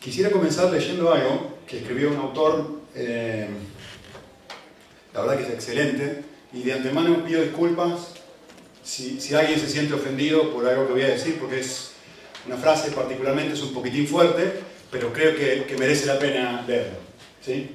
Quisiera 0.00 0.30
comenzar 0.30 0.72
leyendo 0.72 1.12
algo 1.12 1.58
que 1.66 1.78
escribió 1.78 2.10
un 2.10 2.16
autor, 2.16 2.80
eh, 2.94 3.46
la 5.12 5.20
verdad 5.20 5.36
que 5.36 5.42
es 5.42 5.50
excelente, 5.50 6.24
y 6.54 6.62
de 6.62 6.72
antemano 6.72 7.22
pido 7.22 7.42
disculpas 7.42 8.14
si, 8.82 9.34
alguien 9.34 9.60
se 9.60 9.68
siente 9.68 9.92
ofendido 9.92 10.52
por 10.54 10.66
algo 10.66 10.86
que 10.86 10.92
voy 10.94 11.02
a 11.02 11.08
decir, 11.08 11.38
porque 11.38 11.60
es 11.60 11.92
una 12.46 12.56
frase 12.56 12.92
particularmente, 12.92 13.52
es 13.52 13.62
un 13.62 13.74
poquitín 13.74 14.06
fuerte, 14.06 14.60
pero 14.90 15.12
creo 15.12 15.36
que, 15.36 15.64
que 15.68 15.76
merece 15.76 16.06
la 16.06 16.18
pena 16.18 16.64
leerlo. 16.66 16.96
¿sí? 17.44 17.70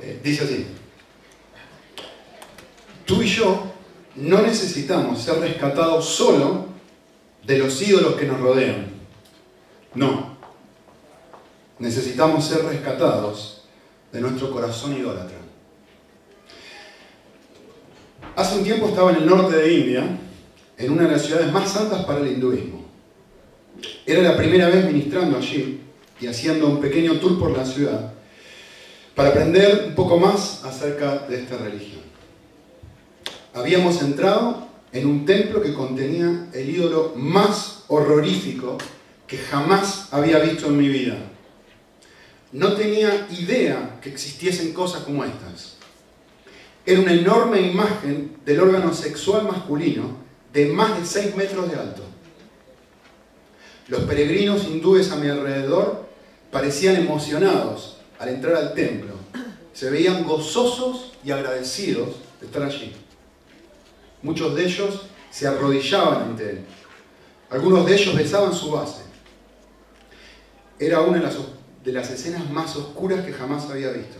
Eh, 0.00 0.20
dice 0.22 0.44
así, 0.44 0.66
tú 3.04 3.22
y 3.22 3.26
yo 3.26 3.72
no 4.14 4.42
necesitamos 4.42 5.20
ser 5.20 5.40
rescatados 5.40 6.08
solo 6.08 6.68
de 7.44 7.58
los 7.58 7.82
ídolos 7.82 8.14
que 8.14 8.26
nos 8.26 8.38
rodean. 8.38 8.86
No. 9.94 10.27
Necesitamos 11.78 12.46
ser 12.46 12.64
rescatados 12.64 13.62
de 14.12 14.20
nuestro 14.20 14.50
corazón 14.50 14.96
idólatra. 14.96 15.38
Hace 18.34 18.58
un 18.58 18.64
tiempo 18.64 18.88
estaba 18.88 19.10
en 19.10 19.16
el 19.18 19.26
norte 19.26 19.56
de 19.56 19.72
India, 19.72 20.18
en 20.76 20.92
una 20.92 21.04
de 21.04 21.12
las 21.12 21.22
ciudades 21.22 21.52
más 21.52 21.70
santas 21.70 22.04
para 22.04 22.20
el 22.20 22.28
hinduismo. 22.28 22.84
Era 24.06 24.22
la 24.22 24.36
primera 24.36 24.68
vez 24.68 24.84
ministrando 24.86 25.36
allí 25.36 25.80
y 26.20 26.26
haciendo 26.26 26.66
un 26.66 26.80
pequeño 26.80 27.18
tour 27.20 27.38
por 27.38 27.56
la 27.56 27.64
ciudad 27.64 28.12
para 29.14 29.30
aprender 29.30 29.86
un 29.88 29.94
poco 29.94 30.18
más 30.18 30.64
acerca 30.64 31.26
de 31.28 31.42
esta 31.42 31.56
religión. 31.58 32.02
Habíamos 33.54 34.00
entrado 34.02 34.68
en 34.92 35.06
un 35.06 35.26
templo 35.26 35.60
que 35.60 35.74
contenía 35.74 36.46
el 36.52 36.70
ídolo 36.70 37.12
más 37.16 37.84
horrorífico 37.88 38.78
que 39.26 39.36
jamás 39.36 40.08
había 40.12 40.38
visto 40.38 40.66
en 40.66 40.78
mi 40.78 40.88
vida. 40.88 41.16
No 42.52 42.72
tenía 42.74 43.26
idea 43.30 43.98
que 44.00 44.08
existiesen 44.08 44.72
cosas 44.72 45.02
como 45.02 45.24
estas. 45.24 45.76
Era 46.86 47.00
una 47.00 47.12
enorme 47.12 47.60
imagen 47.60 48.38
del 48.44 48.60
órgano 48.60 48.94
sexual 48.94 49.44
masculino 49.44 50.16
de 50.52 50.66
más 50.68 50.98
de 50.98 51.04
6 51.04 51.36
metros 51.36 51.70
de 51.70 51.76
alto. 51.76 52.02
Los 53.88 54.02
peregrinos 54.04 54.64
hindúes 54.64 55.10
a 55.12 55.16
mi 55.16 55.28
alrededor 55.28 56.08
parecían 56.50 56.96
emocionados 56.96 57.98
al 58.18 58.30
entrar 58.30 58.54
al 58.56 58.74
templo. 58.74 59.14
Se 59.74 59.90
veían 59.90 60.24
gozosos 60.24 61.12
y 61.24 61.30
agradecidos 61.30 62.16
de 62.40 62.46
estar 62.46 62.62
allí. 62.62 62.94
Muchos 64.22 64.54
de 64.54 64.64
ellos 64.64 65.02
se 65.30 65.46
arrodillaban 65.46 66.30
ante 66.30 66.50
él. 66.50 66.60
Algunos 67.50 67.86
de 67.86 67.94
ellos 67.94 68.16
besaban 68.16 68.52
su 68.52 68.70
base. 68.70 69.02
Era 70.78 71.00
una 71.00 71.18
de 71.18 71.24
las, 71.24 71.36
de 71.88 71.94
las 71.94 72.10
escenas 72.10 72.50
más 72.50 72.76
oscuras 72.76 73.24
que 73.24 73.32
jamás 73.32 73.70
había 73.70 73.88
visto. 73.88 74.18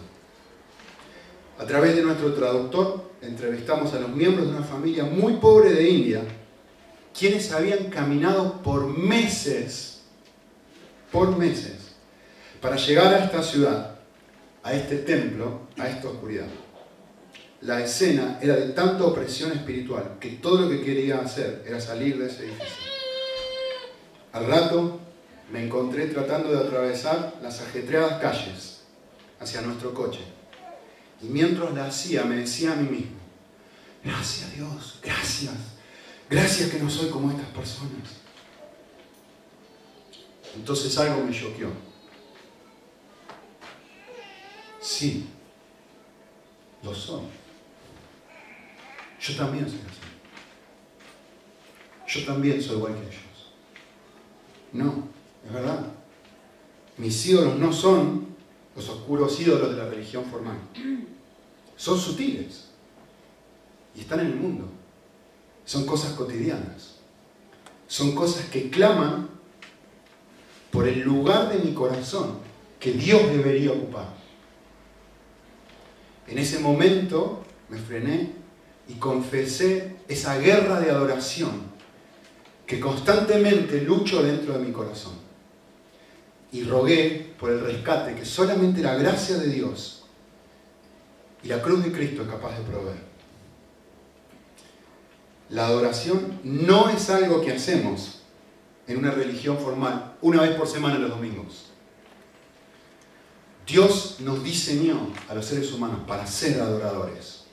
A 1.58 1.66
través 1.66 1.94
de 1.94 2.02
nuestro 2.02 2.32
traductor 2.32 3.10
entrevistamos 3.20 3.92
a 3.92 4.00
los 4.00 4.08
miembros 4.08 4.46
de 4.46 4.56
una 4.56 4.64
familia 4.64 5.04
muy 5.04 5.34
pobre 5.34 5.74
de 5.74 5.86
India, 5.86 6.22
quienes 7.16 7.52
habían 7.52 7.90
caminado 7.90 8.62
por 8.62 8.86
meses, 8.86 10.00
por 11.12 11.36
meses, 11.36 11.92
para 12.62 12.76
llegar 12.76 13.12
a 13.12 13.24
esta 13.24 13.42
ciudad, 13.42 13.96
a 14.62 14.72
este 14.72 14.96
templo, 14.96 15.68
a 15.76 15.88
esta 15.88 16.08
oscuridad. 16.08 16.46
La 17.60 17.84
escena 17.84 18.38
era 18.40 18.56
de 18.56 18.70
tanta 18.70 19.04
opresión 19.04 19.52
espiritual 19.52 20.16
que 20.18 20.30
todo 20.30 20.62
lo 20.62 20.70
que 20.70 20.80
quería 20.80 21.18
hacer 21.18 21.64
era 21.66 21.82
salir 21.82 22.18
de 22.18 22.28
ese 22.28 22.44
edificio. 22.44 22.76
Al 24.32 24.46
rato 24.46 25.00
me 25.50 25.64
encontré 25.64 26.06
tratando 26.06 26.50
de 26.50 26.58
atravesar 26.58 27.38
las 27.42 27.60
ajetreadas 27.60 28.20
calles 28.20 28.82
hacia 29.40 29.62
nuestro 29.62 29.94
coche. 29.94 30.20
Y 31.22 31.26
mientras 31.26 31.72
la 31.74 31.86
hacía 31.86 32.24
me 32.24 32.36
decía 32.36 32.72
a 32.72 32.76
mí 32.76 32.88
mismo, 32.88 33.16
gracias 34.04 34.54
Dios, 34.54 35.00
gracias, 35.02 35.54
gracias 36.28 36.70
que 36.70 36.78
no 36.78 36.90
soy 36.90 37.10
como 37.10 37.30
estas 37.30 37.48
personas. 37.48 38.18
Entonces 40.54 40.96
algo 40.98 41.24
me 41.24 41.32
choqueó. 41.32 41.70
Sí, 44.80 45.26
lo 46.82 46.94
soy. 46.94 47.22
Yo 49.20 49.36
también 49.36 49.68
soy 49.68 49.80
así. 49.80 49.98
Yo 52.20 52.26
también 52.26 52.62
soy 52.62 52.76
igual 52.76 52.94
que 52.94 53.00
ellos. 53.00 53.52
No, 54.72 55.08
es 55.46 55.52
verdad. 55.52 55.86
Mis 56.96 57.26
ídolos 57.26 57.56
no 57.56 57.72
son 57.72 58.28
los 58.74 58.88
oscuros 58.88 59.38
ídolos 59.40 59.70
de 59.70 59.76
la 59.76 59.88
religión 59.88 60.24
formal. 60.24 60.56
Son 61.76 61.98
sutiles 61.98 62.68
y 63.94 64.00
están 64.00 64.20
en 64.20 64.26
el 64.26 64.36
mundo. 64.36 64.68
Son 65.64 65.84
cosas 65.86 66.12
cotidianas. 66.12 66.96
Son 67.86 68.14
cosas 68.14 68.46
que 68.46 68.70
claman 68.70 69.28
por 70.70 70.86
el 70.86 71.00
lugar 71.00 71.48
de 71.48 71.58
mi 71.58 71.72
corazón 71.72 72.38
que 72.78 72.92
Dios 72.92 73.30
debería 73.30 73.72
ocupar. 73.72 74.14
En 76.26 76.38
ese 76.38 76.58
momento 76.58 77.42
me 77.68 77.78
frené 77.78 78.32
y 78.86 78.94
confesé 78.94 79.96
esa 80.08 80.38
guerra 80.38 80.80
de 80.80 80.90
adoración 80.90 81.68
que 82.66 82.78
constantemente 82.78 83.80
lucho 83.80 84.22
dentro 84.22 84.52
de 84.52 84.64
mi 84.64 84.72
corazón. 84.72 85.17
Y 86.52 86.64
rogué 86.64 87.34
por 87.38 87.50
el 87.50 87.60
rescate 87.60 88.14
que 88.14 88.24
solamente 88.24 88.80
la 88.80 88.94
gracia 88.94 89.36
de 89.36 89.48
Dios 89.48 90.04
y 91.42 91.48
la 91.48 91.62
cruz 91.62 91.84
de 91.84 91.92
Cristo 91.92 92.22
es 92.22 92.28
capaz 92.28 92.56
de 92.56 92.64
proveer. 92.64 93.08
La 95.50 95.66
adoración 95.66 96.40
no 96.44 96.88
es 96.88 97.08
algo 97.10 97.40
que 97.40 97.52
hacemos 97.52 98.20
en 98.86 98.98
una 98.98 99.10
religión 99.10 99.58
formal 99.58 100.16
una 100.20 100.42
vez 100.42 100.56
por 100.56 100.66
semana 100.66 100.98
los 100.98 101.10
domingos. 101.10 101.66
Dios 103.66 104.16
nos 104.20 104.42
diseñó 104.42 105.12
a 105.28 105.34
los 105.34 105.44
seres 105.44 105.72
humanos 105.72 106.00
para 106.06 106.26
ser 106.26 106.60
adoradores. 106.60 107.44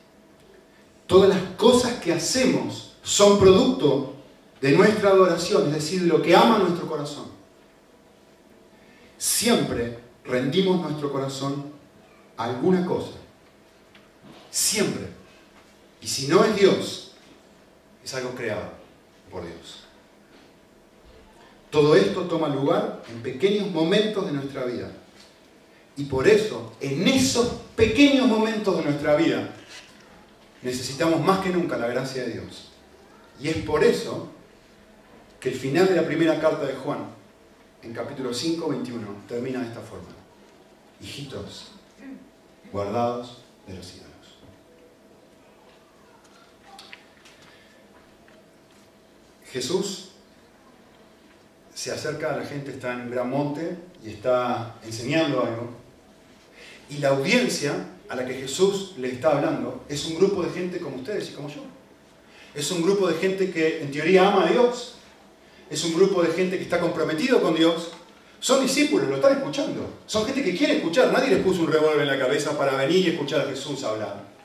Todas 1.07 1.29
las 1.29 1.41
cosas 1.57 2.00
que 2.00 2.13
hacemos 2.13 2.95
son 3.03 3.38
producto 3.38 4.16
de 4.62 4.72
nuestra 4.72 5.09
adoración, 5.09 5.67
es 5.67 5.73
decir, 5.73 6.01
de 6.01 6.07
lo 6.07 6.22
que 6.22 6.35
ama 6.35 6.57
nuestro 6.57 6.88
corazón. 6.88 7.34
Siempre 9.25 9.97
rendimos 10.24 10.80
nuestro 10.80 11.12
corazón 11.12 11.72
a 12.38 12.44
alguna 12.44 12.86
cosa. 12.86 13.13
Siempre. 14.52 15.08
Y 16.00 16.08
si 16.08 16.28
no 16.28 16.46
es 16.46 16.56
Dios, 16.56 17.13
es 18.03 18.13
algo 18.13 18.36
creado 18.36 18.69
por 19.31 19.41
Dios. 19.44 19.86
Todo 21.72 21.96
esto 21.96 22.22
toma 22.25 22.50
lugar 22.50 23.02
en 23.09 23.24
pequeños 23.24 23.72
momentos 23.72 24.28
de 24.28 24.31
nuestra 24.31 24.63
vida. 24.66 24.91
Y 25.97 26.03
por 26.03 26.28
eso, 26.28 26.74
en 26.80 27.07
esos 27.07 27.47
pequeños 27.75 28.28
momentos 28.28 28.78
de 28.78 28.84
nuestra 28.84 29.16
vida, 29.16 29.50
necesitamos 30.62 31.19
más 31.19 31.40
que 31.40 31.50
nunca 31.50 31.80
la 31.80 31.88
gracia 31.88 32.25
de 32.25 32.34
Dios. 32.34 32.69
Y 33.42 33.47
es 33.47 33.57
por 33.57 33.84
eso 33.84 34.28
que 35.40 35.50
el 35.50 35.56
final 35.56 35.88
de 35.88 35.96
la 35.96 36.06
primera 36.06 36.40
carta 36.40 36.68
de 36.68 36.75
Juan, 36.75 37.16
en 37.85 37.94
capítulo 37.94 38.34
5, 38.34 38.68
21, 38.68 39.07
termina 39.28 39.59
de 39.59 39.68
esta 39.68 39.79
forma. 39.79 40.09
Hijitos, 41.00 41.68
guardados 42.72 43.44
de 43.68 43.75
los 43.75 43.94
ídolos. 43.94 44.12
Jesús 49.51 50.09
se 51.74 51.91
acerca 51.91 52.34
a 52.34 52.38
la 52.38 52.45
gente, 52.45 52.72
está 52.72 52.94
en 52.94 53.01
un 53.01 53.12
gran 53.12 53.29
monte 53.29 53.77
y 54.04 54.10
está 54.10 54.75
enseñando 54.83 55.44
algo. 55.44 55.69
Y 56.89 56.98
la 56.98 57.10
audiencia 57.10 57.86
a 58.10 58.15
la 58.15 58.25
que 58.25 58.33
Jesús 58.33 58.95
le 58.98 59.12
está 59.12 59.38
hablando 59.38 59.86
es 59.88 60.06
un 60.06 60.15
grupo 60.15 60.42
de 60.42 60.50
gente 60.50 60.80
como 60.80 60.98
ustedes 60.98 61.30
y 61.30 61.33
como 61.33 61.50
yo. 61.50 61.62
Es 62.56 62.71
un 62.71 62.81
grupo 62.81 63.07
de 63.07 63.15
gente 63.15 63.51
que 63.51 63.83
en 63.83 63.92
teoría 63.92 64.27
ama 64.27 64.48
a 64.48 64.51
Dios. 64.51 64.95
Es 65.69 65.83
un 65.83 65.95
grupo 65.95 66.21
de 66.21 66.31
gente 66.31 66.57
que 66.57 66.63
está 66.63 66.79
comprometido 66.79 67.41
con 67.41 67.56
Dios. 67.56 67.91
Son 68.39 68.62
discípulos, 68.62 69.09
lo 69.09 69.15
están 69.15 69.38
escuchando. 69.38 69.89
Son 70.06 70.25
gente 70.25 70.44
que 70.44 70.56
quiere 70.56 70.77
escuchar. 70.77 71.12
Nadie 71.12 71.29
les 71.29 71.44
puso 71.44 71.62
un 71.62 71.71
revólver 71.71 72.01
en 72.01 72.07
la 72.07 72.19
cabeza 72.19 72.57
para 72.57 72.75
venir 72.75 73.06
y 73.06 73.09
escuchar 73.09 73.41
a 73.41 73.45
Jesús 73.45 73.83
hablar. 73.83 74.35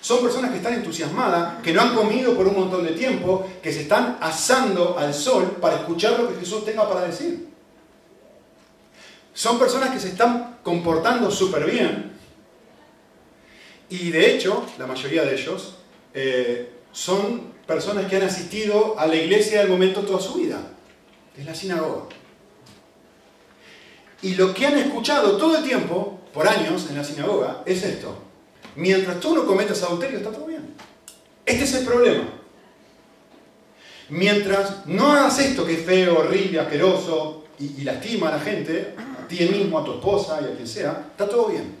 Son 0.00 0.20
personas 0.20 0.50
que 0.50 0.58
están 0.58 0.74
entusiasmadas, 0.74 1.62
que 1.62 1.72
no 1.72 1.80
han 1.80 1.94
comido 1.94 2.36
por 2.36 2.46
un 2.46 2.54
montón 2.54 2.84
de 2.84 2.92
tiempo, 2.92 3.48
que 3.62 3.72
se 3.72 3.82
están 3.82 4.18
asando 4.20 4.98
al 4.98 5.14
sol 5.14 5.56
para 5.60 5.76
escuchar 5.76 6.20
lo 6.20 6.28
que 6.28 6.40
Jesús 6.40 6.64
tenga 6.64 6.86
para 6.86 7.06
decir. 7.06 7.48
Son 9.32 9.58
personas 9.58 9.90
que 9.90 9.98
se 9.98 10.08
están 10.08 10.58
comportando 10.62 11.30
súper 11.30 11.68
bien. 11.68 12.12
Y 13.88 14.10
de 14.10 14.34
hecho, 14.34 14.66
la 14.78 14.86
mayoría 14.86 15.24
de 15.24 15.34
ellos 15.34 15.76
eh, 16.12 16.70
son 16.92 17.53
personas 17.66 18.06
que 18.06 18.16
han 18.16 18.22
asistido 18.22 18.98
a 18.98 19.06
la 19.06 19.16
iglesia 19.16 19.60
del 19.60 19.68
momento 19.68 20.02
toda 20.02 20.20
su 20.20 20.34
vida. 20.34 20.60
Es 21.36 21.44
la 21.44 21.54
sinagoga. 21.54 22.04
Y 24.22 24.34
lo 24.34 24.54
que 24.54 24.66
han 24.66 24.78
escuchado 24.78 25.36
todo 25.36 25.58
el 25.58 25.64
tiempo, 25.64 26.20
por 26.32 26.48
años 26.48 26.86
en 26.88 26.96
la 26.96 27.04
sinagoga, 27.04 27.62
es 27.66 27.82
esto. 27.82 28.16
Mientras 28.76 29.20
tú 29.20 29.34
no 29.34 29.46
cometas 29.46 29.82
adulterio, 29.82 30.18
está 30.18 30.30
todo 30.30 30.46
bien. 30.46 30.74
Este 31.44 31.64
es 31.64 31.74
el 31.74 31.84
problema. 31.84 32.24
Mientras 34.08 34.86
no 34.86 35.12
hagas 35.12 35.38
esto 35.38 35.64
que 35.64 35.74
es 35.74 35.84
feo, 35.84 36.18
horrible, 36.18 36.60
asqueroso 36.60 37.44
y, 37.58 37.82
lastima 37.82 38.28
a 38.28 38.32
la 38.32 38.40
gente, 38.40 38.94
a 38.98 39.26
ti 39.26 39.38
mismo, 39.46 39.78
a 39.78 39.84
tu 39.84 39.92
esposa 39.94 40.40
y 40.42 40.44
a 40.44 40.54
quien 40.54 40.68
sea, 40.68 41.06
está 41.10 41.28
todo 41.28 41.48
bien. 41.48 41.76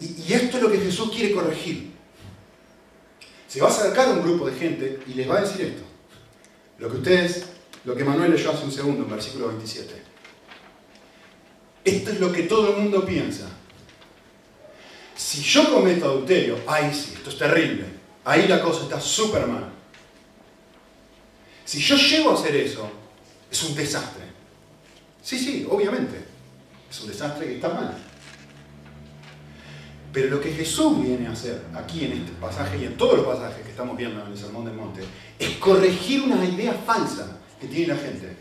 Y 0.00 0.32
esto 0.32 0.56
es 0.56 0.62
lo 0.62 0.70
que 0.70 0.78
Jesús 0.78 1.10
quiere 1.10 1.34
corregir. 1.34 1.90
Se 3.50 3.60
va 3.60 3.66
a 3.66 3.70
acercar 3.70 4.06
a 4.06 4.12
un 4.12 4.22
grupo 4.22 4.48
de 4.48 4.56
gente 4.56 5.00
y 5.08 5.14
les 5.14 5.28
va 5.28 5.38
a 5.38 5.40
decir 5.40 5.62
esto. 5.62 5.82
Lo 6.78 6.88
que 6.88 6.98
ustedes, 6.98 7.46
lo 7.84 7.96
que 7.96 8.04
Manuel 8.04 8.30
leyó 8.30 8.52
hace 8.52 8.64
un 8.64 8.70
segundo 8.70 9.02
en 9.02 9.10
versículo 9.10 9.48
27. 9.48 9.92
Esto 11.84 12.10
es 12.12 12.20
lo 12.20 12.30
que 12.30 12.44
todo 12.44 12.70
el 12.70 12.76
mundo 12.80 13.04
piensa. 13.04 13.48
Si 15.16 15.42
yo 15.42 15.74
cometo 15.74 16.04
adulterio, 16.04 16.58
ahí 16.64 16.94
sí, 16.94 17.14
esto 17.16 17.30
es 17.30 17.38
terrible. 17.38 17.86
Ahí 18.24 18.46
la 18.46 18.62
cosa 18.62 18.84
está 18.84 19.00
súper 19.00 19.44
mal. 19.48 19.68
Si 21.64 21.80
yo 21.80 21.96
llego 21.96 22.30
a 22.30 22.34
hacer 22.34 22.54
eso, 22.54 22.88
es 23.50 23.64
un 23.64 23.74
desastre. 23.74 24.26
Sí, 25.24 25.36
sí, 25.36 25.66
obviamente. 25.68 26.24
Es 26.88 27.00
un 27.00 27.08
desastre 27.08 27.46
que 27.46 27.54
está 27.56 27.70
mal. 27.70 28.09
Pero 30.12 30.28
lo 30.28 30.40
que 30.40 30.52
Jesús 30.52 31.00
viene 31.02 31.28
a 31.28 31.32
hacer 31.32 31.62
aquí 31.74 32.04
en 32.04 32.12
este 32.12 32.32
pasaje 32.32 32.78
y 32.78 32.84
en 32.84 32.96
todos 32.96 33.18
los 33.18 33.26
pasajes 33.26 33.64
que 33.64 33.70
estamos 33.70 33.96
viendo 33.96 34.20
en 34.24 34.32
el 34.32 34.38
Sermón 34.38 34.64
del 34.64 34.74
Monte 34.74 35.02
es 35.38 35.50
corregir 35.58 36.22
una 36.22 36.44
idea 36.44 36.72
falsa 36.84 37.38
que 37.60 37.68
tiene 37.68 37.94
la 37.94 38.00
gente. 38.00 38.36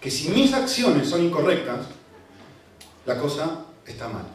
Que 0.00 0.10
si 0.10 0.30
mis 0.30 0.52
acciones 0.52 1.08
son 1.08 1.24
incorrectas, 1.24 1.86
la 3.06 3.18
cosa 3.18 3.64
está 3.86 4.08
mal. 4.08 4.26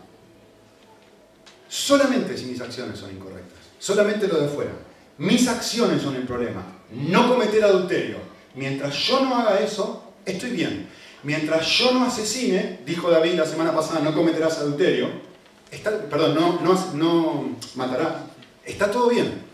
Solamente 1.68 2.38
si 2.38 2.46
mis 2.46 2.62
acciones 2.62 2.98
son 2.98 3.12
incorrectas. 3.12 3.60
Solamente 3.78 4.28
lo 4.28 4.40
de 4.40 4.46
afuera. 4.46 4.72
Mis 5.18 5.48
acciones 5.48 6.02
son 6.02 6.16
el 6.16 6.24
problema. 6.24 6.64
No 6.92 7.28
cometer 7.28 7.64
adulterio. 7.64 8.18
Mientras 8.56 8.96
yo 8.96 9.24
no 9.26 9.36
haga 9.36 9.60
eso, 9.60 10.14
estoy 10.26 10.52
bien. 10.52 10.90
Mientras 11.24 11.68
yo 11.68 11.92
no 11.92 12.06
asesine, 12.06 12.80
dijo 12.86 13.12
David 13.12 13.34
la 13.34 13.46
semana 13.46 13.76
pasada, 13.76 14.00
no 14.00 14.14
cometerás 14.14 14.60
adulterio. 14.60 15.29
Está, 15.72 16.10
perdón, 16.10 16.36
no, 16.36 16.62
no, 16.62 16.94
no 16.94 17.56
matarás. 17.76 18.24
Está 18.66 18.90
todo 18.90 19.10
bien. 19.10 19.50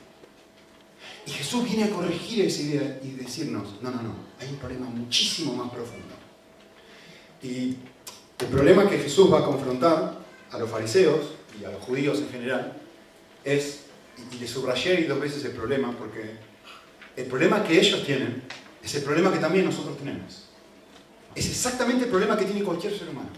Y 1.26 1.32
Jesús 1.32 1.64
viene 1.64 1.86
a 1.86 1.90
corregir 1.90 2.46
esa 2.46 2.62
idea 2.62 3.00
y 3.04 3.12
decirnos, 3.12 3.82
no, 3.82 3.90
no, 3.90 4.02
no, 4.02 4.16
hay 4.40 4.50
un 4.50 4.58
problema 4.58 4.86
muchísimo 4.86 5.54
más 5.54 5.72
profundo. 5.72 6.14
Y 7.42 7.78
el 8.40 8.48
problema 8.48 8.88
que 8.90 9.00
Jesús 9.00 9.32
va 9.32 9.40
a 9.40 9.46
confrontar 9.46 10.20
a 10.52 10.58
los 10.60 10.70
fariseos 10.70 11.34
y 11.60 11.66
a 11.66 11.72
los 11.72 11.82
judíos 11.84 12.20
en 12.20 12.30
general 12.30 12.78
es, 13.44 13.86
y 14.32 14.38
le 14.38 14.48
subrayé 14.48 15.06
dos 15.06 15.20
veces 15.20 15.44
el 15.46 15.52
problema, 15.52 15.92
porque 15.98 16.38
el 17.16 17.26
problema 17.26 17.64
que 17.64 17.80
ellos 17.80 18.06
tienen 18.06 18.44
es 18.84 18.94
el 18.96 19.04
problema 19.04 19.32
que 19.32 19.40
también 19.40 19.66
nosotros 19.66 19.98
tenemos. 19.98 20.46
Es 21.34 21.50
exactamente 21.50 22.06
el 22.06 22.10
problema 22.10 22.38
que 22.38 22.46
tiene 22.46 22.64
cualquier 22.64 22.98
ser 22.98 23.10
humano. 23.10 23.30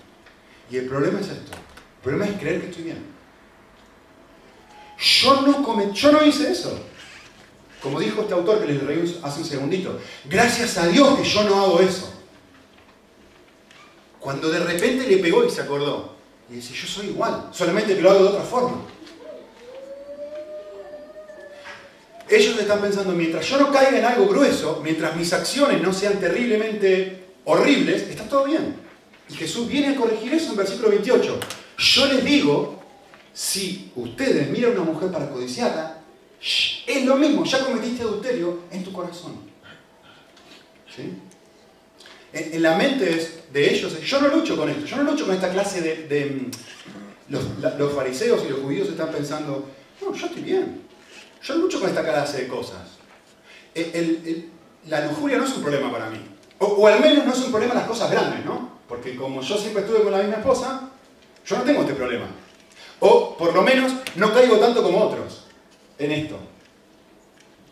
Y 0.70 0.78
el 0.78 0.88
problema 0.88 1.20
es 1.20 1.30
esto. 1.30 1.58
El 1.98 2.04
problema 2.04 2.26
es 2.26 2.40
creer 2.40 2.62
que 2.62 2.70
estoy 2.70 2.84
bien. 2.84 3.18
Yo 4.98 5.42
no, 5.42 5.64
come, 5.64 5.92
yo 5.94 6.12
no 6.12 6.26
hice 6.26 6.52
eso. 6.52 6.80
Como 7.82 8.00
dijo 8.00 8.22
este 8.22 8.34
autor 8.34 8.60
que 8.60 8.74
les 8.74 8.84
leí 8.84 9.20
hace 9.24 9.40
un 9.40 9.46
segundito. 9.46 10.00
Gracias 10.26 10.78
a 10.78 10.88
Dios 10.88 11.18
que 11.18 11.24
yo 11.24 11.44
no 11.44 11.62
hago 11.62 11.80
eso. 11.80 12.14
Cuando 14.20 14.50
de 14.50 14.60
repente 14.60 15.08
le 15.08 15.18
pegó 15.18 15.46
y 15.46 15.52
se 15.52 15.62
acordó. 15.62 16.16
Y 16.50 16.56
dice, 16.56 16.74
yo 16.74 16.88
soy 16.88 17.08
igual, 17.08 17.50
solamente 17.52 17.96
que 17.96 18.02
lo 18.02 18.10
hago 18.10 18.24
de 18.24 18.30
otra 18.30 18.44
forma. 18.44 18.82
Ellos 22.30 22.60
están 22.60 22.82
pensando, 22.82 23.14
mientras 23.14 23.48
yo 23.48 23.58
no 23.58 23.72
caiga 23.72 24.00
en 24.00 24.06
algo 24.06 24.28
grueso, 24.28 24.82
mientras 24.84 25.16
mis 25.16 25.32
acciones 25.32 25.82
no 25.82 25.94
sean 25.94 26.20
terriblemente 26.20 27.26
horribles, 27.46 28.02
está 28.04 28.24
todo 28.24 28.46
bien. 28.46 28.76
Y 29.30 29.34
Jesús 29.34 29.68
viene 29.68 29.90
a 29.90 29.96
corregir 29.96 30.34
eso 30.34 30.52
en 30.52 30.58
versículo 30.58 30.90
28. 30.90 31.40
Yo 31.94 32.06
les 32.08 32.24
digo, 32.24 32.80
si 33.34 33.92
ustedes 33.96 34.50
miran 34.50 34.76
a 34.78 34.82
una 34.82 34.92
mujer 34.92 35.12
para 35.12 35.30
codiciarla, 35.30 35.98
es 36.86 37.06
lo 37.06 37.16
mismo, 37.16 37.46
ya 37.46 37.64
cometiste 37.64 38.04
adulterio 38.04 38.64
en 38.72 38.84
tu 38.84 38.92
corazón. 38.92 39.34
¿Sí? 40.94 41.14
En, 42.34 42.62
la 42.62 42.76
mente 42.76 43.46
de 43.52 43.74
ellos, 43.74 44.00
yo 44.02 44.22
no 44.22 44.28
lucho 44.28 44.58
con 44.58 44.70
esto, 44.70 44.86
yo 44.86 44.98
no 44.98 45.04
lucho 45.04 45.26
con 45.26 45.36
esta 45.36 45.50
clase 45.50 45.82
de... 45.82 46.26
mm, 46.26 46.52
los, 47.30 47.94
fariseos 47.94 48.44
y 48.46 48.50
los 48.50 48.60
judíos 48.60 48.90
están 48.90 49.12
pensando, 49.12 49.70
no, 50.02 50.14
yo 50.14 50.26
estoy 50.26 50.42
bien, 50.42 50.82
yo 51.42 51.56
lucho 51.56 51.80
con 51.80 51.90
esta 51.90 52.04
clase 52.04 52.44
de 52.44 52.48
cosas. 52.48 52.82
El, 53.74 54.50
la 54.88 55.06
lujuria 55.06 55.38
no 55.38 55.46
es 55.46 55.56
un 55.56 55.62
problema 55.62 55.92
para 55.92 56.10
mí. 56.10 56.20
O, 56.60 56.66
o, 56.66 56.88
al 56.88 57.00
menos 57.00 57.26
no 57.26 57.34
es 57.34 57.40
un 57.40 57.52
problema 57.52 57.74
las 57.76 57.88
cosas 57.88 58.10
grandes, 58.12 58.44
¿no? 58.46 58.78
Porque 58.88 59.16
como 59.16 59.42
yo 59.42 59.58
siempre 59.58 59.84
estuve 59.84 60.04
con 60.04 60.12
la 60.12 60.20
misma 60.20 60.38
esposa, 60.38 60.87
yo 61.48 61.58
no 61.58 61.64
tengo 61.64 61.82
este 61.82 61.94
problema. 61.94 62.28
O 63.00 63.38
por 63.38 63.54
lo 63.54 63.62
menos 63.62 63.94
no 64.16 64.34
caigo 64.34 64.58
tanto 64.58 64.84
como 64.84 65.02
otros 65.02 65.46
en 65.98 66.12
esto. 66.12 66.38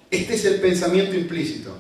Este 0.10 0.36
es 0.36 0.46
el 0.46 0.62
pensamiento 0.62 1.16
implícito 1.16 1.76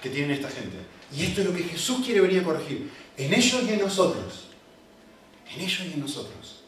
que 0.00 0.10
tiene 0.10 0.34
esta 0.34 0.48
gente. 0.48 0.76
Y 1.12 1.24
esto 1.24 1.40
es 1.40 1.46
lo 1.48 1.54
que 1.54 1.64
Jesús 1.64 2.04
quiere 2.04 2.20
venir 2.20 2.40
a 2.40 2.44
corregir. 2.44 2.90
En 3.16 3.34
ellos 3.34 3.62
y 3.66 3.72
en 3.72 3.80
nosotros. 3.80 4.48
En 5.52 5.60
ellos 5.60 5.82
y 5.88 5.94
en 5.94 6.00
nosotros. 6.00 6.62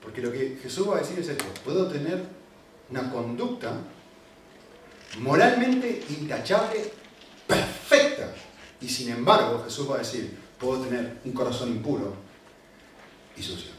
Porque 0.00 0.22
lo 0.22 0.32
que 0.32 0.58
Jesús 0.62 0.88
va 0.88 0.96
a 0.96 1.00
decir 1.00 1.18
es 1.18 1.28
esto. 1.28 1.44
Puedo 1.64 1.88
tener 1.88 2.22
una 2.88 3.10
conducta 3.10 3.72
moralmente 5.18 6.02
intachable, 6.08 6.90
perfecta. 7.46 8.32
Y 8.80 8.88
sin 8.88 9.10
embargo, 9.10 9.62
Jesús 9.64 9.90
va 9.90 9.96
a 9.96 9.98
decir, 9.98 10.38
puedo 10.58 10.80
tener 10.82 11.18
un 11.24 11.32
corazón 11.32 11.68
impuro 11.68 12.27
y 13.38 13.42
sucio. 13.42 13.70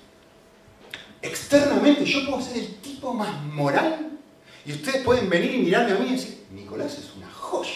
Externamente 1.22 2.06
yo 2.06 2.26
puedo 2.26 2.42
ser 2.42 2.58
el 2.58 2.76
tipo 2.76 3.14
más 3.14 3.44
moral 3.44 4.18
y 4.66 4.72
ustedes 4.72 5.04
pueden 5.04 5.30
venir 5.30 5.56
y 5.56 5.58
mirarme 5.60 5.94
a 5.94 6.00
mí 6.00 6.10
y 6.10 6.14
decir, 6.14 6.46
Nicolás 6.52 6.98
es 6.98 7.16
una 7.18 7.30
joya. 7.32 7.70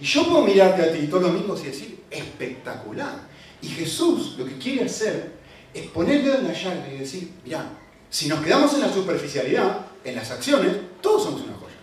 Y 0.00 0.04
yo 0.04 0.26
puedo 0.26 0.42
mirarte 0.42 0.82
a 0.82 0.92
ti 0.92 1.06
todos 1.06 1.22
los 1.24 1.32
domingos 1.32 1.60
y 1.62 1.66
decir, 1.66 2.02
espectacular. 2.10 3.28
Y 3.62 3.68
Jesús 3.68 4.36
lo 4.38 4.44
que 4.46 4.56
quiere 4.58 4.86
hacer 4.86 5.32
es 5.74 5.86
poner 5.88 6.18
el 6.18 6.24
dedo 6.24 6.38
en 6.38 6.48
la 6.48 6.52
llaga 6.52 6.88
y 6.92 6.98
decir, 6.98 7.30
mira, 7.44 7.70
si 8.08 8.28
nos 8.28 8.40
quedamos 8.40 8.74
en 8.74 8.80
la 8.80 8.92
superficialidad, 8.92 9.86
en 10.02 10.16
las 10.16 10.30
acciones, 10.30 10.74
todos 11.00 11.24
somos 11.24 11.42
una 11.42 11.54
joya. 11.54 11.74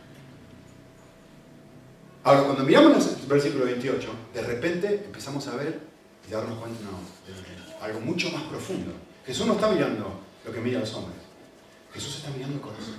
Ahora, 2.24 2.44
cuando 2.44 2.64
miramos 2.64 3.08
el 3.22 3.28
versículo 3.28 3.66
28, 3.66 4.10
de 4.34 4.42
repente 4.42 5.04
empezamos 5.06 5.48
a 5.48 5.56
ver 5.56 5.80
y 6.28 6.32
darnos 6.32 6.60
cuenta 6.60 6.82
no, 6.84 7.86
algo 7.86 8.02
mucho 8.02 8.30
más 8.32 8.44
profundo. 8.44 8.92
Jesús 9.28 9.46
no 9.46 9.54
está 9.54 9.70
mirando 9.70 10.22
lo 10.46 10.52
que 10.54 10.60
mira 10.62 10.80
los 10.80 10.94
hombres. 10.94 11.18
Jesús 11.94 12.16
está 12.16 12.30
mirando 12.30 12.56
el 12.56 12.62
corazón. 12.62 12.96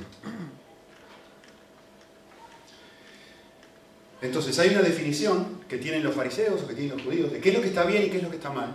Entonces 4.21 4.59
hay 4.59 4.71
una 4.71 4.83
definición 4.83 5.61
que 5.69 5.79
tienen 5.79 6.05
los 6.05 6.15
fariseos 6.15 6.63
o 6.63 6.67
que 6.67 6.75
tienen 6.75 6.97
los 6.97 7.03
judíos 7.03 7.33
de 7.33 7.41
qué 7.41 7.49
es 7.49 7.55
lo 7.55 7.63
que 7.63 7.69
está 7.69 7.85
bien 7.85 8.05
y 8.05 8.11
qué 8.11 8.19
es 8.19 8.23
lo 8.23 8.31
que 8.31 8.37
está 8.37 8.51
mal. 8.51 8.75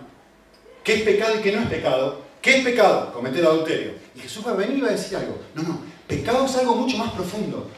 ¿Qué 0.82 0.94
es 0.94 1.02
pecado 1.02 1.38
y 1.38 1.42
qué 1.42 1.52
no 1.52 1.62
es 1.62 1.68
pecado? 1.68 2.22
¿Qué 2.42 2.58
es 2.58 2.64
pecado? 2.64 3.12
Cometer 3.12 3.46
adulterio. 3.46 3.92
Y 4.16 4.20
Jesús 4.20 4.44
va 4.44 4.50
a 4.50 4.54
venir 4.54 4.78
y 4.78 4.80
va 4.80 4.88
a 4.88 4.92
decir 4.92 5.16
algo. 5.16 5.38
No, 5.54 5.62
no, 5.62 5.80
pecado 6.08 6.46
es 6.46 6.56
algo 6.56 6.74
mucho 6.74 6.96
más 6.98 7.12
profundo. 7.12 7.70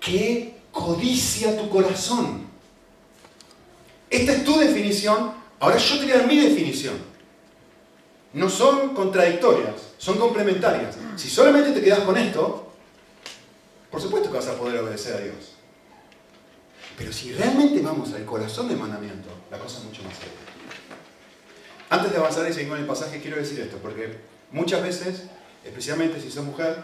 ¿Qué 0.00 0.54
codicia 0.72 1.56
tu 1.56 1.68
corazón? 1.68 2.46
Esta 4.08 4.32
es 4.32 4.44
tu 4.44 4.58
definición. 4.58 5.32
Ahora 5.60 5.76
yo 5.76 5.98
te 5.98 6.04
voy 6.04 6.12
a 6.12 6.18
dar 6.18 6.26
mi 6.26 6.38
definición. 6.38 7.07
No 8.32 8.50
son 8.50 8.94
contradictorias, 8.94 9.74
son 9.96 10.18
complementarias. 10.18 10.96
Si 11.16 11.28
solamente 11.28 11.72
te 11.72 11.82
quedas 11.82 12.00
con 12.00 12.16
esto, 12.16 12.72
por 13.90 14.00
supuesto 14.00 14.30
que 14.30 14.36
vas 14.36 14.48
a 14.48 14.56
poder 14.56 14.80
obedecer 14.80 15.14
a 15.14 15.20
Dios. 15.20 15.54
Pero 16.98 17.12
si 17.12 17.32
realmente 17.32 17.80
vamos 17.80 18.12
al 18.12 18.24
corazón 18.24 18.68
del 18.68 18.76
mandamiento, 18.76 19.28
la 19.50 19.58
cosa 19.58 19.78
es 19.78 19.84
mucho 19.84 20.02
más 20.02 20.14
seria. 20.14 20.32
Antes 21.90 22.12
de 22.12 22.18
avanzar 22.18 22.48
y 22.48 22.52
seguir 22.52 22.68
con 22.68 22.78
el 22.78 22.86
pasaje, 22.86 23.20
quiero 23.20 23.36
decir 23.36 23.60
esto, 23.60 23.78
porque 23.78 24.16
muchas 24.52 24.82
veces, 24.82 25.22
especialmente 25.64 26.20
si 26.20 26.30
sos 26.30 26.44
mujer, 26.44 26.76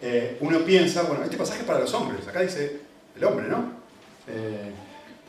eh, 0.00 0.36
uno 0.40 0.60
piensa, 0.60 1.02
bueno, 1.02 1.24
este 1.24 1.36
pasaje 1.36 1.60
es 1.60 1.66
para 1.66 1.80
los 1.80 1.92
hombres, 1.94 2.26
acá 2.28 2.40
dice 2.40 2.80
el 3.16 3.24
hombre, 3.24 3.48
¿no? 3.48 3.72
Eh, 4.28 4.72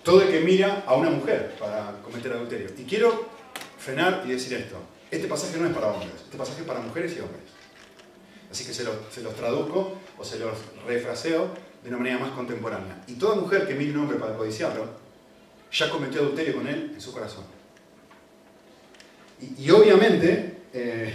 todo 0.03 0.21
el 0.21 0.29
que 0.29 0.41
mira 0.41 0.83
a 0.85 0.95
una 0.95 1.09
mujer 1.09 1.55
para 1.57 1.93
cometer 2.03 2.33
adulterio. 2.33 2.69
Y 2.77 2.83
quiero 2.83 3.29
frenar 3.77 4.23
y 4.25 4.31
decir 4.31 4.53
esto, 4.53 4.77
este 5.13 5.27
pasaje 5.27 5.57
no 5.57 5.67
es 5.67 5.73
para 5.73 5.87
hombres, 5.87 6.11
este 6.23 6.37
pasaje 6.37 6.61
es 6.61 6.67
para 6.67 6.79
mujeres 6.79 7.15
y 7.15 7.19
hombres. 7.19 7.43
Así 8.51 8.65
que 8.65 8.73
se, 8.73 8.83
lo, 8.83 8.91
se 9.11 9.21
los 9.21 9.35
traduzco 9.35 9.97
o 10.17 10.23
se 10.23 10.39
los 10.39 10.57
refraseo 10.85 11.49
de 11.83 11.89
una 11.89 11.97
manera 11.97 12.19
más 12.19 12.31
contemporánea. 12.31 13.03
Y 13.07 13.13
toda 13.13 13.35
mujer 13.35 13.67
que 13.67 13.75
mire 13.75 13.91
un 13.91 13.99
hombre 13.99 14.17
para 14.17 14.35
codiciarlo, 14.35 14.87
ya 15.71 15.89
cometió 15.89 16.21
adulterio 16.21 16.55
con 16.55 16.67
él 16.67 16.91
en 16.93 17.01
su 17.01 17.11
corazón. 17.11 17.43
Y, 19.57 19.69
obviamente, 19.71 20.61
eh, 20.73 21.13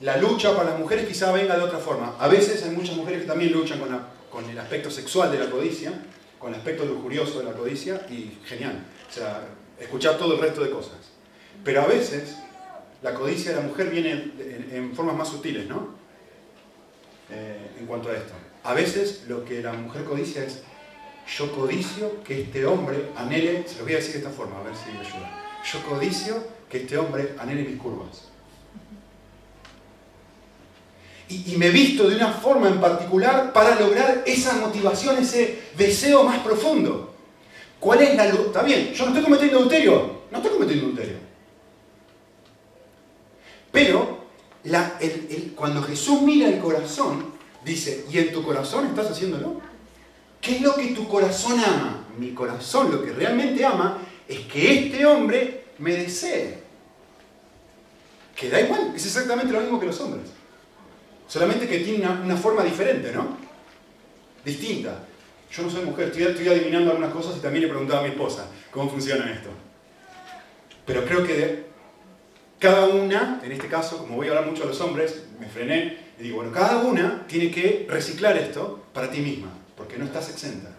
la 0.00 0.16
lucha 0.16 0.56
para 0.56 0.70
las 0.70 0.78
mujeres 0.78 1.06
quizá 1.06 1.32
venga 1.32 1.56
de 1.56 1.62
otra 1.62 1.78
forma. 1.78 2.16
A 2.18 2.28
veces 2.28 2.62
hay 2.64 2.70
muchas 2.70 2.96
mujeres 2.96 3.22
que 3.22 3.26
también 3.26 3.52
luchan 3.52 3.78
con, 3.78 4.00
con 4.30 4.48
el 4.48 4.58
aspecto 4.58 4.90
sexual 4.90 5.30
de 5.30 5.38
la 5.38 5.50
codicia, 5.50 5.92
con 6.38 6.52
el 6.52 6.58
aspecto 6.58 6.84
lujurioso 6.84 7.40
de 7.40 7.44
la 7.44 7.52
codicia, 7.52 8.06
y 8.08 8.38
genial. 8.44 8.86
O 9.08 9.12
sea, 9.12 9.42
escuchar 9.78 10.16
todo 10.16 10.34
el 10.34 10.40
resto 10.40 10.62
de 10.62 10.70
cosas. 10.70 10.96
Pero 11.64 11.82
a 11.82 11.86
veces 11.86 12.36
la 13.06 13.14
codicia 13.14 13.52
de 13.52 13.58
la 13.58 13.68
mujer 13.68 13.88
viene 13.88 14.32
en, 14.72 14.92
formas 14.92 15.14
más 15.14 15.28
sutiles, 15.28 15.68
¿no? 15.68 15.94
Eh, 17.30 17.76
en 17.78 17.86
cuanto 17.86 18.08
a 18.08 18.14
esto. 18.14 18.32
A 18.64 18.74
veces 18.74 19.26
lo 19.28 19.44
que 19.44 19.62
la 19.62 19.72
mujer 19.74 20.02
codicia 20.02 20.42
es, 20.42 20.62
yo 21.36 21.52
codicio 21.52 22.24
que 22.24 22.42
este 22.42 22.66
hombre 22.66 23.10
anhele, 23.14 23.64
se 23.68 23.78
lo 23.78 23.84
voy 23.84 23.92
a 23.92 23.96
decir 23.98 24.14
de 24.14 24.18
esta 24.18 24.30
forma, 24.30 24.58
a 24.58 24.64
ver 24.64 24.74
si 24.74 24.90
me 24.90 24.98
ayuda. 24.98 25.30
Yo 25.72 25.82
codicio 25.88 26.42
que 26.68 26.78
este 26.78 26.98
hombre 26.98 27.34
anhele 27.38 27.62
mis 27.62 27.80
curvas. 27.80 28.24
Y, 31.28 31.52
y, 31.52 31.56
me 31.56 31.70
visto 31.70 32.08
de 32.08 32.16
una 32.16 32.32
forma 32.32 32.68
en 32.68 32.80
particular 32.80 33.52
para 33.52 33.78
lograr 33.78 34.24
esa 34.26 34.54
motivación, 34.54 35.18
ese 35.18 35.60
deseo 35.76 36.24
más 36.24 36.40
profundo. 36.40 37.14
¿Cuál 37.78 38.02
es 38.02 38.16
la 38.16 38.26
luz? 38.28 38.46
Está 38.46 38.62
bien, 38.62 38.92
yo 38.92 39.04
no 39.04 39.10
estoy 39.10 39.22
cometiendo 39.22 39.58
adulterio, 39.58 40.22
no 40.28 40.38
estoy 40.38 40.52
cometiendo 40.52 40.86
adulterio. 40.86 41.35
Pero 44.66 44.84
cuando 45.54 45.82
Jesús 45.82 46.22
mira 46.22 46.48
el 46.48 46.58
corazón, 46.58 47.32
dice, 47.64 48.04
¿y 48.10 48.18
en 48.18 48.32
tu 48.32 48.42
corazón 48.42 48.86
estás 48.86 49.10
haciéndolo? 49.10 49.60
¿Qué 50.40 50.56
es 50.56 50.62
lo 50.62 50.74
que 50.74 50.88
tu 50.88 51.08
corazón 51.08 51.58
ama? 51.60 52.04
Mi 52.18 52.32
corazón 52.32 52.90
lo 52.90 53.04
que 53.04 53.12
realmente 53.12 53.64
ama 53.64 53.98
es 54.26 54.40
que 54.40 54.86
este 54.86 55.04
hombre 55.06 55.64
me 55.78 55.92
desee. 55.94 56.62
Que 58.34 58.50
da 58.50 58.60
igual, 58.60 58.92
es 58.94 59.06
exactamente 59.06 59.52
lo 59.52 59.60
mismo 59.60 59.78
que 59.78 59.86
los 59.86 60.00
hombres. 60.00 60.30
Solamente 61.28 61.66
que 61.66 61.80
tiene 61.80 62.06
una, 62.06 62.36
forma 62.36 62.62
diferente, 62.62 63.12
¿no? 63.12 63.36
Distinta. 64.44 65.04
Yo 65.50 65.62
no 65.62 65.70
soy 65.70 65.84
mujer, 65.84 66.08
estoy, 66.08 66.24
estoy, 66.24 66.48
adivinando 66.48 66.90
algunas 66.90 67.12
cosas 67.12 67.36
y 67.36 67.40
también 67.40 67.62
le 67.62 67.68
preguntaba 67.68 68.00
a 68.00 68.02
mi 68.02 68.10
esposa 68.10 68.48
cómo 68.70 68.90
funciona 68.90 69.32
esto. 69.32 69.50
Pero 70.84 71.04
creo 71.04 71.24
que 71.24 71.65
cada 72.58 72.86
una, 72.86 73.40
en 73.42 73.52
este 73.52 73.68
caso, 73.68 73.98
como 73.98 74.16
voy 74.16 74.28
a 74.28 74.30
hablar 74.30 74.46
mucho 74.46 74.62
a 74.62 74.66
los 74.66 74.80
hombres, 74.80 75.24
me 75.38 75.46
frené 75.46 75.98
y 76.18 76.22
digo, 76.22 76.36
bueno, 76.36 76.52
cada 76.52 76.78
una 76.78 77.26
tiene 77.26 77.50
que 77.50 77.86
reciclar 77.88 78.36
esto 78.38 78.84
para 78.94 79.10
ti 79.10 79.20
misma, 79.20 79.52
porque 79.76 79.98
no 79.98 80.06
estás 80.06 80.30
exenta. 80.30 80.70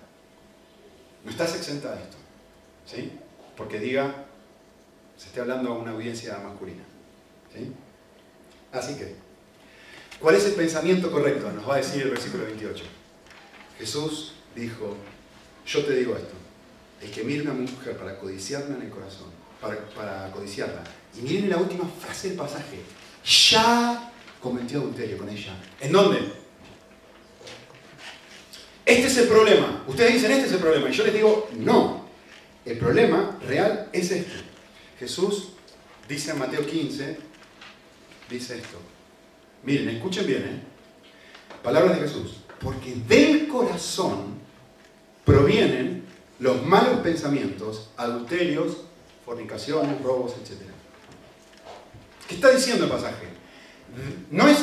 No 1.23 1.29
estás 1.31 1.55
exenta 1.55 1.93
de 1.93 2.01
esto. 2.01 2.17
¿Sí? 2.85 3.11
Porque 3.55 3.79
diga, 3.79 4.25
se 5.17 5.27
esté 5.27 5.41
hablando 5.41 5.73
a 5.73 5.77
una 5.77 5.91
audiencia 5.91 6.37
masculina. 6.39 6.83
¿Sí? 7.53 7.71
Así 8.71 8.95
que, 8.95 9.15
¿cuál 10.19 10.35
es 10.35 10.45
el 10.45 10.53
pensamiento 10.53 11.11
correcto? 11.11 11.51
Nos 11.51 11.69
va 11.69 11.75
a 11.75 11.77
decir 11.77 12.01
el 12.01 12.09
versículo 12.09 12.45
28. 12.45 12.83
Jesús 13.77 14.33
dijo, 14.55 14.95
yo 15.67 15.85
te 15.85 15.93
digo 15.93 16.15
esto, 16.15 16.33
el 17.01 17.11
que 17.11 17.23
mire 17.23 17.47
a 17.47 17.51
una 17.51 17.53
mujer 17.53 17.95
para 17.97 18.17
codiciarla 18.17 18.75
en 18.75 18.81
el 18.81 18.89
corazón, 18.89 19.27
para 19.61 20.31
codiciarla, 20.31 20.83
y 21.17 21.21
miren 21.21 21.49
la 21.49 21.57
última 21.57 21.85
frase 21.99 22.29
del 22.29 22.37
pasaje. 22.37 22.79
Ya 23.51 24.11
cometió 24.41 24.79
adulterio 24.79 25.17
con 25.17 25.29
ella. 25.29 25.53
¿En 25.79 25.91
dónde? 25.91 26.19
Este 28.85 29.07
es 29.07 29.17
el 29.17 29.27
problema. 29.27 29.83
Ustedes 29.87 30.13
dicen, 30.13 30.31
este 30.31 30.47
es 30.47 30.53
el 30.53 30.59
problema. 30.59 30.89
Y 30.89 30.93
yo 30.93 31.03
les 31.03 31.13
digo, 31.13 31.49
no. 31.57 32.07
El 32.63 32.77
problema 32.77 33.37
real 33.45 33.89
es 33.91 34.11
este. 34.11 34.31
Jesús 34.99 35.49
dice 36.07 36.31
en 36.31 36.39
Mateo 36.39 36.65
15, 36.65 37.17
dice 38.29 38.57
esto. 38.57 38.77
Miren, 39.63 39.89
escuchen 39.89 40.25
bien, 40.25 40.43
¿eh? 40.43 40.61
Palabras 41.63 41.99
de 41.99 42.07
Jesús. 42.07 42.37
Porque 42.61 42.95
del 43.07 43.47
corazón 43.47 44.37
provienen 45.25 46.05
los 46.39 46.65
malos 46.65 46.99
pensamientos, 46.99 47.89
adulterios, 47.97 48.77
fornicaciones, 49.25 50.01
robos, 50.01 50.33
etc. 50.33 50.61
¿Qué 52.27 52.35
está 52.35 52.51
diciendo 52.51 52.85
el 52.85 52.91
pasaje? 52.91 53.27
No 54.29 54.47
es, 54.47 54.59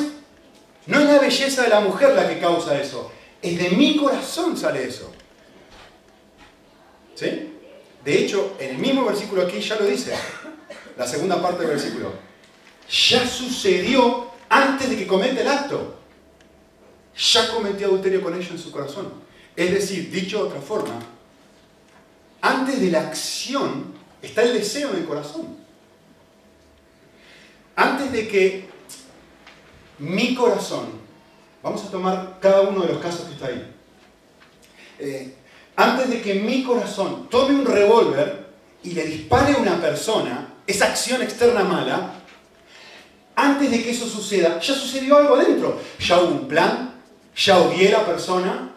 no 0.87 1.01
es 1.01 1.07
la 1.07 1.19
belleza 1.19 1.63
de 1.63 1.71
la 1.71 1.81
mujer 1.81 2.15
la 2.15 2.29
que 2.29 2.39
causa 2.39 2.79
eso, 2.81 3.11
es 3.41 3.59
de 3.59 3.71
mi 3.71 3.97
corazón 3.97 4.57
sale 4.57 4.85
eso. 4.85 5.11
¿Sí? 7.15 7.53
De 8.05 8.19
hecho, 8.19 8.57
en 8.59 8.71
el 8.71 8.79
mismo 8.79 9.05
versículo 9.05 9.43
aquí 9.43 9.61
ya 9.61 9.77
lo 9.77 9.87
dice, 9.87 10.15
la 10.97 11.07
segunda 11.07 11.41
parte 11.41 11.61
del 11.63 11.71
versículo. 11.71 12.13
Ya 13.09 13.27
sucedió 13.27 14.31
antes 14.49 14.91
de 14.91 14.97
que 14.97 15.07
cometa 15.07 15.41
el 15.41 15.49
acto. 15.49 16.01
Ya 17.17 17.49
cometió 17.49 17.87
adulterio 17.87 18.23
con 18.23 18.35
ella 18.35 18.49
en 18.51 18.59
su 18.59 18.71
corazón. 18.71 19.13
Es 19.57 19.73
decir, 19.73 20.11
dicho 20.11 20.39
de 20.39 20.49
otra 20.49 20.61
forma, 20.61 20.99
antes 22.43 22.81
de 22.81 22.91
la 22.91 23.01
acción 23.01 23.95
está 24.21 24.43
el 24.43 24.53
deseo 24.53 24.91
en 24.91 24.97
el 24.97 25.05
corazón 25.07 25.64
antes 27.77 28.13
de 28.13 28.29
que 28.29 28.69
mi 29.99 30.35
corazón, 30.35 30.87
vamos 31.63 31.85
a 31.85 31.91
tomar 31.91 32.39
cada 32.41 32.63
uno 32.63 32.83
de 32.83 32.93
los 32.93 33.03
casos 33.03 33.27
que 33.27 33.35
está 33.35 33.47
ahí, 33.47 33.73
eh, 34.99 35.35
antes 35.77 36.11
de 36.11 36.23
que 36.23 36.35
mi 36.35 36.63
corazón 36.63 37.29
tome 37.29 37.55
un 37.55 37.67
revólver 37.67 38.47
y 38.83 38.93
le 38.93 39.05
dispare 39.05 39.55
a 39.55 39.59
una 39.59 39.81
persona, 39.81 40.55
esa 40.67 40.87
acción 40.87 41.23
externa 41.23 41.65
mala, 41.65 42.13
antes 43.37 43.71
de 43.71 43.83
que 43.83 43.91
eso 43.91 44.07
suceda, 44.07 44.61
ya 44.61 44.75
sucedió 44.75 45.17
algo 45.17 45.35
adentro. 45.35 45.81
Ya 45.99 46.21
hubo 46.21 46.33
un 46.33 46.49
plan, 46.49 46.95
ya 47.35 47.59
odié 47.59 47.89
a 47.89 47.99
la 47.99 48.07
persona, 48.07 48.71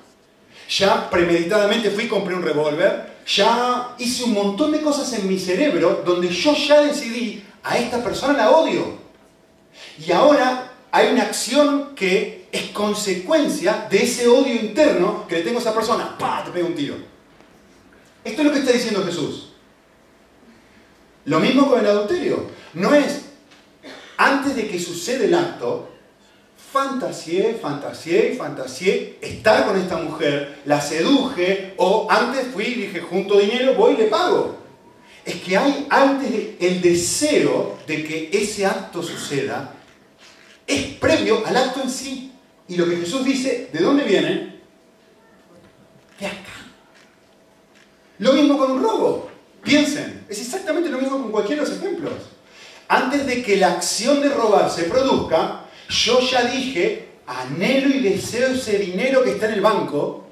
ya 0.69 1.09
premeditadamente 1.09 1.91
fui 1.91 2.05
y 2.05 2.07
compré 2.07 2.35
un 2.35 2.41
revólver, 2.41 3.17
ya 3.27 3.95
hice 3.99 4.23
un 4.23 4.33
montón 4.33 4.71
de 4.71 4.81
cosas 4.81 5.11
en 5.13 5.27
mi 5.27 5.37
cerebro 5.37 6.01
donde 6.05 6.29
yo 6.29 6.55
ya 6.55 6.81
decidí 6.81 7.43
a 7.67 7.77
esta 7.77 8.01
persona 8.01 8.33
la 8.33 8.51
odio. 8.51 8.97
Y 10.05 10.11
ahora 10.11 10.71
hay 10.89 11.11
una 11.11 11.23
acción 11.23 11.93
que 11.95 12.47
es 12.51 12.69
consecuencia 12.69 13.87
de 13.89 14.03
ese 14.03 14.27
odio 14.27 14.55
interno 14.55 15.27
que 15.27 15.35
le 15.35 15.41
tengo 15.41 15.59
a 15.59 15.61
esa 15.61 15.73
persona. 15.73 16.17
¡Pah! 16.17 16.43
Te 16.45 16.51
pego 16.51 16.67
un 16.67 16.75
tiro. 16.75 16.95
Esto 18.23 18.41
es 18.41 18.47
lo 18.47 18.53
que 18.53 18.59
está 18.59 18.71
diciendo 18.71 19.03
Jesús. 19.03 19.49
Lo 21.25 21.39
mismo 21.41 21.69
con 21.69 21.79
el 21.79 21.87
adulterio. 21.87 22.45
No 22.73 22.93
es 22.93 23.25
antes 24.15 24.55
de 24.55 24.67
que 24.67 24.79
suceda 24.79 25.25
el 25.25 25.33
acto, 25.33 25.89
fantasié, 26.71 27.59
fantasié, 27.61 28.35
fantasié 28.35 29.19
estar 29.21 29.65
con 29.65 29.77
esta 29.77 29.97
mujer, 29.97 30.61
la 30.65 30.79
seduje, 30.79 31.73
o 31.77 32.07
antes 32.09 32.47
fui 32.47 32.65
y 32.65 32.75
dije, 32.75 33.01
junto 33.01 33.37
dinero, 33.37 33.75
voy 33.75 33.93
y 33.93 33.97
le 33.97 34.05
pago 34.05 34.66
es 35.27 35.41
que 35.41 35.57
hay 35.57 35.85
antes 35.89 36.55
el 36.57 36.81
deseo 36.81 37.77
de 37.85 38.01
que 38.01 38.29
ese 38.31 38.65
acto 38.65 39.03
suceda, 39.03 39.73
es 40.65 40.85
previo 40.93 41.45
al 41.45 41.57
acto 41.57 41.81
en 41.81 41.89
sí. 41.89 42.31
Y 42.69 42.77
lo 42.77 42.89
que 42.89 42.95
Jesús 42.95 43.25
dice, 43.25 43.69
¿de 43.73 43.79
dónde 43.81 44.05
viene? 44.05 44.61
De 46.17 46.27
acá. 46.27 46.53
Lo 48.19 48.31
mismo 48.31 48.57
con 48.57 48.71
un 48.71 48.81
robo. 48.81 49.29
Piensen, 49.61 50.25
es 50.29 50.39
exactamente 50.39 50.89
lo 50.89 50.97
mismo 50.97 51.21
con 51.21 51.31
cualquiera 51.31 51.63
de 51.63 51.69
los 51.69 51.77
ejemplos. 51.77 52.13
Antes 52.87 53.25
de 53.25 53.43
que 53.43 53.57
la 53.57 53.73
acción 53.73 54.21
de 54.21 54.29
robar 54.29 54.71
se 54.71 54.83
produzca, 54.83 55.65
yo 55.89 56.21
ya 56.21 56.43
dije, 56.43 57.09
anhelo 57.25 57.89
y 57.89 57.99
deseo 57.99 58.53
ese 58.53 58.79
dinero 58.79 59.25
que 59.25 59.31
está 59.31 59.47
en 59.47 59.55
el 59.55 59.61
banco, 59.61 60.26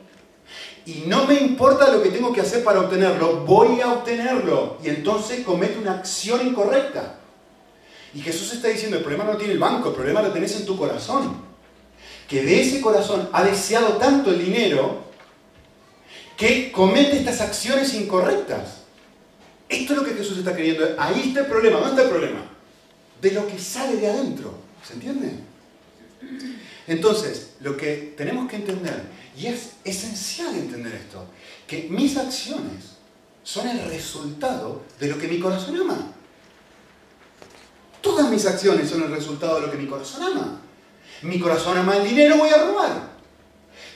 y 0.86 1.04
no 1.08 1.26
me 1.26 1.34
importa 1.36 1.92
lo 1.92 2.04
que 2.04 2.10
tengo 2.10 2.32
que 2.32 2.42
hacer 2.42 2.64
para 2.64 2.82
obtenerlo, 2.82 3.38
voy 3.38 3.82
a 3.82 3.92
obtenerlo. 3.92 4.78
Y 4.84 4.90
entonces 4.90 5.44
comete 5.44 5.80
una 5.80 5.94
acción 5.94 6.46
incorrecta. 6.46 7.16
Y 8.14 8.22
Jesús 8.22 8.54
está 8.54 8.68
diciendo, 8.68 8.98
el 8.98 9.04
problema 9.04 9.26
no 9.26 9.36
tiene 9.36 9.54
el 9.54 9.60
banco, 9.60 9.90
el 9.90 9.96
problema 9.96 10.22
lo 10.22 10.32
tenés 10.32 10.56
en 10.56 10.66
tu 10.66 10.78
corazón. 10.78 11.44
Que 12.28 12.44
de 12.44 12.62
ese 12.62 12.82
corazón 12.82 13.30
ha 13.34 13.44
deseado 13.44 13.94
tanto 13.94 14.30
el 14.30 14.46
dinero 14.46 15.06
que 16.38 16.72
comete 16.72 17.18
estas 17.18 17.42
acciones 17.42 17.94
incorrectas. 17.96 18.84
Esto 19.68 19.94
es 19.94 20.00
lo 20.00 20.06
que 20.06 20.14
Jesús 20.14 20.38
está 20.38 20.56
queriendo. 20.56 20.86
Ahí 21.00 21.30
está 21.30 21.42
el 21.42 21.48
problema. 21.48 21.80
¿Dónde 21.80 22.02
está 22.02 22.04
el 22.04 22.10
problema? 22.10 22.46
De 23.22 23.32
lo 23.32 23.48
que 23.48 23.58
sale 23.58 23.98
de 23.98 24.08
adentro. 24.08 24.54
¿Se 24.88 24.94
entiende? 24.94 25.34
Entonces, 26.88 27.56
lo 27.62 27.76
que 27.76 28.14
tenemos 28.18 28.50
que 28.50 28.58
entender 28.58 29.04
y 29.38 29.48
es 29.48 29.74
esencial 29.84 30.56
entender 30.56 30.94
esto, 30.94 31.26
que 31.68 31.88
mis 31.90 32.16
acciones 32.18 32.96
son 33.44 33.68
el 33.68 33.90
resultado 33.90 34.84
de 35.00 35.08
lo 35.08 35.18
que 35.18 35.28
mi 35.28 35.40
corazón 35.40 35.80
ama. 35.80 36.14
Todas 38.02 38.30
mis 38.30 38.46
acciones 38.46 38.90
son 38.90 39.04
el 39.04 39.12
resultado 39.12 39.56
de 39.56 39.62
lo 39.62 39.72
que 39.72 39.78
mi 39.78 39.88
corazón 39.88 40.24
ama. 40.24 40.62
Mi 41.22 41.40
corazón 41.40 41.78
ama 41.78 41.98
el 41.98 42.08
dinero, 42.08 42.38
voy 42.38 42.50
a 42.50 42.64
robar. 42.64 43.16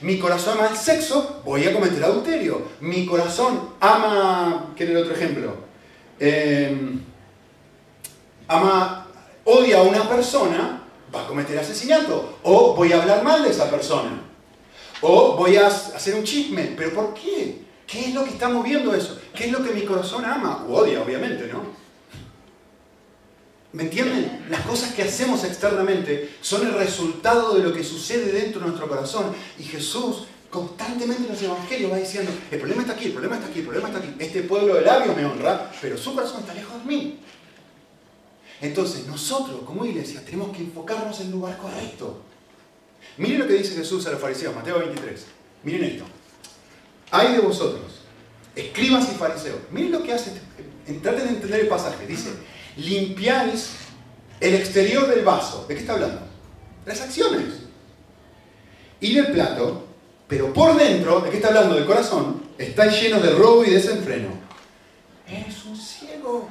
Mi 0.00 0.18
corazón 0.18 0.58
ama 0.58 0.68
el 0.68 0.76
sexo, 0.76 1.42
voy 1.44 1.64
a 1.64 1.72
cometer 1.72 2.02
adulterio. 2.02 2.68
Mi 2.80 3.06
corazón 3.06 3.70
ama, 3.80 4.72
¿qué 4.76 4.84
el 4.84 4.96
otro 4.96 5.14
ejemplo? 5.14 5.54
Em, 6.18 7.00
ama 8.48 9.06
odia 9.44 9.78
a 9.78 9.82
una 9.82 10.08
persona, 10.08 10.79
va 11.14 11.22
a 11.22 11.26
cometer 11.26 11.58
asesinato. 11.58 12.38
O 12.42 12.74
voy 12.74 12.92
a 12.92 13.02
hablar 13.02 13.22
mal 13.22 13.42
de 13.42 13.50
esa 13.50 13.70
persona. 13.70 14.22
O 15.00 15.36
voy 15.36 15.56
a 15.56 15.66
hacer 15.66 16.14
un 16.14 16.24
chisme. 16.24 16.74
¿Pero 16.76 16.94
por 16.94 17.14
qué? 17.14 17.64
¿Qué 17.86 18.06
es 18.06 18.14
lo 18.14 18.24
que 18.24 18.30
está 18.30 18.48
moviendo 18.48 18.94
eso? 18.94 19.18
¿Qué 19.34 19.46
es 19.46 19.52
lo 19.52 19.62
que 19.64 19.72
mi 19.72 19.82
corazón 19.82 20.24
ama? 20.24 20.64
O 20.68 20.74
odia, 20.74 21.02
obviamente, 21.02 21.48
¿no? 21.52 21.80
¿Me 23.72 23.84
entienden? 23.84 24.46
Las 24.50 24.62
cosas 24.62 24.92
que 24.94 25.02
hacemos 25.02 25.44
externamente 25.44 26.36
son 26.40 26.66
el 26.66 26.74
resultado 26.74 27.54
de 27.54 27.62
lo 27.62 27.72
que 27.72 27.84
sucede 27.84 28.32
dentro 28.32 28.60
de 28.60 28.68
nuestro 28.68 28.88
corazón. 28.88 29.26
Y 29.58 29.62
Jesús 29.62 30.24
constantemente 30.50 31.22
en 31.22 31.28
los 31.28 31.42
evangelios 31.42 31.92
va 31.92 31.96
diciendo, 31.96 32.32
el 32.50 32.58
problema 32.58 32.82
está 32.82 32.94
aquí, 32.94 33.06
el 33.06 33.12
problema 33.12 33.36
está 33.36 33.48
aquí, 33.48 33.60
el 33.60 33.64
problema 33.66 33.88
está 33.88 34.00
aquí. 34.00 34.14
Este 34.18 34.42
pueblo 34.42 34.74
de 34.74 34.82
labios 34.82 35.16
me 35.16 35.24
honra, 35.24 35.70
pero 35.80 35.96
su 35.96 36.14
corazón 36.14 36.40
está 36.40 36.54
lejos 36.54 36.84
de 36.84 36.84
mí. 36.84 37.20
Entonces 38.60 39.06
nosotros 39.06 39.60
como 39.64 39.84
iglesia 39.84 40.22
tenemos 40.24 40.54
que 40.54 40.62
enfocarnos 40.62 41.20
en 41.20 41.26
el 41.26 41.32
lugar 41.32 41.56
correcto. 41.58 42.22
Miren 43.16 43.40
lo 43.40 43.46
que 43.46 43.54
dice 43.54 43.74
Jesús 43.74 44.06
a 44.06 44.10
los 44.10 44.20
fariseos, 44.20 44.54
Mateo 44.54 44.78
23. 44.78 45.26
Miren 45.64 45.84
esto. 45.84 46.04
Hay 47.10 47.32
de 47.32 47.38
vosotros, 47.40 48.02
escribas 48.54 49.08
y 49.10 49.16
fariseos. 49.16 49.58
Miren 49.70 49.92
lo 49.92 50.02
que 50.02 50.12
hace, 50.12 50.32
traten 51.02 51.24
de 51.24 51.30
entender 51.30 51.60
el 51.60 51.68
pasaje. 51.68 52.06
Dice, 52.06 52.30
limpiáis 52.76 53.70
el 54.40 54.54
exterior 54.54 55.08
del 55.08 55.24
vaso. 55.24 55.64
¿De 55.66 55.74
qué 55.74 55.80
está 55.80 55.94
hablando? 55.94 56.20
Las 56.86 57.00
acciones. 57.00 57.54
Y 59.00 59.14
del 59.14 59.32
plato, 59.32 59.86
pero 60.28 60.52
por 60.52 60.76
dentro, 60.76 61.20
¿de 61.20 61.30
qué 61.30 61.36
está 61.36 61.48
hablando? 61.48 61.74
Del 61.74 61.86
corazón, 61.86 62.42
estáis 62.58 63.00
llenos 63.00 63.22
de 63.22 63.30
robo 63.30 63.64
y 63.64 63.70
desenfreno. 63.70 64.28
Eres 65.26 65.64
un 65.64 65.76
ciego. 65.76 66.48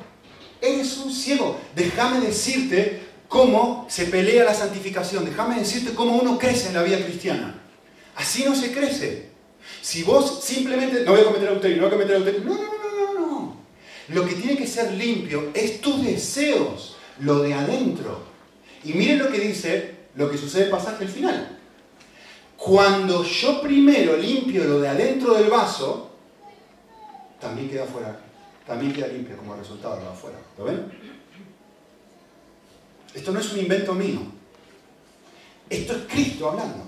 Eres 0.62 0.98
un 0.98 1.12
ciego. 1.12 1.60
Déjame 1.76 2.26
decirte 2.26 3.02
cómo 3.28 3.86
se 3.90 4.06
pelea 4.06 4.44
la 4.44 4.54
santificación. 4.54 5.26
Déjame 5.26 5.60
decirte 5.60 5.94
cómo 5.94 6.18
uno 6.18 6.38
crece 6.38 6.68
en 6.68 6.74
la 6.74 6.84
vida 6.84 7.04
cristiana. 7.04 7.62
Así 8.16 8.44
no 8.44 8.56
se 8.56 8.74
crece. 8.74 9.30
Si 9.82 10.04
vos 10.04 10.44
simplemente, 10.44 11.04
no 11.04 11.12
voy 11.12 11.22
a 11.22 11.26
cometer 11.26 11.48
adulterio, 11.48 11.78
no 11.78 11.84
voy 11.84 11.90
a 11.90 11.98
cometer 11.98 12.16
adulterio, 12.16 12.42
no, 12.42 12.56
no, 12.56 12.64
no, 12.64 13.14
no, 13.14 13.30
no. 13.30 13.56
Lo 14.10 14.26
que 14.26 14.36
tiene 14.36 14.58
que 14.58 14.68
ser 14.68 14.92
limpio 14.94 15.52
es 15.54 15.80
tus 15.80 16.04
deseos, 16.04 16.98
lo 17.20 17.40
de 17.40 17.54
adentro. 17.54 18.24
Y 18.84 18.94
miren 18.94 19.20
lo 19.20 19.30
que 19.30 19.40
dice, 19.40 19.96
lo 20.16 20.30
que 20.30 20.38
sucede 20.38 20.66
en 20.66 20.72
pasaje 20.72 21.04
al 21.04 21.10
final. 21.10 21.60
Cuando 22.58 23.24
yo 23.24 23.62
primero 23.62 24.18
limpio 24.18 24.66
lo 24.66 24.82
de 24.82 24.90
adentro 24.90 25.34
del 25.36 25.50
vaso, 25.50 26.10
también 27.40 27.70
queda 27.70 27.86
fuera, 27.86 28.20
también 28.70 28.94
queda 28.94 29.08
limpio 29.08 29.36
como 29.36 29.56
resultado 29.56 30.00
de 30.00 30.08
afuera. 30.08 30.38
¿Lo 30.56 30.66
ven? 30.66 30.86
Esto 33.16 33.32
no 33.32 33.40
es 33.40 33.52
un 33.52 33.60
invento 33.60 33.96
mío. 33.96 34.20
Esto 35.68 35.94
es 35.94 36.04
Cristo 36.08 36.52
hablando. 36.52 36.86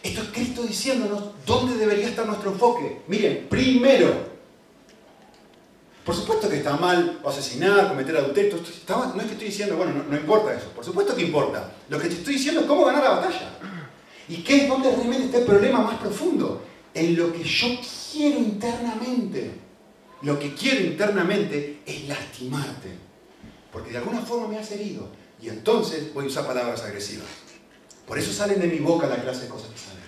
Esto 0.00 0.22
es 0.22 0.28
Cristo 0.28 0.62
diciéndonos 0.62 1.24
dónde 1.44 1.76
debería 1.76 2.06
estar 2.06 2.24
nuestro 2.24 2.52
enfoque. 2.52 3.02
Miren, 3.08 3.48
primero, 3.50 4.14
por 6.04 6.14
supuesto 6.14 6.48
que 6.48 6.58
está 6.58 6.76
mal 6.76 7.20
asesinar, 7.26 7.88
cometer 7.88 8.16
adulterio. 8.16 8.58
no 8.88 9.20
es 9.20 9.26
que 9.26 9.32
estoy 9.32 9.48
diciendo, 9.48 9.76
bueno, 9.76 10.04
no, 10.08 10.16
importa 10.16 10.54
eso. 10.54 10.68
Por 10.68 10.84
supuesto 10.84 11.16
que 11.16 11.22
importa. 11.22 11.72
Lo 11.88 11.98
que 11.98 12.06
te 12.06 12.14
estoy 12.14 12.34
diciendo 12.34 12.60
es 12.60 12.66
cómo 12.68 12.84
ganar 12.84 13.02
la 13.02 13.10
batalla. 13.10 13.50
¿Y 14.28 14.36
qué 14.44 14.58
es 14.58 14.68
donde 14.68 14.94
realmente 14.94 15.24
está 15.24 15.38
el 15.38 15.44
problema 15.46 15.80
más 15.80 15.98
profundo? 15.98 16.69
En 16.94 17.16
lo 17.16 17.32
que 17.32 17.44
yo 17.44 17.68
quiero 18.12 18.38
internamente. 18.38 19.50
Lo 20.22 20.38
que 20.38 20.54
quiero 20.54 20.80
internamente 20.80 21.82
es 21.86 22.08
lastimarte. 22.08 22.90
Porque 23.72 23.92
de 23.92 23.98
alguna 23.98 24.20
forma 24.20 24.48
me 24.48 24.58
has 24.58 24.70
herido. 24.72 25.08
Y 25.40 25.48
entonces 25.48 26.12
voy 26.12 26.24
a 26.24 26.28
usar 26.28 26.46
palabras 26.46 26.82
agresivas. 26.82 27.28
Por 28.06 28.18
eso 28.18 28.32
salen 28.32 28.60
de 28.60 28.66
mi 28.66 28.78
boca 28.78 29.06
la 29.06 29.22
clase 29.22 29.42
de 29.42 29.48
cosas 29.48 29.70
que 29.70 29.78
salen. 29.78 30.00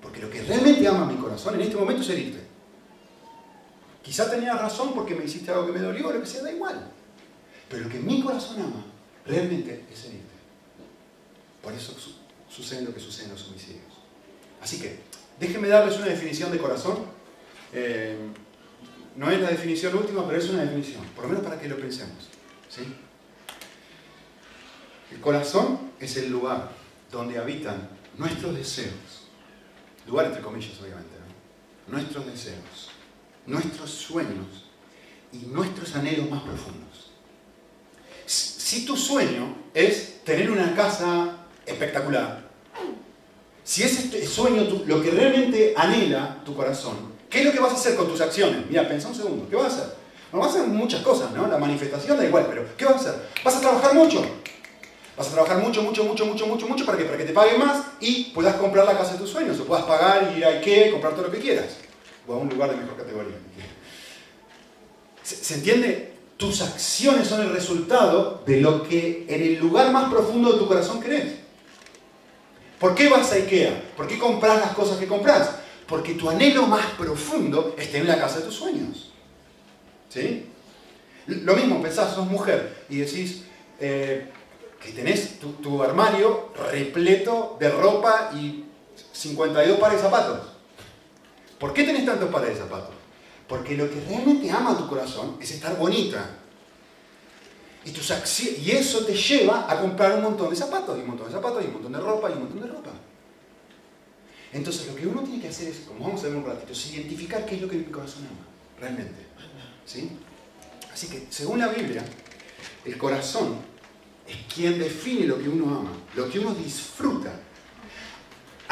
Porque 0.00 0.20
lo 0.20 0.30
que 0.30 0.42
realmente 0.42 0.86
ama 0.88 1.06
mi 1.06 1.16
corazón 1.16 1.54
en 1.54 1.60
este 1.60 1.76
momento 1.76 2.02
es 2.02 2.08
herirte. 2.08 2.40
Quizá 4.02 4.28
tenías 4.28 4.60
razón 4.60 4.92
porque 4.94 5.14
me 5.14 5.24
hiciste 5.24 5.50
algo 5.50 5.66
que 5.66 5.72
me 5.72 5.78
dolió, 5.78 6.08
o 6.08 6.12
lo 6.12 6.20
que 6.20 6.26
sea, 6.26 6.42
da 6.42 6.50
igual. 6.50 6.90
Pero 7.68 7.84
lo 7.84 7.88
que 7.88 8.00
mi 8.00 8.20
corazón 8.20 8.60
ama 8.60 8.84
realmente 9.24 9.84
es 9.92 10.04
herirte. 10.04 10.32
Por 11.62 11.72
eso 11.72 11.94
sucede 12.50 12.82
lo 12.82 12.92
que 12.92 13.00
sucede 13.00 13.26
en 13.26 13.32
los 13.32 13.48
homicidios. 13.48 13.84
Así 14.60 14.80
que, 14.80 14.98
déjenme 15.38 15.68
darles 15.68 15.96
una 15.96 16.06
definición 16.06 16.50
de 16.52 16.58
corazón. 16.58 16.98
Eh, 17.72 18.16
no 19.16 19.30
es 19.30 19.40
la 19.40 19.50
definición 19.50 19.96
última, 19.96 20.26
pero 20.26 20.38
es 20.38 20.48
una 20.48 20.62
definición, 20.62 21.04
por 21.14 21.24
lo 21.24 21.30
menos 21.30 21.44
para 21.44 21.60
que 21.60 21.68
lo 21.68 21.76
pensemos. 21.76 22.28
¿sí? 22.68 22.82
El 25.10 25.20
corazón 25.20 25.92
es 26.00 26.16
el 26.16 26.30
lugar 26.30 26.70
donde 27.10 27.38
habitan 27.38 27.88
nuestros 28.16 28.54
deseos. 28.54 29.28
Lugar 30.06 30.26
entre 30.26 30.42
comillas, 30.42 30.80
obviamente. 30.80 31.10
Nuestros 31.88 32.26
deseos 32.26 32.92
nuestros 33.46 33.90
sueños 33.90 34.66
y 35.32 35.46
nuestros 35.46 35.94
anhelos 35.96 36.30
más 36.30 36.42
profundos. 36.42 37.10
Si 38.26 38.84
tu 38.86 38.96
sueño 38.96 39.56
es 39.74 40.22
tener 40.24 40.50
una 40.50 40.74
casa 40.74 41.36
espectacular, 41.66 42.50
si 43.64 43.82
ese 43.82 44.02
este 44.02 44.26
sueño 44.26 44.66
lo 44.86 45.02
que 45.02 45.10
realmente 45.10 45.74
anhela 45.76 46.42
tu 46.44 46.54
corazón, 46.54 46.96
¿qué 47.30 47.40
es 47.40 47.44
lo 47.44 47.52
que 47.52 47.60
vas 47.60 47.72
a 47.72 47.76
hacer 47.76 47.94
con 47.94 48.08
tus 48.08 48.20
acciones? 48.20 48.62
Mira, 48.68 48.88
pensá 48.88 49.08
un 49.08 49.14
segundo, 49.14 49.48
¿qué 49.48 49.56
vas 49.56 49.72
a 49.72 49.76
hacer? 49.76 49.94
No, 50.32 50.38
vas 50.38 50.48
a 50.48 50.58
hacer 50.58 50.68
muchas 50.68 51.02
cosas, 51.02 51.30
¿no? 51.32 51.46
La 51.46 51.58
manifestación 51.58 52.16
da 52.16 52.24
igual, 52.24 52.46
pero 52.48 52.64
¿qué 52.76 52.84
vas 52.84 52.94
a 52.94 52.98
hacer? 52.98 53.14
Vas 53.44 53.56
a 53.56 53.60
trabajar 53.60 53.94
mucho. 53.94 54.24
Vas 55.16 55.28
a 55.28 55.32
trabajar 55.32 55.58
mucho, 55.58 55.82
mucho, 55.82 56.04
mucho, 56.04 56.24
mucho, 56.24 56.46
mucho, 56.46 56.66
mucho 56.66 56.86
para 56.86 56.96
que, 56.96 57.04
para 57.04 57.18
que 57.18 57.24
te 57.24 57.32
paguen 57.32 57.58
más 57.58 57.84
y 58.00 58.30
puedas 58.34 58.56
comprar 58.56 58.86
la 58.86 58.96
casa 58.96 59.12
de 59.12 59.18
tus 59.18 59.30
sueños, 59.30 59.60
o 59.60 59.64
puedas 59.64 59.84
pagar 59.84 60.32
y 60.32 60.38
ir 60.38 60.44
a 60.44 60.48
Ikea 60.48 60.90
comprar 60.90 61.12
todo 61.12 61.24
lo 61.24 61.30
que 61.30 61.38
quieras 61.38 61.76
o 62.26 62.34
a 62.34 62.36
un 62.36 62.48
lugar 62.48 62.70
de 62.70 62.76
mejor 62.76 62.96
categoría. 62.96 63.36
¿Se, 65.22 65.54
entiende? 65.54 66.12
Tus 66.36 66.62
acciones 66.62 67.28
son 67.28 67.42
el 67.42 67.52
resultado 67.52 68.42
de 68.46 68.60
lo 68.60 68.82
que 68.82 69.26
en 69.28 69.42
el 69.42 69.58
lugar 69.58 69.92
más 69.92 70.10
profundo 70.10 70.52
de 70.52 70.58
tu 70.58 70.66
corazón 70.66 71.00
crees. 71.00 71.41
¿Por 72.82 72.96
qué 72.96 73.08
vas 73.08 73.30
a 73.30 73.36
IKEA? 73.36 73.80
¿Por 73.96 74.08
qué 74.08 74.18
compras 74.18 74.58
las 74.58 74.72
cosas 74.72 74.98
que 74.98 75.06
compras? 75.06 75.52
Porque 75.86 76.14
tu 76.14 76.28
anhelo 76.28 76.66
más 76.66 76.84
profundo 76.98 77.76
está 77.78 77.98
en 77.98 78.08
la 78.08 78.18
casa 78.18 78.40
de 78.40 78.46
tus 78.46 78.56
sueños. 78.56 79.12
¿Sí? 80.08 80.46
Lo 81.26 81.54
mismo, 81.54 81.80
pensás, 81.80 82.12
sos 82.12 82.26
mujer 82.26 82.84
y 82.88 82.96
decís 82.96 83.44
eh, 83.78 84.28
que 84.82 84.90
tenés 84.90 85.38
tu, 85.38 85.52
tu 85.52 85.80
armario 85.80 86.48
repleto 86.72 87.56
de 87.60 87.70
ropa 87.70 88.32
y 88.34 88.64
52 89.12 89.78
pares 89.78 89.98
de 89.98 90.02
zapatos. 90.02 90.40
¿Por 91.60 91.72
qué 91.72 91.84
tenés 91.84 92.04
tantos 92.04 92.30
pares 92.30 92.48
de 92.48 92.56
zapatos? 92.56 92.96
Porque 93.46 93.76
lo 93.76 93.88
que 93.88 94.00
realmente 94.08 94.50
ama 94.50 94.76
tu 94.76 94.88
corazón 94.88 95.36
es 95.40 95.52
estar 95.52 95.78
bonita. 95.78 96.30
Y, 97.84 97.90
tus 97.90 98.10
y 98.38 98.70
eso 98.70 99.04
te 99.04 99.14
lleva 99.14 99.70
a 99.70 99.80
comprar 99.80 100.14
un 100.14 100.22
montón 100.22 100.50
de 100.50 100.56
zapatos, 100.56 100.96
y 100.96 101.00
un 101.00 101.08
montón 101.08 101.26
de 101.26 101.32
zapatos, 101.32 101.62
y 101.62 101.66
un 101.66 101.72
montón 101.74 101.92
de 101.92 101.98
ropa, 101.98 102.30
y 102.30 102.34
un 102.34 102.40
montón 102.40 102.60
de 102.60 102.66
ropa. 102.68 102.90
Entonces 104.52 104.86
lo 104.86 104.94
que 104.94 105.06
uno 105.06 105.22
tiene 105.22 105.40
que 105.40 105.48
hacer 105.48 105.68
es, 105.68 105.78
como 105.80 106.04
vamos 106.04 106.22
a 106.22 106.28
ver 106.28 106.36
un 106.36 106.46
ratito, 106.46 106.72
es 106.72 106.92
identificar 106.92 107.44
qué 107.44 107.56
es 107.56 107.62
lo 107.62 107.68
que 107.68 107.76
mi 107.76 107.84
corazón 107.84 108.26
ama, 108.26 108.46
realmente. 108.78 109.26
¿Sí? 109.84 110.10
Así 110.92 111.08
que, 111.08 111.26
según 111.30 111.58
la 111.58 111.68
Biblia, 111.68 112.04
el 112.84 112.96
corazón 112.98 113.56
es 114.28 114.36
quien 114.54 114.78
define 114.78 115.26
lo 115.26 115.38
que 115.38 115.48
uno 115.48 115.76
ama, 115.76 115.92
lo 116.14 116.28
que 116.28 116.38
uno 116.38 116.54
disfruta 116.54 117.32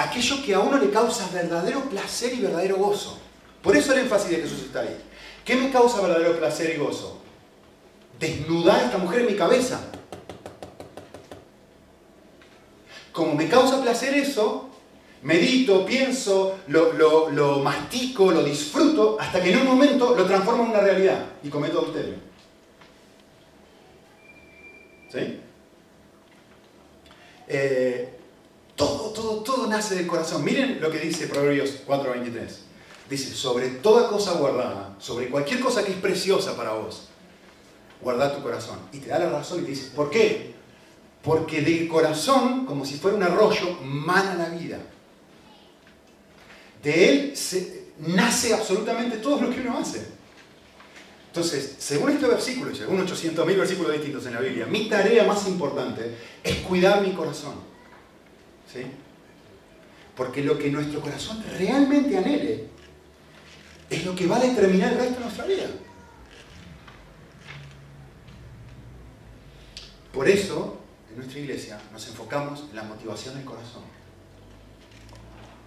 aquello 0.00 0.42
que 0.42 0.54
a 0.54 0.60
uno 0.60 0.78
le 0.78 0.90
causa 0.90 1.28
verdadero 1.32 1.82
placer 1.82 2.32
y 2.34 2.40
verdadero 2.40 2.76
gozo. 2.76 3.18
Por 3.62 3.76
eso 3.76 3.92
el 3.92 4.00
énfasis 4.00 4.30
de 4.30 4.36
Jesús 4.36 4.62
está 4.62 4.80
ahí. 4.80 4.96
¿Qué 5.44 5.56
me 5.56 5.70
causa 5.70 6.00
verdadero 6.00 6.38
placer 6.38 6.74
y 6.74 6.78
gozo? 6.78 7.19
Desnudar 8.20 8.80
a 8.80 8.84
esta 8.84 8.98
mujer 8.98 9.22
en 9.22 9.26
mi 9.28 9.34
cabeza. 9.34 9.80
Como 13.12 13.34
me 13.34 13.48
causa 13.48 13.82
placer 13.82 14.14
eso, 14.14 14.68
medito, 15.22 15.86
pienso, 15.86 16.58
lo, 16.68 16.92
lo, 17.30 17.58
mastico, 17.60 18.30
lo 18.30 18.44
disfruto, 18.44 19.16
hasta 19.18 19.42
que 19.42 19.52
en 19.52 19.60
un 19.60 19.66
momento 19.66 20.14
lo 20.14 20.26
transformo 20.26 20.64
en 20.64 20.70
una 20.70 20.80
realidad 20.80 21.24
y 21.42 21.48
cometo 21.48 21.80
adulterio. 21.80 22.14
¿Sí? 25.10 25.40
Eh, 27.48 28.18
todo, 28.76 29.10
todo, 29.10 29.42
todo 29.42 29.66
nace 29.66 29.96
del 29.96 30.06
corazón. 30.06 30.44
Miren 30.44 30.78
lo 30.80 30.90
que 30.90 30.98
dice 30.98 31.26
Proverbios 31.26 31.82
4:23. 31.86 32.48
Dice, 33.08 33.34
sobre 33.34 33.70
toda 33.70 34.08
cosa 34.08 34.34
guardada, 34.34 34.94
sobre 35.00 35.30
cualquier 35.30 35.58
cosa 35.58 35.84
que 35.84 35.90
es 35.90 35.98
preciosa 35.98 36.56
para 36.56 36.74
vos, 36.74 37.08
guarda 38.02 38.34
tu 38.34 38.42
corazón. 38.42 38.78
Y 38.92 38.98
te 38.98 39.08
da 39.08 39.18
la 39.18 39.30
razón 39.30 39.60
y 39.60 39.62
te 39.64 39.70
dice, 39.70 39.90
¿por 39.94 40.10
qué? 40.10 40.54
Porque 41.22 41.60
del 41.60 41.88
corazón, 41.88 42.64
como 42.64 42.84
si 42.84 42.96
fuera 42.96 43.16
un 43.16 43.22
arroyo, 43.22 43.78
mana 43.82 44.34
la 44.34 44.48
vida. 44.48 44.78
De 46.82 47.08
él 47.08 47.34
nace 47.98 48.54
absolutamente 48.54 49.18
todo 49.18 49.40
lo 49.42 49.50
que 49.50 49.60
uno 49.60 49.78
hace. 49.78 50.06
Entonces, 51.26 51.76
según 51.78 52.10
este 52.10 52.26
versículo 52.26 52.72
y 52.72 52.76
según 52.76 53.06
800.000 53.06 53.44
versículos 53.56 53.92
distintos 53.92 54.26
en 54.26 54.34
la 54.34 54.40
Biblia, 54.40 54.66
mi 54.66 54.88
tarea 54.88 55.24
más 55.24 55.46
importante 55.46 56.16
es 56.42 56.56
cuidar 56.56 57.02
mi 57.02 57.12
corazón. 57.12 57.54
¿Sí? 58.72 58.80
Porque 60.16 60.42
lo 60.42 60.58
que 60.58 60.70
nuestro 60.70 61.00
corazón 61.00 61.44
realmente 61.56 62.16
anhele 62.16 62.66
es 63.88 64.04
lo 64.04 64.14
que 64.14 64.26
va 64.26 64.36
a 64.36 64.40
determinar 64.40 64.92
el 64.92 64.98
resto 64.98 65.14
de 65.14 65.20
nuestra 65.20 65.44
vida. 65.44 65.66
Por 70.12 70.28
eso, 70.28 70.78
en 71.10 71.16
nuestra 71.16 71.38
iglesia, 71.38 71.80
nos 71.92 72.06
enfocamos 72.08 72.64
en 72.70 72.76
la 72.76 72.82
motivación 72.82 73.36
del 73.36 73.44
corazón. 73.44 73.82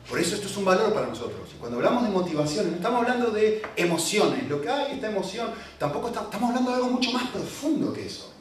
Por 0.10 0.19
eso 0.19 0.36
esto 0.36 0.47
es 0.47 0.58
un 0.58 0.65
valor 0.65 0.93
para 0.93 1.08
nosotros. 1.08 1.49
Y 1.56 1.58
cuando 1.58 1.77
hablamos 1.77 2.03
de 2.03 2.10
motivación, 2.10 2.69
no 2.69 2.75
estamos 2.75 3.01
hablando 3.01 3.32
de 3.32 3.62
emociones, 3.77 4.49
lo 4.49 4.62
que 4.62 4.69
hay, 4.69 4.93
esta 4.93 5.10
emoción, 5.10 5.51
tampoco 5.77 6.10
estamos 6.10 6.49
hablando 6.49 6.71
de 6.71 6.75
algo 6.75 6.89
mucho 6.89 7.12
más 7.12 7.29
profundo 7.29 7.93
que 7.93 8.06
eso. 8.06 8.32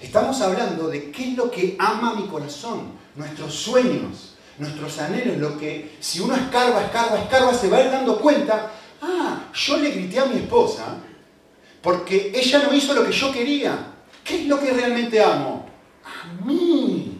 Estamos 0.00 0.40
hablando 0.40 0.88
de 0.88 1.10
qué 1.10 1.30
es 1.30 1.36
lo 1.36 1.50
que 1.50 1.76
ama 1.78 2.14
mi 2.14 2.28
corazón, 2.28 2.92
nuestros 3.16 3.52
sueños, 3.52 4.36
nuestros 4.58 4.98
anhelos, 5.00 5.38
lo 5.38 5.58
que 5.58 5.96
si 5.98 6.20
uno 6.20 6.36
escarba, 6.36 6.84
escarba, 6.84 7.18
escarba, 7.18 7.52
se 7.52 7.68
va 7.68 7.78
a 7.78 7.84
ir 7.84 7.90
dando 7.90 8.20
cuenta, 8.20 8.70
ah, 9.02 9.48
yo 9.52 9.76
le 9.78 9.90
grité 9.90 10.20
a 10.20 10.26
mi 10.26 10.38
esposa 10.38 10.98
porque 11.82 12.32
ella 12.34 12.62
no 12.62 12.72
hizo 12.72 12.94
lo 12.94 13.04
que 13.04 13.12
yo 13.12 13.32
quería. 13.32 13.94
¿Qué 14.28 14.42
es 14.42 14.46
lo 14.46 14.60
que 14.60 14.70
realmente 14.72 15.22
amo? 15.22 15.64
A 16.04 16.44
mí. 16.44 17.18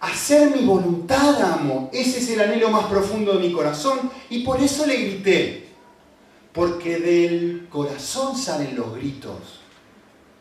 Hacer 0.00 0.54
mi 0.54 0.62
voluntad 0.66 1.40
amo. 1.40 1.88
Ese 1.90 2.18
es 2.18 2.28
el 2.30 2.40
anhelo 2.40 2.68
más 2.68 2.84
profundo 2.84 3.32
de 3.32 3.38
mi 3.38 3.50
corazón 3.50 4.10
y 4.28 4.40
por 4.40 4.60
eso 4.60 4.84
le 4.84 4.94
grité. 4.96 5.68
Porque 6.52 6.98
del 6.98 7.66
corazón 7.70 8.36
salen 8.36 8.76
los 8.76 8.94
gritos. 8.94 9.60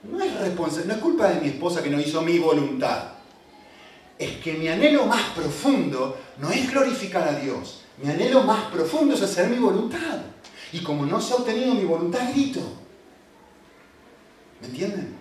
No 0.03 0.21
es, 0.21 0.85
no 0.85 0.93
es 0.93 0.99
culpa 0.99 1.29
de 1.29 1.39
mi 1.39 1.47
esposa 1.47 1.81
que 1.81 1.89
no 1.89 2.01
hizo 2.01 2.21
mi 2.21 2.37
voluntad. 2.37 3.13
Es 4.19 4.37
que 4.39 4.53
mi 4.53 4.67
anhelo 4.67 5.05
más 5.05 5.23
profundo 5.33 6.17
no 6.37 6.51
es 6.51 6.69
glorificar 6.69 7.29
a 7.29 7.39
Dios. 7.39 7.83
Mi 8.03 8.11
anhelo 8.11 8.43
más 8.43 8.65
profundo 8.65 9.13
es 9.13 9.21
hacer 9.21 9.47
mi 9.49 9.57
voluntad. 9.57 10.19
Y 10.73 10.79
como 10.79 11.05
no 11.05 11.21
se 11.21 11.31
ha 11.31 11.37
obtenido 11.37 11.75
mi 11.75 11.85
voluntad, 11.85 12.29
grito. 12.33 12.80
¿Me 14.61 14.67
entienden? 14.67 15.15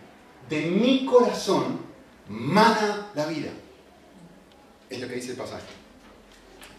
De 0.48 0.62
mi 0.62 1.06
corazón 1.06 1.80
mana 2.28 3.10
la 3.14 3.26
vida. 3.26 3.50
Es 4.88 5.00
lo 5.00 5.08
que 5.08 5.14
dice 5.14 5.32
el 5.32 5.36
pasaje. 5.36 5.66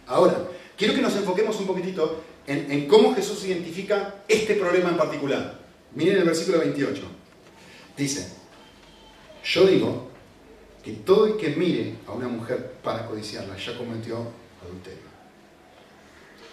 Ahora, 0.06 0.48
quiero 0.76 0.94
que 0.94 1.02
nos 1.02 1.14
enfoquemos 1.16 1.58
un 1.60 1.66
poquitito 1.66 2.22
en, 2.46 2.86
cómo 2.88 3.14
Jesús 3.14 3.44
identifica 3.44 4.22
este 4.28 4.54
problema 4.54 4.90
en 4.90 4.96
particular. 4.96 5.58
Miren 5.94 6.18
el 6.18 6.24
versículo 6.24 6.58
28. 6.58 7.02
Dice, 7.96 8.32
yo 9.44 9.66
digo 9.66 10.10
que 10.82 10.92
todo 10.92 11.26
el 11.26 11.36
que 11.36 11.50
mire 11.50 11.96
a 12.06 12.12
una 12.12 12.28
mujer 12.28 12.74
para 12.82 13.06
codiciarla 13.06 13.56
ya 13.56 13.76
cometió 13.76 14.26
adulterio. 14.64 15.12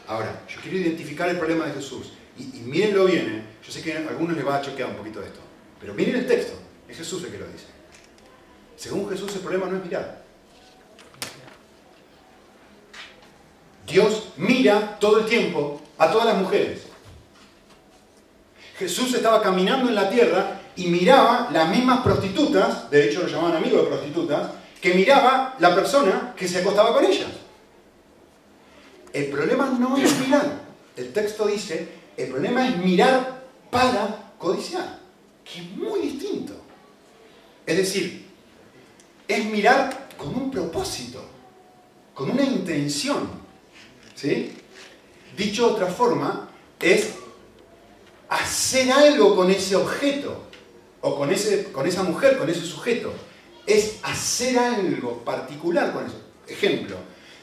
Ahora, 0.08 0.44
yo 0.48 0.60
quiero 0.62 0.78
identificar 0.78 1.30
el 1.30 1.38
problema 1.38 1.66
de 1.66 1.74
Jesús. 1.74 2.14
Y, 2.38 2.60
y 2.60 2.72
bien, 2.72 2.96
¿eh? 2.96 3.44
yo 3.66 3.72
sé 3.72 3.82
que 3.82 3.94
a 3.94 4.08
algunos 4.08 4.36
les 4.36 4.46
va 4.46 4.58
a 4.58 4.62
choquear 4.62 4.90
un 4.90 4.96
poquito 4.96 5.22
esto. 5.22 5.49
Pero 5.80 5.94
miren 5.94 6.16
el 6.16 6.28
texto, 6.28 6.54
es 6.88 6.98
Jesús 6.98 7.24
el 7.24 7.32
que 7.32 7.38
lo 7.38 7.48
dice. 7.48 7.66
Según 8.76 9.10
Jesús 9.10 9.34
el 9.36 9.42
problema 9.42 9.68
no 9.68 9.78
es 9.78 9.84
mirar, 9.84 10.24
Dios 13.86 14.30
mira 14.38 14.98
todo 15.00 15.20
el 15.20 15.26
tiempo 15.26 15.82
a 15.98 16.12
todas 16.12 16.28
las 16.28 16.38
mujeres. 16.38 16.84
Jesús 18.78 19.14
estaba 19.14 19.42
caminando 19.42 19.90
en 19.90 19.96
la 19.96 20.10
tierra 20.10 20.62
y 20.76 20.88
miraba 20.88 21.50
las 21.52 21.68
mismas 21.70 22.02
prostitutas, 22.02 22.90
de 22.90 23.10
hecho 23.10 23.22
lo 23.22 23.28
llamaban 23.28 23.58
amigos 23.58 23.82
de 23.84 23.88
prostitutas, 23.88 24.52
que 24.80 24.94
miraba 24.94 25.56
la 25.60 25.76
persona 25.76 26.34
que 26.38 26.48
se 26.48 26.60
acostaba 26.60 26.94
con 26.94 27.04
ellas. 27.04 27.28
El 29.12 29.26
problema 29.26 29.76
no 29.78 29.98
es 29.98 30.18
mirar. 30.20 30.46
El 30.96 31.12
texto 31.12 31.48
dice, 31.48 31.90
el 32.16 32.30
problema 32.30 32.68
es 32.68 32.78
mirar 32.78 33.44
para 33.70 34.34
codiciar, 34.38 34.99
que 35.52 35.62
es 35.62 35.72
muy 35.72 36.02
distinto. 36.02 36.54
Es 37.66 37.78
decir, 37.78 38.26
es 39.28 39.46
mirar 39.46 40.10
con 40.18 40.36
un 40.36 40.52
propósito, 40.52 41.24
con 42.14 42.32
una 42.32 42.44
intención. 42.44 43.30
¿Sí? 44.16 44.54
Dicho 45.38 45.68
de 45.68 45.74
otra 45.74 45.88
forma, 45.88 46.50
es 46.80 47.12
hacer 48.28 48.92
algo 48.92 49.36
con 49.36 49.50
ese 49.50 49.76
objeto, 49.76 50.44
o 51.02 51.16
con, 51.16 51.32
ese, 51.32 51.72
con 51.72 51.88
esa 51.88 52.04
mujer, 52.04 52.38
con 52.38 52.50
ese 52.50 52.62
sujeto. 52.62 53.14
Es 53.66 54.00
hacer 54.04 54.58
algo 54.58 55.24
particular 55.24 55.94
con 55.94 56.06
eso. 56.06 56.20
Ejemplo, 56.48 56.98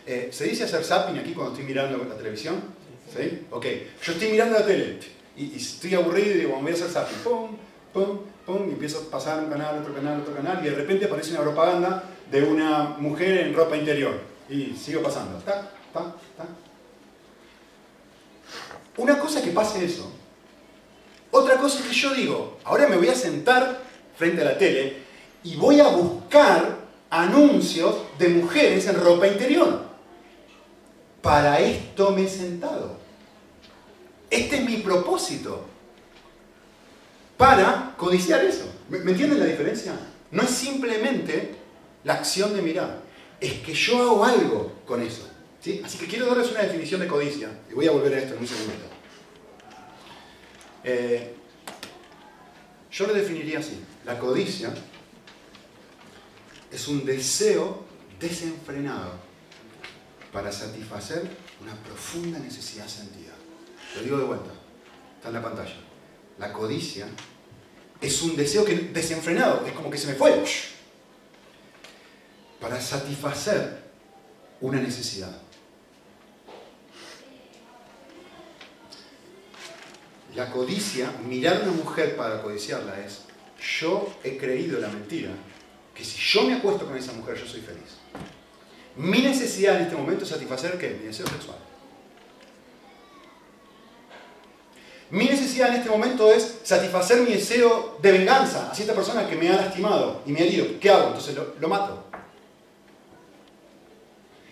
eh, 0.04 0.28
¿se 0.32 0.44
dice 0.44 0.64
hacer 0.64 0.84
zapping 0.84 1.18
aquí 1.18 1.32
cuando 1.32 1.52
estoy 1.52 1.66
mirando 1.66 2.04
la 2.04 2.16
televisión? 2.16 2.56
¿Sí? 3.16 3.46
Ok, 3.50 3.64
yo 4.04 4.12
estoy 4.12 4.28
mirando 4.28 4.58
la 4.58 4.66
tele 4.66 4.98
y, 5.36 5.56
estoy 5.56 5.94
aburrido 5.94 6.30
y 6.30 6.38
digo, 6.38 6.60
voy 6.60 6.72
a 6.72 6.74
hacer 6.74 6.88
zapping. 6.88 7.18
Pum, 7.18 7.56
pum, 7.96 8.18
pum, 8.44 8.68
y 8.68 8.72
empiezo 8.72 8.98
a 8.98 9.10
pasar 9.10 9.42
un 9.42 9.48
canal, 9.48 9.78
otro 9.78 9.94
canal, 9.94 10.20
otro 10.20 10.34
canal, 10.34 10.60
y 10.60 10.68
de 10.68 10.74
repente 10.74 11.06
aparece 11.06 11.30
una 11.32 11.40
propaganda 11.40 12.04
de 12.30 12.42
una 12.42 12.96
mujer 12.98 13.38
en 13.38 13.54
ropa 13.54 13.74
interior. 13.74 14.20
Y 14.50 14.76
sigo 14.76 15.02
pasando. 15.02 15.38
Tac, 15.38 15.62
tac, 15.92 16.04
tac, 16.36 16.46
una 18.98 19.18
cosa 19.18 19.38
es 19.38 19.46
que 19.46 19.50
pase 19.50 19.84
eso. 19.84 20.12
Otra 21.30 21.56
cosa 21.56 21.80
es 21.80 21.86
que 21.86 21.94
yo 21.94 22.14
digo, 22.14 22.58
ahora 22.64 22.86
me 22.86 22.96
voy 22.96 23.08
a 23.08 23.14
sentar 23.14 23.82
frente 24.16 24.42
a 24.42 24.44
la 24.44 24.58
tele 24.58 24.98
y 25.42 25.56
voy 25.56 25.80
a 25.80 25.88
buscar 25.88 26.76
anuncios 27.10 27.96
de 28.18 28.28
mujeres 28.28 28.86
en 28.86 29.00
ropa 29.00 29.26
interior. 29.26 29.84
Para 31.20 31.60
esto 31.60 32.12
me 32.12 32.24
he 32.24 32.28
sentado. 32.28 32.96
Este 34.30 34.56
es 34.56 34.64
mi 34.64 34.78
propósito. 34.78 35.75
Para 37.36 37.94
codiciar 37.96 38.44
eso. 38.44 38.72
¿Me, 38.88 38.98
entienden 38.98 39.40
la 39.40 39.46
diferencia? 39.46 39.92
No 40.30 40.42
es 40.42 40.50
simplemente 40.50 41.54
la 42.04 42.14
acción 42.14 42.54
de 42.54 42.62
mirar. 42.62 43.00
Es 43.40 43.54
que 43.60 43.74
yo 43.74 44.00
hago 44.00 44.24
algo 44.24 44.72
con 44.86 45.02
eso. 45.02 45.28
Así 45.84 45.98
que 45.98 46.06
quiero 46.06 46.26
darles 46.26 46.50
una 46.50 46.62
definición 46.62 47.00
de 47.00 47.08
codicia, 47.08 47.48
y 47.68 47.74
voy 47.74 47.88
a 47.88 47.90
volver 47.90 48.14
a 48.14 48.18
esto 48.18 48.34
en 48.34 48.40
un 48.40 48.46
segundo. 48.46 48.74
Eh, 50.84 51.34
yo 52.92 53.06
lo 53.08 53.12
definiría 53.14 53.58
así. 53.58 53.82
La 54.04 54.16
codicia 54.18 54.72
es 56.70 56.86
un 56.86 57.04
deseo 57.04 57.84
desenfrenado 58.20 59.14
para 60.32 60.52
satisfacer 60.52 61.28
una 61.60 61.74
profunda 61.82 62.38
necesidad 62.38 62.86
sentida. 62.86 63.32
Lo 63.96 64.02
digo 64.02 64.18
de 64.18 64.24
vuelta, 64.24 64.50
está 65.16 65.28
en 65.28 65.34
la 65.34 65.42
pantalla. 65.42 65.85
La 66.38 66.52
codicia 66.52 67.06
es 68.00 68.22
un 68.22 68.36
deseo 68.36 68.64
que, 68.64 68.74
desenfrenado, 68.74 69.64
es 69.66 69.72
como 69.72 69.90
que 69.90 69.98
se 69.98 70.08
me 70.08 70.14
fue, 70.14 70.44
para 72.60 72.80
satisfacer 72.80 73.84
una 74.60 74.80
necesidad. 74.80 75.40
La 80.34 80.50
codicia, 80.50 81.10
mirar 81.26 81.56
a 81.56 81.60
una 81.62 81.72
mujer 81.72 82.16
para 82.16 82.42
codiciarla 82.42 83.00
es, 83.00 83.22
yo 83.80 84.14
he 84.22 84.36
creído 84.36 84.78
la 84.78 84.88
mentira, 84.88 85.30
que 85.94 86.04
si 86.04 86.18
yo 86.18 86.42
me 86.42 86.54
acuesto 86.54 86.86
con 86.86 86.96
esa 86.96 87.12
mujer 87.12 87.36
yo 87.36 87.46
soy 87.46 87.62
feliz. 87.62 87.96
Mi 88.96 89.22
necesidad 89.22 89.76
en 89.76 89.84
este 89.84 89.96
momento 89.96 90.24
es 90.24 90.30
satisfacer 90.30 90.78
qué? 90.78 90.90
Mi 91.00 91.06
deseo 91.06 91.26
sexual. 91.26 91.56
Mi 95.10 95.26
necesidad 95.26 95.68
en 95.68 95.76
este 95.76 95.88
momento 95.88 96.32
es 96.32 96.58
satisfacer 96.64 97.20
mi 97.20 97.32
deseo 97.32 97.98
de 98.02 98.12
venganza 98.12 98.70
hacia 98.70 98.82
esta 98.82 98.94
persona 98.94 99.28
que 99.28 99.36
me 99.36 99.48
ha 99.48 99.56
lastimado 99.56 100.22
y 100.26 100.32
me 100.32 100.40
ha 100.40 100.44
herido. 100.44 100.80
¿Qué 100.80 100.90
hago? 100.90 101.08
Entonces 101.08 101.36
lo, 101.60 101.68
mato. 101.68 102.04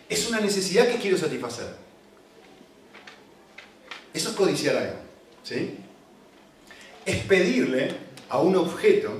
Es 0.08 0.28
una 0.28 0.40
necesidad 0.40 0.86
que 0.86 0.98
quiero 0.98 1.18
satisfacer. 1.18 1.66
Eso 4.12 4.30
es 4.30 4.36
codiciar 4.36 4.76
algo. 4.76 4.96
¿sí? 5.42 5.78
Es 7.04 7.24
pedirle 7.24 7.96
a 8.28 8.38
un 8.38 8.54
objeto 8.54 9.10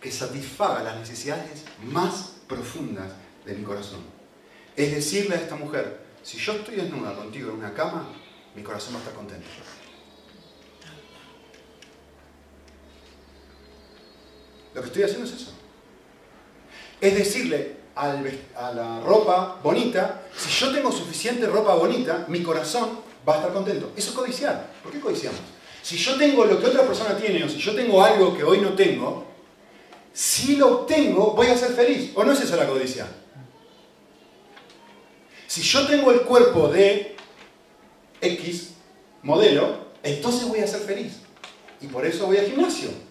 que 0.00 0.10
satisfaga 0.10 0.82
las 0.82 0.98
necesidades 0.98 1.64
más 1.84 2.32
profundas 2.48 3.12
de 3.44 3.54
mi 3.54 3.62
corazón. 3.62 4.00
Es 4.74 4.92
decirle 4.92 5.36
a 5.36 5.40
esta 5.40 5.54
mujer, 5.54 6.00
si 6.22 6.38
yo 6.38 6.52
estoy 6.52 6.76
desnuda 6.76 7.14
contigo 7.14 7.50
en 7.50 7.58
una 7.58 7.72
cama, 7.72 8.08
mi 8.56 8.62
corazón 8.62 8.94
va 8.94 8.98
a 8.98 9.02
estar 9.02 9.14
contento. 9.14 9.46
Lo 14.78 14.82
que 14.82 14.86
estoy 14.90 15.02
haciendo 15.02 15.26
es 15.26 15.34
eso. 15.34 15.50
Es 17.00 17.16
decirle 17.16 17.78
a 17.96 18.72
la 18.72 19.00
ropa 19.00 19.58
bonita, 19.60 20.22
si 20.36 20.48
yo 20.50 20.72
tengo 20.72 20.92
suficiente 20.92 21.48
ropa 21.48 21.74
bonita, 21.74 22.26
mi 22.28 22.44
corazón 22.44 23.00
va 23.28 23.34
a 23.34 23.36
estar 23.38 23.52
contento. 23.52 23.90
Eso 23.96 24.10
es 24.10 24.14
codiciar. 24.14 24.70
¿Por 24.84 24.92
qué 24.92 25.00
codiciamos? 25.00 25.40
si 25.82 25.96
yo 25.96 26.16
tengo 26.16 26.44
lo 26.44 26.60
que 26.60 26.66
otra 26.66 26.86
persona 26.86 27.16
tiene 27.16 27.42
o 27.42 27.48
si 27.48 27.58
yo 27.58 27.74
tengo 27.74 28.04
algo 28.04 28.36
que 28.36 28.44
hoy 28.44 28.60
no 28.60 28.74
tengo, 28.74 29.26
si 30.12 30.54
lo 30.54 30.82
obtengo 30.82 31.32
voy 31.32 31.48
a 31.48 31.58
ser 31.58 31.72
feliz. 31.72 32.12
¿O 32.14 32.22
no 32.22 32.30
es 32.30 32.40
eso 32.40 32.54
la 32.54 32.68
codicia? 32.68 33.08
Si 35.48 35.60
yo 35.62 35.88
tengo 35.88 36.12
el 36.12 36.20
cuerpo 36.20 36.68
de 36.68 37.16
X 38.20 38.74
modelo, 39.22 39.88
entonces 40.04 40.46
voy 40.46 40.60
a 40.60 40.68
ser 40.68 40.82
feliz. 40.82 41.14
Y 41.80 41.88
por 41.88 42.06
eso 42.06 42.26
voy 42.26 42.36
al 42.36 42.46
gimnasio. 42.46 43.07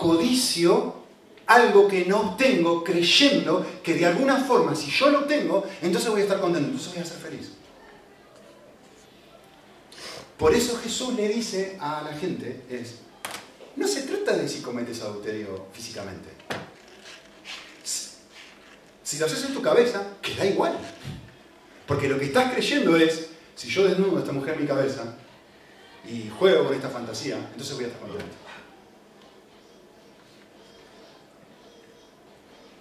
Codicio 0.00 0.94
algo 1.46 1.86
que 1.86 2.06
no 2.06 2.20
obtengo 2.20 2.82
creyendo 2.82 3.66
que 3.82 3.92
de 3.94 4.06
alguna 4.06 4.38
forma, 4.38 4.74
si 4.74 4.90
yo 4.90 5.10
lo 5.10 5.24
tengo, 5.24 5.66
entonces 5.82 6.08
voy 6.10 6.20
a 6.20 6.24
estar 6.24 6.40
contento, 6.40 6.68
entonces 6.68 6.94
voy 6.94 7.02
a 7.02 7.04
ser 7.04 7.18
feliz. 7.18 7.50
Por 10.38 10.54
eso 10.54 10.78
Jesús 10.82 11.12
le 11.12 11.28
dice 11.28 11.76
a 11.78 12.00
la 12.00 12.16
gente, 12.16 12.62
es, 12.70 13.00
no 13.76 13.86
se 13.86 14.04
trata 14.04 14.38
de 14.38 14.48
si 14.48 14.62
cometes 14.62 15.02
adulterio 15.02 15.66
físicamente. 15.70 16.30
Si 19.02 19.18
lo 19.18 19.26
haces 19.26 19.44
en 19.44 19.52
tu 19.52 19.60
cabeza, 19.60 20.14
queda 20.22 20.46
igual. 20.46 20.78
Porque 21.86 22.08
lo 22.08 22.18
que 22.18 22.24
estás 22.24 22.54
creyendo 22.54 22.96
es, 22.96 23.26
si 23.54 23.68
yo 23.68 23.86
desnudo 23.86 24.16
a 24.16 24.20
esta 24.20 24.32
mujer 24.32 24.54
en 24.54 24.62
mi 24.62 24.66
cabeza 24.66 25.14
y 26.08 26.30
juego 26.30 26.64
con 26.64 26.74
esta 26.74 26.88
fantasía, 26.88 27.36
entonces 27.36 27.74
voy 27.74 27.84
a 27.84 27.88
estar 27.88 28.00
contento. 28.00 28.39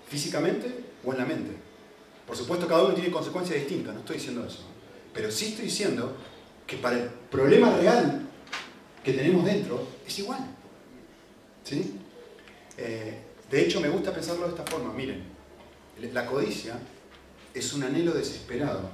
Físicamente 0.10 0.68
o 1.06 1.12
en 1.12 1.18
la 1.18 1.26
mente. 1.26 1.52
Por 2.28 2.36
supuesto, 2.36 2.68
cada 2.68 2.84
uno 2.84 2.94
tiene 2.94 3.12
consecuencias 3.12 3.60
distintas, 3.60 3.94
no 3.94 4.02
estoy 4.02 4.18
diciendo 4.18 4.46
eso. 4.46 4.60
Pero 5.14 5.32
sí 5.32 5.48
estoy 5.48 5.66
diciendo 5.66 6.16
que 6.68 6.78
para 6.78 6.98
el 6.98 7.10
problema 7.32 7.76
real 7.78 8.28
que 9.04 9.14
tenemos 9.14 9.46
dentro 9.46 9.88
es 10.06 10.20
igual. 10.20 10.46
¿Sí? 11.64 11.96
Eh, 12.78 13.20
de 13.50 13.62
hecho, 13.62 13.82
me 13.82 13.90
gusta 13.90 14.14
pensarlo 14.14 14.44
de 14.46 14.50
esta 14.50 14.66
forma. 14.66 14.94
Miren, 14.94 15.24
la 16.14 16.26
codicia 16.26 16.80
es 17.54 17.74
un 17.74 17.84
anhelo 17.84 18.14
desesperado, 18.14 18.90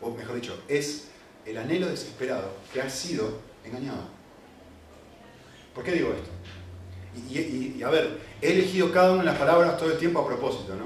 o 0.00 0.10
mejor 0.10 0.36
dicho, 0.36 0.60
es 0.68 1.08
el 1.46 1.56
anhelo 1.58 1.88
desesperado 1.88 2.52
que 2.72 2.82
ha 2.82 2.90
sido 2.90 3.40
engañado. 3.64 4.08
¿Por 5.74 5.84
qué 5.84 5.92
digo 5.92 6.12
esto? 6.12 6.30
Y, 7.30 7.82
a 7.82 7.90
ver, 7.90 8.18
he 8.40 8.52
elegido 8.52 8.90
cada 8.92 9.12
una 9.12 9.20
de 9.20 9.26
las 9.26 9.38
palabras 9.38 9.76
todo 9.78 9.92
el 9.92 9.98
tiempo 9.98 10.20
a 10.20 10.26
propósito, 10.26 10.74
¿no? 10.74 10.84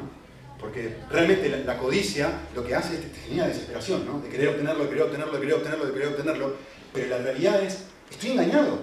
Porque 0.60 0.96
realmente 1.10 1.62
la, 1.64 1.78
codicia 1.78 2.32
lo 2.54 2.64
que 2.64 2.74
hace 2.74 2.94
es 2.94 3.00
que 3.00 3.06
te 3.08 3.20
genera 3.20 3.48
desesperación, 3.48 4.04
¿no? 4.04 4.20
De 4.20 4.28
querer 4.28 4.48
obtenerlo, 4.48 4.84
de 4.84 4.90
querer 4.90 5.04
obtenerlo, 5.04 5.40
querer 5.40 5.54
obtenerlo, 5.54 5.86
de 5.86 5.92
querer 5.92 6.08
obtenerlo. 6.08 6.56
Pero 6.92 7.08
la 7.08 7.18
realidad 7.18 7.62
es, 7.62 7.84
estoy 8.10 8.32
engañado. 8.32 8.80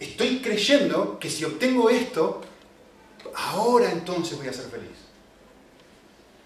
Estoy 0.00 0.40
creyendo 0.40 1.18
que 1.18 1.30
si 1.30 1.44
obtengo 1.44 1.88
esto, 1.90 2.40
ahora 3.34 3.92
entonces 3.92 4.36
voy 4.36 4.48
a 4.48 4.52
ser 4.52 4.66
feliz. 4.66 4.88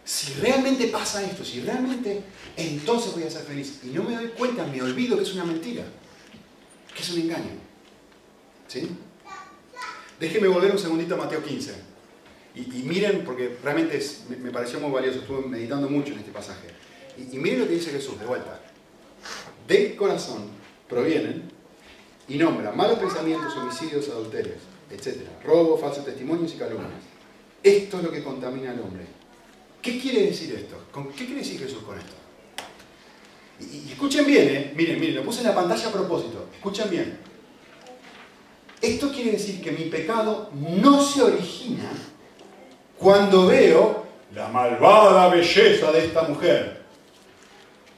Si 0.04 0.34
realmente 0.34 0.88
pasa 0.88 1.22
esto, 1.24 1.44
si 1.44 1.60
realmente 1.60 2.22
entonces 2.56 3.12
voy 3.14 3.24
a 3.24 3.30
ser 3.30 3.42
feliz. 3.42 3.80
Y 3.82 3.88
no 3.88 4.02
me 4.04 4.14
doy 4.14 4.28
cuenta, 4.28 4.64
me 4.66 4.82
olvido 4.82 5.16
que 5.16 5.22
es 5.22 5.32
una 5.34 5.44
mentira, 5.44 5.84
que 6.94 7.02
es 7.02 7.10
un 7.10 7.22
engaño. 7.22 7.65
¿Sí? 8.68 8.88
Déjeme 10.18 10.48
volver 10.48 10.72
un 10.72 10.78
segundito 10.78 11.14
a 11.14 11.18
Mateo 11.18 11.42
15. 11.42 11.96
Y, 12.54 12.82
miren, 12.84 13.22
porque 13.22 13.58
realmente 13.62 14.00
me, 14.28 14.50
pareció 14.50 14.80
muy 14.80 14.90
valioso, 14.90 15.18
estuve 15.18 15.46
meditando 15.46 15.90
mucho 15.90 16.14
en 16.14 16.20
este 16.20 16.32
pasaje. 16.32 16.68
Y, 17.18 17.36
miren 17.36 17.60
lo 17.60 17.66
que 17.66 17.74
dice 17.74 17.90
Jesús, 17.90 18.18
de 18.18 18.24
vuelta. 18.24 18.60
Del 19.68 19.94
corazón 19.94 20.48
provienen 20.88 21.50
y 22.28 22.38
nombra 22.38 22.72
malos 22.72 22.98
pensamientos, 22.98 23.54
homicidios, 23.56 24.08
adulterios, 24.08 24.58
etc. 24.90 25.18
Robo, 25.44 25.76
falsos 25.76 26.04
testimonios 26.04 26.54
y 26.54 26.56
calumnias. 26.56 27.02
Esto 27.62 27.98
es 27.98 28.04
lo 28.04 28.10
que 28.10 28.22
contamina 28.22 28.70
al 28.70 28.80
hombre. 28.80 29.04
¿Qué 29.82 30.00
quiere 30.00 30.22
decir 30.22 30.54
esto? 30.54 30.82
¿Qué 31.14 31.26
quiere 31.26 31.40
decir 31.40 31.60
Jesús 31.60 31.82
con 31.82 31.98
esto? 31.98 32.14
Y, 33.60 33.92
escuchen 33.92 34.24
bien, 34.26 34.48
¿eh? 34.48 34.72
miren, 34.74 34.98
miren, 34.98 35.16
lo 35.16 35.24
puse 35.24 35.40
en 35.40 35.48
la 35.48 35.54
pantalla 35.54 35.88
a 35.88 35.92
propósito. 35.92 36.48
Escuchen 36.54 36.88
bien. 36.88 37.18
Esto 38.86 39.10
quiere 39.10 39.32
decir 39.32 39.60
que 39.60 39.72
mi 39.72 39.86
pecado 39.86 40.48
no 40.54 41.02
se 41.02 41.20
origina 41.20 41.90
cuando 42.96 43.48
veo 43.48 44.06
la 44.32 44.46
malvada 44.46 45.28
belleza 45.28 45.90
de 45.90 46.06
esta 46.06 46.22
mujer. 46.22 46.84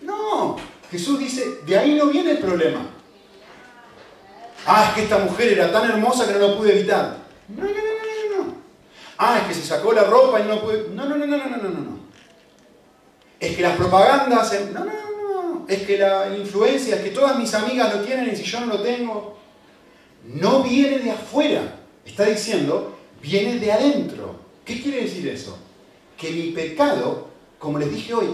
No, 0.01 0.57
Jesús 0.91 1.19
dice, 1.19 1.45
de 1.67 1.79
ahí 1.79 1.95
no 1.95 2.07
viene 2.07 2.31
el 2.31 2.39
problema. 2.39 2.87
Ah, 4.67 4.87
es 4.89 4.95
que 4.95 5.03
esta 5.03 5.19
mujer 5.19 5.53
era 5.53 5.71
tan 5.71 5.91
hermosa 5.91 6.27
que 6.27 6.33
no 6.33 6.39
lo 6.39 6.57
pude 6.57 6.79
evitar. 6.79 7.19
No, 7.49 7.65
no, 7.65 7.69
no, 7.69 7.75
no, 7.75 8.45
no. 8.45 8.55
Ah, 9.19 9.41
es 9.43 9.49
que 9.49 9.55
se 9.61 9.67
sacó 9.67 9.93
la 9.93 10.05
ropa 10.05 10.41
y 10.41 10.45
no 10.45 10.59
pude... 10.59 10.89
No, 10.95 11.05
no, 11.05 11.17
no, 11.19 11.27
no, 11.27 11.37
no, 11.37 11.57
no, 11.57 11.69
no. 11.69 11.99
Es 13.39 13.55
que 13.55 13.63
las 13.63 13.77
propagandas... 13.77 14.55
No, 14.73 14.85
no, 14.87 14.87
no, 14.87 15.43
no. 15.43 15.67
Es 15.69 15.83
que 15.83 15.99
la 15.99 16.35
influencia, 16.35 16.97
es 16.97 17.03
que 17.03 17.11
todas 17.11 17.39
mis 17.39 17.53
amigas 17.53 17.95
lo 17.95 18.01
tienen 18.01 18.33
y 18.33 18.37
si 18.37 18.45
yo 18.45 18.61
no 18.61 18.67
lo 18.67 18.81
tengo... 18.81 19.38
No 20.25 20.63
viene 20.63 20.99
de 20.99 21.11
afuera. 21.11 21.81
Está 22.05 22.25
diciendo, 22.25 22.99
viene 23.23 23.59
de 23.59 23.73
adentro. 23.73 24.41
¿Qué 24.65 24.81
quiere 24.83 25.03
decir 25.03 25.27
eso? 25.29 25.59
Que 26.17 26.31
mi 26.31 26.51
pecado, 26.51 27.29
como 27.59 27.79
les 27.79 27.91
dije 27.91 28.15
hoy, 28.15 28.29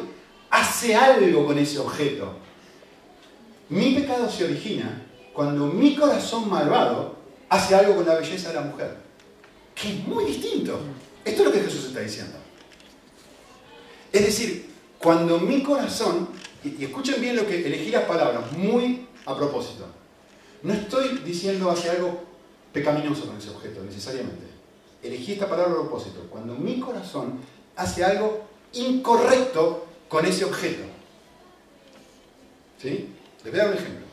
hace 0.50 0.94
algo 0.94 1.46
con 1.46 1.58
ese 1.58 1.78
objeto. 1.78 2.34
Mi 3.68 3.94
pecado 3.94 4.30
se 4.30 4.44
origina 4.44 5.02
cuando 5.32 5.66
mi 5.66 5.96
corazón 5.96 6.48
malvado 6.48 7.16
hace 7.48 7.74
algo 7.74 7.96
con 7.96 8.06
la 8.06 8.16
belleza 8.16 8.48
de 8.48 8.54
la 8.54 8.60
mujer. 8.62 8.96
Que 9.74 9.88
es 9.90 10.06
muy 10.06 10.24
distinto. 10.24 10.78
Esto 11.24 11.42
es 11.42 11.48
lo 11.48 11.52
que 11.52 11.60
Jesús 11.60 11.86
está 11.86 12.00
diciendo. 12.00 12.36
Es 14.12 14.24
decir, 14.24 14.70
cuando 14.98 15.38
mi 15.40 15.62
corazón, 15.62 16.28
y, 16.62 16.84
escuchen 16.84 17.20
bien 17.20 17.36
lo 17.36 17.46
que 17.46 17.66
elegí 17.66 17.90
las 17.90 18.04
palabras, 18.04 18.52
muy 18.52 19.06
a 19.26 19.36
propósito. 19.36 19.86
No 20.64 20.72
estoy 20.72 21.18
diciendo 21.18 21.70
hace 21.70 21.90
algo 21.90 22.24
pecaminoso 22.72 23.26
con 23.26 23.36
ese 23.36 23.50
objeto, 23.50 23.82
necesariamente 23.84 24.54
elegí 25.04 25.32
esta 25.32 25.48
palabra 25.48 25.72
a 25.72 25.80
propósito, 25.80 26.26
cuando 26.30 26.54
mi 26.54 26.80
corazón 26.80 27.38
hace 27.76 28.02
algo 28.02 28.46
incorrecto 28.72 29.86
con 30.08 30.24
ese 30.24 30.44
objeto. 30.44 30.84
¿Sí? 32.80 33.10
Les 33.44 33.52
voy 33.52 33.60
a 33.60 33.64
dar 33.64 33.72
un 33.72 33.78
ejemplo. 33.78 34.06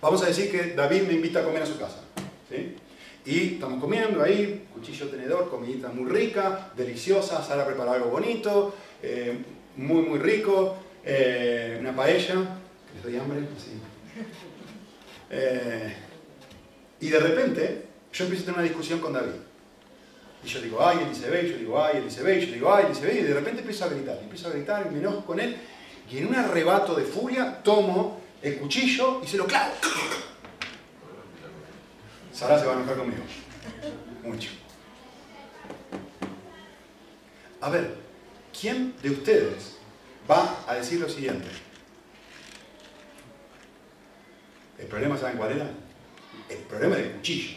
Vamos 0.00 0.22
a 0.22 0.26
decir 0.26 0.50
que 0.50 0.74
David 0.74 1.02
me 1.02 1.12
invita 1.12 1.40
a 1.40 1.44
comer 1.44 1.62
a 1.62 1.66
su 1.66 1.78
casa. 1.78 2.00
¿sí? 2.48 2.74
Y 3.24 3.54
estamos 3.54 3.80
comiendo 3.80 4.22
ahí, 4.22 4.66
cuchillo 4.72 5.08
tenedor, 5.08 5.50
comidita 5.50 5.88
muy 5.88 6.10
rica, 6.10 6.72
deliciosa, 6.76 7.44
Sara 7.44 7.66
prepara 7.66 7.92
algo 7.92 8.08
bonito, 8.08 8.74
eh, 9.02 9.38
muy 9.76 10.02
muy 10.02 10.18
rico, 10.18 10.76
eh, 11.04 11.76
una 11.80 11.94
paella, 11.94 12.34
les 12.94 13.02
doy 13.02 13.16
hambre, 13.16 13.40
sí. 13.58 13.72
Eh, 15.32 15.96
y 17.00 17.08
de 17.08 17.18
repente 17.18 17.86
yo 18.12 18.24
empiezo 18.24 18.42
a 18.42 18.46
tener 18.46 18.60
una 18.60 18.68
discusión 18.68 19.00
con 19.00 19.14
David. 19.14 19.40
Y 20.44 20.48
yo 20.48 20.60
digo, 20.60 20.86
ay, 20.86 20.98
Elisebe, 21.06 21.48
yo 21.48 21.56
digo, 21.56 21.82
ay, 21.82 21.98
Elisebe, 21.98 22.46
yo 22.46 22.52
digo, 22.52 22.74
ay, 22.74 22.86
Elisebe, 22.86 23.14
y 23.14 23.22
de 23.22 23.34
repente 23.34 23.60
empiezo 23.60 23.84
a 23.86 23.88
gritar, 23.88 24.18
empiezo 24.20 24.48
a 24.48 24.50
gritar, 24.50 24.86
y 24.86 24.94
me 24.94 25.00
enojo 25.00 25.24
con 25.24 25.40
él, 25.40 25.56
y 26.10 26.18
en 26.18 26.26
un 26.26 26.34
arrebato 26.34 26.94
de 26.94 27.04
furia 27.04 27.62
tomo 27.62 28.20
el 28.42 28.58
cuchillo 28.58 29.20
y 29.24 29.26
se 29.26 29.36
lo 29.38 29.46
clavo. 29.46 29.72
Sara 32.32 32.58
se 32.58 32.66
va 32.66 32.72
a 32.72 32.76
enojar 32.76 32.96
conmigo. 32.96 33.22
Mucho. 34.24 34.50
A 37.60 37.70
ver, 37.70 37.94
¿quién 38.58 38.94
de 39.00 39.10
ustedes 39.10 39.76
va 40.28 40.64
a 40.66 40.74
decir 40.74 41.00
lo 41.00 41.08
siguiente? 41.08 41.46
El 44.82 44.88
problema, 44.88 45.16
¿saben 45.16 45.36
cuál 45.36 45.52
era? 45.52 45.70
El 46.48 46.58
problema 46.58 46.96
del 46.96 47.12
cuchillo. 47.12 47.56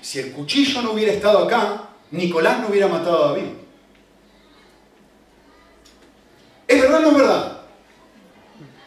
Si 0.00 0.20
el 0.20 0.30
cuchillo 0.30 0.82
no 0.82 0.92
hubiera 0.92 1.12
estado 1.12 1.44
acá, 1.44 1.88
Nicolás 2.12 2.60
no 2.60 2.68
hubiera 2.68 2.86
matado 2.86 3.24
a 3.24 3.28
David. 3.32 3.50
¿Es 6.68 6.80
verdad 6.80 7.00
o 7.00 7.02
no 7.02 7.10
es 7.10 7.16
verdad? 7.16 7.62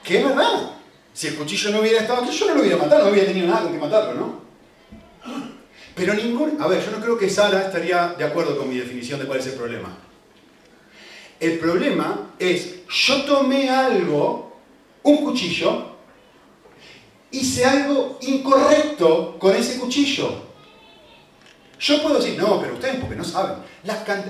¿Qué 0.01 0.19
es 0.19 0.23
verdad? 0.23 0.71
Si 1.13 1.27
el 1.27 1.36
cuchillo 1.36 1.71
no 1.71 1.82
hubiera 1.82 1.99
estado 1.99 2.23
aquí, 2.23 2.32
yo 2.32 2.47
no 2.47 2.53
lo 2.56 2.62
hubiera 2.62 2.77
matado, 2.77 3.03
no 3.03 3.12
hubiera 3.12 3.27
tenido 3.27 3.47
nada 3.47 3.63
con 3.63 3.73
que 3.73 3.80
matarlo, 3.80 4.13
¿no? 4.13 4.41
Pero 5.93 6.13
ningún... 6.13 6.62
A 6.62 6.67
ver, 6.67 6.84
yo 6.86 6.91
no 6.91 7.01
creo 7.01 7.17
que 7.17 7.30
Sara 7.30 7.63
estaría 7.63 8.15
de 8.17 8.23
acuerdo 8.23 8.58
con 8.58 8.69
mi 8.69 8.77
definición 8.77 9.19
de 9.19 9.25
cuál 9.25 9.39
es 9.39 9.47
el 9.47 9.53
problema. 9.53 9.89
El 11.38 11.60
problema 11.60 12.32
es, 12.39 12.88
yo 12.88 13.23
tomé 13.23 13.69
algo, 13.69 14.58
un 15.03 15.17
cuchillo, 15.17 15.96
hice 17.31 17.65
algo 17.65 18.17
incorrecto 18.21 19.37
con 19.39 19.55
ese 19.55 19.79
cuchillo. 19.79 20.47
Yo 21.79 22.01
puedo 22.01 22.19
decir, 22.19 22.37
no, 22.37 22.59
pero 22.59 22.73
ustedes 22.73 22.95
porque 22.99 23.15
no 23.15 23.23
saben. 23.23 23.57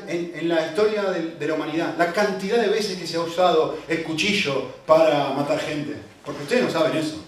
en, 0.07 0.49
la 0.49 0.67
historia 0.67 1.03
de, 1.03 1.47
la 1.47 1.53
humanidad, 1.53 1.95
la 1.97 2.11
cantidad 2.11 2.61
de 2.61 2.67
veces 2.67 2.97
que 2.97 3.07
se 3.07 3.17
ha 3.17 3.21
usado 3.21 3.77
el 3.87 4.03
cuchillo 4.03 4.69
para 4.85 5.29
matar 5.29 5.59
gente. 5.59 5.95
Porque 6.25 6.43
ustedes 6.43 6.63
no 6.63 6.71
saben 6.71 6.97
eso. 6.97 7.23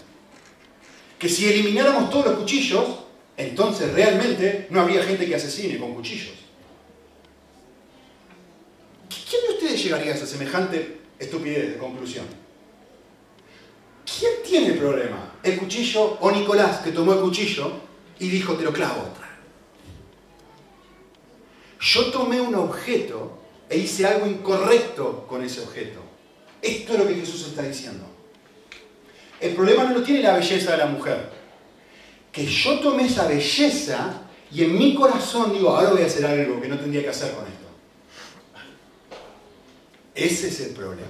Que 1.17 1.29
si 1.29 1.47
elimináramos 1.49 2.10
todos 2.10 2.27
los 2.27 2.39
cuchillos, 2.39 2.86
entonces 3.38 3.93
realmente 3.93 4.67
no 4.69 4.82
habría 4.82 5.03
gente 5.03 5.25
que 5.25 5.36
asesine 5.36 5.77
con 5.77 5.93
cuchillos. 5.93 6.34
¿Quién 9.29 9.41
de 9.47 9.53
ustedes 9.53 9.84
llegaría 9.84 10.12
a 10.12 10.15
esa 10.15 10.25
semejante 10.25 10.99
estupidez 11.17 11.73
de 11.73 11.77
conclusión? 11.77 12.25
¿Quién 14.17 14.32
tiene 14.43 14.74
problema? 14.74 15.34
¿El 15.43 15.58
cuchillo 15.58 16.17
o 16.19 16.32
Nicolás 16.32 16.80
que 16.80 16.91
tomó 16.91 17.13
el 17.13 17.19
cuchillo 17.19 17.72
y 18.19 18.30
dijo 18.30 18.56
te 18.56 18.63
lo 18.63 18.74
clavo? 18.74 19.13
Yo 21.80 22.12
tomé 22.12 22.41
un 22.41 22.56
objeto 22.56 23.39
e 23.69 23.78
hice 23.78 24.06
algo 24.06 24.28
incorrecto 24.28 25.26
con 25.28 25.43
ese 25.43 25.62
objeto. 25.62 26.02
Esto 26.62 26.93
es 26.93 27.00
lo 27.00 27.08
que 27.08 27.15
Jesús 27.15 27.48
está 27.48 27.63
diciendo. 27.63 28.06
El 29.39 29.56
problema 29.56 29.86
no 29.86 30.00
lo 30.00 30.04
tiene 30.04 30.22
la 30.22 30.34
belleza 30.34 30.72
de 30.72 30.78
la 30.78 30.88
mujer. 30.88 31.30
Que 32.32 32.45
yo 32.45 32.80
tomé 32.80 33.06
esa 33.06 33.28
belleza 33.28 34.24
y 34.52 34.63
en 34.63 34.78
mi 34.78 34.93
corazón 34.93 35.54
digo, 35.54 35.69
ahora 35.69 35.91
voy 35.91 36.02
a 36.02 36.08
hacer 36.08 36.26
algo 36.26 36.60
que 36.60 36.67
no 36.67 36.78
tendría 36.78 37.04
que 37.04 37.10
hacer 37.10 37.32
con 37.34 37.45
esto. 37.45 37.67
Ese 40.15 40.50
es 40.50 40.60
el 40.62 40.72
problema. 40.72 41.08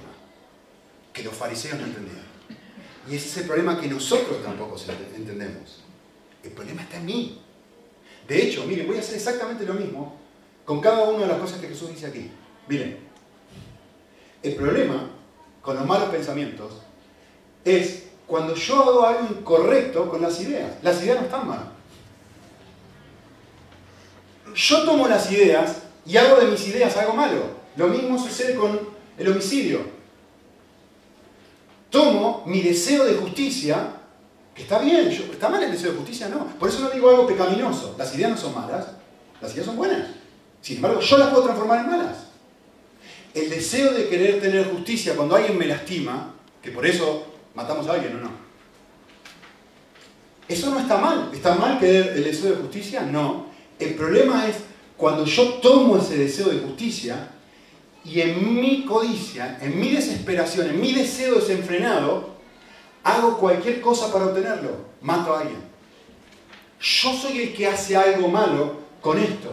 Que 1.12 1.24
los 1.24 1.34
fariseos 1.34 1.80
no 1.80 1.86
entendían. 1.86 2.29
Y 3.10 3.16
ese 3.16 3.28
es 3.28 3.36
el 3.38 3.44
problema 3.46 3.80
que 3.80 3.88
nosotros 3.88 4.40
tampoco 4.42 4.76
entendemos. 5.16 5.80
El 6.44 6.52
problema 6.52 6.82
está 6.82 6.98
en 6.98 7.06
mí. 7.06 7.40
De 8.28 8.42
hecho, 8.42 8.64
miren, 8.64 8.86
voy 8.86 8.98
a 8.98 9.00
hacer 9.00 9.16
exactamente 9.16 9.66
lo 9.66 9.74
mismo 9.74 10.16
con 10.64 10.80
cada 10.80 11.02
una 11.08 11.22
de 11.22 11.26
las 11.26 11.38
cosas 11.38 11.60
que 11.60 11.66
Jesús 11.66 11.88
dice 11.90 12.06
aquí. 12.06 12.30
Miren, 12.68 12.98
el 14.44 14.54
problema 14.54 15.10
con 15.60 15.76
los 15.76 15.84
malos 15.86 16.08
pensamientos 16.10 16.74
es 17.64 18.04
cuando 18.28 18.54
yo 18.54 18.76
hago 18.76 19.04
algo 19.04 19.26
incorrecto 19.28 20.08
con 20.08 20.22
las 20.22 20.40
ideas. 20.40 20.76
Las 20.82 21.02
ideas 21.02 21.18
no 21.18 21.24
están 21.24 21.48
mal. 21.48 21.72
Yo 24.54 24.84
tomo 24.84 25.08
las 25.08 25.30
ideas 25.32 25.82
y 26.06 26.16
hago 26.16 26.36
de 26.36 26.46
mis 26.46 26.64
ideas 26.68 26.96
algo 26.96 27.14
malo. 27.14 27.42
Lo 27.74 27.88
mismo 27.88 28.16
sucede 28.16 28.54
con 28.54 28.78
el 29.18 29.28
homicidio. 29.28 29.99
Tomo 31.90 32.44
mi 32.46 32.62
deseo 32.62 33.04
de 33.04 33.14
justicia, 33.14 33.92
que 34.54 34.62
está 34.62 34.78
bien, 34.78 35.08
¿está 35.08 35.48
mal 35.48 35.62
el 35.62 35.72
deseo 35.72 35.92
de 35.92 35.98
justicia? 35.98 36.28
No. 36.28 36.46
Por 36.58 36.68
eso 36.68 36.80
no 36.80 36.90
digo 36.90 37.10
algo 37.10 37.26
pecaminoso. 37.26 37.94
Las 37.98 38.14
ideas 38.14 38.30
no 38.30 38.36
son 38.36 38.54
malas, 38.54 38.86
las 39.40 39.52
ideas 39.52 39.66
son 39.66 39.76
buenas. 39.76 40.06
Sin 40.62 40.76
embargo, 40.76 41.00
yo 41.00 41.18
las 41.18 41.30
puedo 41.30 41.44
transformar 41.44 41.80
en 41.80 41.90
malas. 41.90 42.16
El 43.34 43.50
deseo 43.50 43.92
de 43.92 44.08
querer 44.08 44.40
tener 44.40 44.70
justicia 44.70 45.16
cuando 45.16 45.36
alguien 45.36 45.58
me 45.58 45.66
lastima, 45.66 46.34
que 46.62 46.70
por 46.70 46.86
eso 46.86 47.26
matamos 47.54 47.86
a 47.88 47.92
alguien 47.92 48.16
o 48.16 48.20
no. 48.20 48.30
Eso 50.48 50.70
no 50.70 50.80
está 50.80 50.98
mal. 50.98 51.30
¿Está 51.32 51.54
mal 51.54 51.78
querer 51.78 52.08
el 52.16 52.24
deseo 52.24 52.50
de 52.50 52.56
justicia? 52.56 53.02
No. 53.02 53.46
El 53.78 53.94
problema 53.94 54.48
es 54.48 54.56
cuando 54.96 55.24
yo 55.24 55.54
tomo 55.54 55.96
ese 55.96 56.18
deseo 56.18 56.48
de 56.48 56.58
justicia 56.58 57.30
y 58.04 58.20
en 58.20 58.60
mi 58.60 58.84
codicia, 58.84 59.58
en 59.60 59.78
mi 59.78 59.90
desesperación, 59.90 60.70
en 60.70 60.80
mi 60.80 60.92
deseo 60.92 61.36
desenfrenado, 61.36 62.30
hago 63.04 63.38
cualquier 63.38 63.80
cosa 63.80 64.12
para 64.12 64.26
obtenerlo. 64.26 64.90
Mato 65.02 65.34
a 65.34 65.40
alguien. 65.40 65.60
Yo 66.80 67.12
soy 67.14 67.42
el 67.42 67.54
que 67.54 67.66
hace 67.66 67.96
algo 67.96 68.28
malo 68.28 68.80
con 69.00 69.18
esto. 69.18 69.52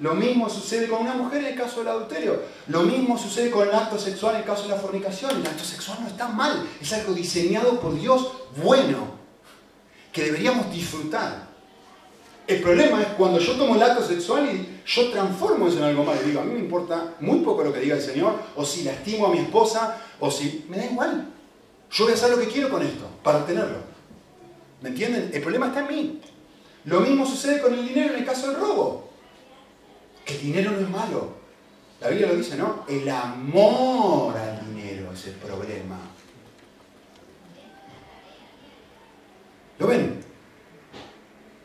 Lo 0.00 0.14
mismo 0.14 0.48
sucede 0.48 0.88
con 0.88 1.00
una 1.00 1.14
mujer 1.14 1.40
en 1.40 1.46
el 1.46 1.56
caso 1.56 1.78
del 1.78 1.88
adulterio. 1.88 2.42
Lo 2.68 2.82
mismo 2.82 3.18
sucede 3.18 3.50
con 3.50 3.66
el 3.66 3.74
acto 3.74 3.98
sexual 3.98 4.34
en 4.34 4.40
el 4.42 4.46
caso 4.46 4.64
de 4.64 4.70
la 4.70 4.76
fornicación. 4.76 5.30
El 5.40 5.46
acto 5.46 5.64
sexual 5.64 5.98
no 6.02 6.08
está 6.08 6.28
mal, 6.28 6.66
es 6.80 6.92
algo 6.92 7.14
diseñado 7.14 7.80
por 7.80 7.98
Dios 7.98 8.30
bueno, 8.62 9.16
que 10.12 10.24
deberíamos 10.24 10.70
disfrutar. 10.70 11.46
El 12.46 12.60
problema 12.60 13.00
es 13.00 13.08
cuando 13.08 13.38
yo 13.38 13.52
tomo 13.54 13.74
el 13.74 13.82
acto 13.82 14.06
sexual 14.06 14.46
y 14.54 14.75
yo 14.86 15.10
transformo 15.10 15.68
eso 15.68 15.78
en 15.78 15.84
algo 15.84 16.04
malo. 16.04 16.20
Y 16.22 16.28
digo, 16.28 16.40
a 16.40 16.44
mí 16.44 16.52
me 16.52 16.60
importa 16.60 17.14
muy 17.20 17.40
poco 17.40 17.64
lo 17.64 17.72
que 17.72 17.80
diga 17.80 17.96
el 17.96 18.02
Señor, 18.02 18.34
o 18.54 18.64
si 18.64 18.84
lastimo 18.84 19.26
a 19.26 19.30
mi 19.30 19.38
esposa, 19.38 20.00
o 20.20 20.30
si... 20.30 20.64
Me 20.68 20.76
da 20.76 20.86
igual. 20.86 21.32
Yo 21.90 22.04
voy 22.04 22.12
a 22.12 22.16
hacer 22.16 22.30
lo 22.30 22.38
que 22.38 22.48
quiero 22.48 22.70
con 22.70 22.82
esto, 22.82 23.08
para 23.22 23.38
obtenerlo. 23.38 23.78
¿Me 24.80 24.90
entienden? 24.90 25.30
El 25.32 25.42
problema 25.42 25.68
está 25.68 25.80
en 25.80 25.88
mí. 25.88 26.20
Lo 26.84 27.00
mismo 27.00 27.26
sucede 27.26 27.60
con 27.60 27.74
el 27.74 27.86
dinero 27.86 28.14
en 28.14 28.20
el 28.20 28.24
caso 28.24 28.48
del 28.48 28.60
robo. 28.60 29.10
El 30.24 30.40
dinero 30.40 30.70
no 30.70 30.80
es 30.80 30.88
malo. 30.88 31.36
La 32.00 32.08
Biblia 32.08 32.28
lo 32.28 32.36
dice, 32.36 32.56
¿no? 32.56 32.84
El 32.88 33.08
amor 33.08 34.36
al 34.36 34.60
dinero 34.66 35.12
es 35.12 35.26
el 35.26 35.34
problema. 35.34 35.98
¿Lo 39.78 39.86
ven? 39.86 40.20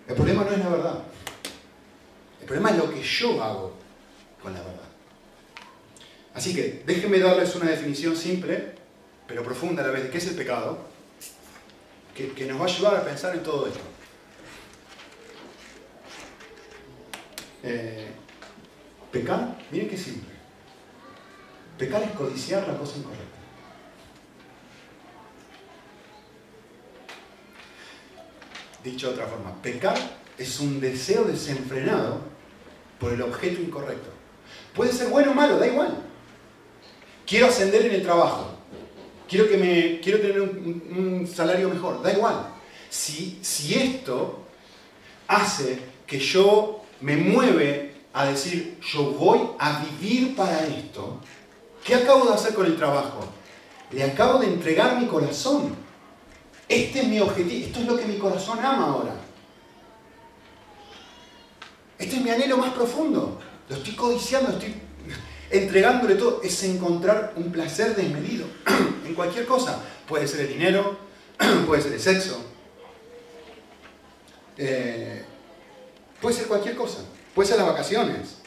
El 0.07 0.15
problema 0.15 0.43
no 0.43 0.51
es 0.51 0.59
la 0.59 0.69
verdad. 0.69 1.03
El 2.39 2.45
problema 2.45 2.71
es 2.71 2.77
lo 2.77 2.93
que 2.93 3.00
yo 3.11 3.43
hago 3.43 3.73
con 4.41 4.53
la 4.53 4.61
verdad. 4.61 4.89
Así 6.33 6.55
que 6.55 6.83
déjenme 6.85 7.19
darles 7.19 7.55
una 7.55 7.69
definición 7.69 8.15
simple, 8.15 8.73
pero 9.27 9.43
profunda 9.43 9.83
a 9.83 9.87
la 9.87 9.91
vez, 9.91 10.03
de 10.03 10.09
qué 10.09 10.17
es 10.17 10.27
el 10.27 10.35
pecado, 10.35 10.79
que, 12.15 12.45
nos 12.45 12.59
va 12.59 12.65
a 12.65 12.67
ayudar 12.67 12.95
a 12.95 13.03
pensar 13.03 13.35
en 13.35 13.43
todo 13.43 13.67
esto. 13.67 13.79
Eh, 17.63 18.11
Pecar, 19.11 19.57
miren 19.71 19.89
qué 19.89 19.97
simple. 19.97 20.29
Pecar 21.77 22.01
es 22.03 22.11
codiciar 22.11 22.65
la 22.67 22.77
cosa 22.77 22.97
incorrecta. 22.97 23.25
Dicho 28.83 29.07
de 29.07 29.13
otra 29.13 29.27
forma, 29.27 29.61
pecar 29.61 29.97
es 30.37 30.59
un 30.59 30.79
deseo 30.79 31.25
desenfrenado 31.25 32.30
por 33.01 33.11
el 33.11 33.21
objeto 33.23 33.59
incorrecto. 33.59 34.09
Puede 34.75 34.93
ser 34.93 35.09
bueno 35.09 35.31
o 35.31 35.33
malo, 35.33 35.57
da 35.57 35.65
igual. 35.65 35.97
Quiero 37.25 37.47
ascender 37.47 37.87
en 37.87 37.95
el 37.95 38.03
trabajo. 38.03 38.51
Quiero, 39.27 39.49
que 39.49 39.57
me, 39.57 39.99
quiero 40.01 40.19
tener 40.19 40.41
un, 40.41 41.27
salario 41.33 41.69
mejor, 41.69 42.01
da 42.03 42.11
igual. 42.13 42.47
Si, 42.89 43.39
si 43.41 43.73
esto 43.73 44.41
hace 45.27 45.79
que 46.05 46.19
yo 46.19 46.83
me 46.99 47.17
mueve 47.17 47.95
a 48.13 48.25
decir, 48.25 48.77
yo 48.81 49.03
voy 49.11 49.39
a 49.57 49.83
vivir 49.83 50.35
para 50.35 50.65
esto, 50.67 51.19
¿qué 51.83 51.95
acabo 51.95 52.25
de 52.25 52.33
hacer 52.33 52.53
con 52.53 52.65
el 52.65 52.75
trabajo? 52.75 53.21
Le 53.91 54.03
acabo 54.03 54.39
de 54.39 54.47
entregar 54.47 54.99
mi 54.99 55.07
corazón. 55.07 55.75
Este 56.67 56.99
es 56.99 57.07
mi 57.07 57.19
objetivo, 57.19 57.65
esto 57.65 57.79
es 57.79 57.85
lo 57.85 57.97
que 57.97 58.05
mi 58.05 58.17
corazón 58.17 58.59
ama 58.59 58.87
ahora. 58.87 59.20
Este 62.01 62.15
es 62.15 62.23
mi 62.23 62.31
anhelo 62.31 62.57
más 62.57 62.73
profundo. 62.73 63.39
Lo 63.69 63.75
estoy 63.75 63.93
codiciando, 63.93 64.51
estoy 64.51 64.73
entregándole 65.51 66.15
todo. 66.15 66.41
Es 66.43 66.63
encontrar 66.63 67.33
un 67.35 67.51
placer 67.51 67.95
desmedido 67.95 68.47
en 69.05 69.13
cualquier 69.13 69.45
cosa. 69.45 69.79
Puede 70.07 70.27
ser 70.27 70.41
el 70.41 70.47
dinero, 70.47 70.97
puede 71.67 71.81
ser 71.83 71.93
el 71.93 71.99
sexo, 71.99 72.43
eh, 74.57 75.23
puede 76.19 76.35
ser 76.35 76.47
cualquier 76.47 76.75
cosa. 76.75 77.05
Puede 77.35 77.47
ser 77.47 77.59
las 77.59 77.67
vacaciones. 77.67 78.37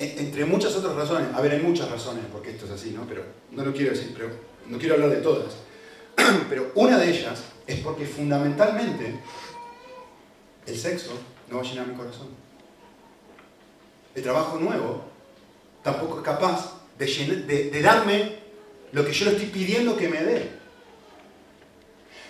Entre 0.00 0.44
muchas 0.44 0.74
otras 0.74 0.96
razones. 0.96 1.28
A 1.32 1.40
ver, 1.40 1.52
hay 1.52 1.60
muchas 1.60 1.88
razones 1.88 2.24
porque 2.32 2.50
esto 2.50 2.66
es 2.66 2.72
así, 2.72 2.90
¿no? 2.90 3.06
Pero 3.06 3.22
no 3.52 3.64
lo 3.64 3.72
quiero 3.72 3.92
decir, 3.92 4.12
pero 4.12 4.30
no 4.66 4.78
quiero 4.78 4.96
hablar 4.96 5.10
de 5.10 5.18
todas. 5.18 5.54
Pero 6.48 6.72
una 6.74 6.98
de 6.98 7.10
ellas 7.10 7.40
es 7.66 7.80
porque 7.80 8.06
fundamentalmente 8.06 9.20
el 10.66 10.78
sexo 10.78 11.12
no 11.48 11.56
va 11.56 11.62
a 11.62 11.64
llenar 11.64 11.86
mi 11.86 11.94
corazón. 11.94 12.28
El 14.14 14.22
trabajo 14.22 14.58
nuevo 14.58 15.04
tampoco 15.82 16.18
es 16.18 16.24
capaz 16.24 16.72
de, 16.98 17.06
de 17.70 17.82
darme 17.82 18.38
lo 18.92 19.04
que 19.04 19.12
yo 19.12 19.26
le 19.26 19.32
estoy 19.32 19.46
pidiendo 19.48 19.96
que 19.96 20.08
me 20.08 20.22
dé. 20.22 20.50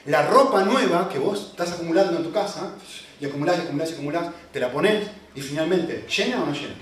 La 0.06 0.26
ropa 0.28 0.64
nueva 0.64 1.08
que 1.08 1.18
vos 1.18 1.48
estás 1.50 1.72
acumulando 1.72 2.16
en 2.16 2.24
tu 2.24 2.32
casa 2.32 2.74
y 3.20 3.26
acumulás, 3.26 3.58
y 3.58 3.62
acumulás, 3.62 3.90
y 3.90 3.94
acumulás, 3.94 4.34
te 4.52 4.60
la 4.60 4.70
pones 4.70 5.08
y 5.34 5.40
finalmente, 5.40 6.06
¿llena 6.08 6.42
o 6.42 6.46
no 6.46 6.52
llena? 6.52 6.74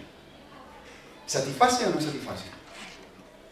¿Satisface 1.27 1.87
o 1.87 1.91
no 1.91 2.01
satisface? 2.01 2.45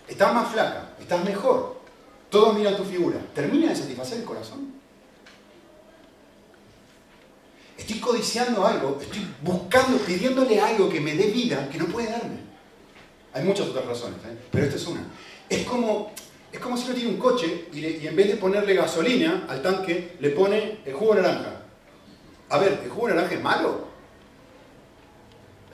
Estás 0.08 0.34
más 0.34 0.52
flaca, 0.52 0.90
estás 1.00 1.24
mejor, 1.24 1.80
todos 2.28 2.54
miran 2.54 2.76
tu 2.76 2.84
figura, 2.84 3.18
¿termina 3.34 3.70
de 3.70 3.76
satisfacer 3.76 4.18
el 4.18 4.24
corazón? 4.24 4.81
Estoy 7.82 7.98
codiciando 7.98 8.64
algo, 8.64 8.96
estoy 9.00 9.26
buscando, 9.42 9.98
pidiéndole 9.98 10.60
algo 10.60 10.88
que 10.88 11.00
me 11.00 11.16
dé 11.16 11.32
vida 11.32 11.68
que 11.68 11.78
no 11.78 11.86
puede 11.86 12.12
darme. 12.12 12.36
Hay 13.34 13.42
muchas 13.42 13.66
otras 13.66 13.84
razones, 13.86 14.18
¿eh? 14.24 14.38
pero 14.52 14.66
esta 14.66 14.76
es 14.76 14.86
una. 14.86 15.04
Es 15.48 15.64
como, 15.64 16.12
es 16.52 16.60
como 16.60 16.76
si 16.76 16.84
uno 16.84 16.94
tiene 16.94 17.10
un 17.10 17.16
coche 17.16 17.66
y, 17.72 18.06
en 18.06 18.14
vez 18.14 18.28
de 18.28 18.36
ponerle 18.36 18.74
gasolina 18.74 19.46
al 19.48 19.62
tanque, 19.62 20.14
le 20.20 20.30
pone 20.30 20.78
el 20.84 20.94
jugo 20.94 21.16
naranja 21.16 21.62
A 22.50 22.58
ver, 22.58 22.82
¿el 22.84 22.88
jugo 22.88 23.08
de 23.08 23.14
naranja 23.14 23.34
es 23.34 23.42
malo? 23.42 23.88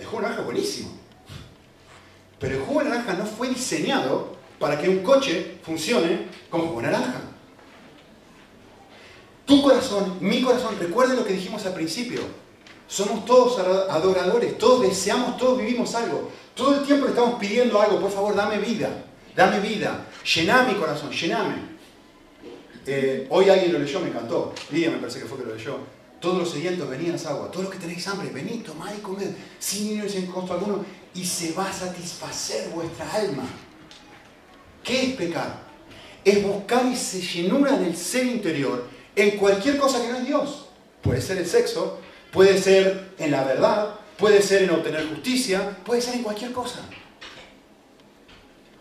El 0.00 0.06
jugo 0.06 0.22
de 0.22 0.22
naranja 0.22 0.40
es 0.40 0.46
buenísimo. 0.46 0.90
Pero 2.40 2.54
el 2.56 2.62
jugo 2.62 2.84
de 2.84 2.88
naranja 2.88 3.12
no 3.12 3.26
fue 3.26 3.50
diseñado 3.50 4.34
para 4.58 4.80
que 4.80 4.88
un 4.88 5.00
coche 5.00 5.58
funcione 5.62 6.20
con 6.48 6.62
jugo 6.68 6.80
de 6.80 6.86
naranja. 6.86 7.27
Tu 9.48 9.62
corazón, 9.62 10.18
mi 10.20 10.42
corazón, 10.42 10.76
recuerden 10.78 11.16
lo 11.16 11.24
que 11.24 11.32
dijimos 11.32 11.64
al 11.64 11.72
principio. 11.72 12.20
Somos 12.86 13.24
todos 13.24 13.58
adoradores, 13.88 14.58
todos 14.58 14.82
deseamos, 14.82 15.38
todos 15.38 15.58
vivimos 15.58 15.94
algo. 15.94 16.30
Todo 16.54 16.78
el 16.78 16.84
tiempo 16.84 17.06
le 17.06 17.12
estamos 17.12 17.40
pidiendo 17.40 17.80
algo, 17.80 17.98
por 17.98 18.10
favor, 18.10 18.36
dame 18.36 18.58
vida, 18.58 18.90
dame 19.34 19.60
vida, 19.60 20.04
llená 20.34 20.64
mi 20.64 20.74
corazón, 20.74 21.10
llename. 21.10 21.54
Eh, 22.84 23.26
hoy 23.30 23.48
alguien 23.48 23.72
lo 23.72 23.78
leyó, 23.78 24.00
me 24.00 24.08
encantó. 24.08 24.52
Lidia 24.70 24.90
me 24.90 24.98
parece 24.98 25.20
que 25.20 25.24
fue 25.24 25.38
que 25.38 25.44
lo 25.46 25.54
leyó. 25.54 25.78
Todos 26.20 26.40
los 26.40 26.50
sedientos 26.50 26.86
venían 26.86 27.16
agua. 27.26 27.50
Todos 27.50 27.64
los 27.64 27.72
que 27.72 27.78
tenéis 27.78 28.06
hambre, 28.06 28.28
venid, 28.28 28.62
tomad 28.62 28.92
y 28.94 29.00
comed, 29.00 29.30
sin 29.58 29.88
dinero 29.88 30.08
y 30.08 30.10
sin 30.10 30.26
costo 30.26 30.52
alguno, 30.52 30.84
y 31.14 31.24
se 31.24 31.52
va 31.52 31.70
a 31.70 31.72
satisfacer 31.72 32.68
vuestra 32.68 33.10
alma. 33.14 33.44
¿Qué 34.84 35.04
es 35.04 35.16
pecar? 35.16 35.62
Es 36.22 36.42
buscar 36.42 36.84
esa 36.84 37.16
llenura 37.16 37.78
del 37.78 37.96
ser 37.96 38.26
interior 38.26 38.97
en 39.18 39.36
cualquier 39.36 39.78
cosa 39.78 40.00
que 40.00 40.08
no 40.08 40.18
es 40.18 40.26
Dios. 40.26 40.66
Puede 41.02 41.20
ser 41.20 41.38
el 41.38 41.46
sexo, 41.46 41.98
puede 42.32 42.60
ser 42.60 43.10
en 43.18 43.30
la 43.30 43.44
verdad, 43.44 43.94
puede 44.16 44.42
ser 44.42 44.62
en 44.62 44.70
obtener 44.70 45.08
justicia, 45.08 45.76
puede 45.84 46.00
ser 46.00 46.14
en 46.14 46.22
cualquier 46.22 46.52
cosa. 46.52 46.80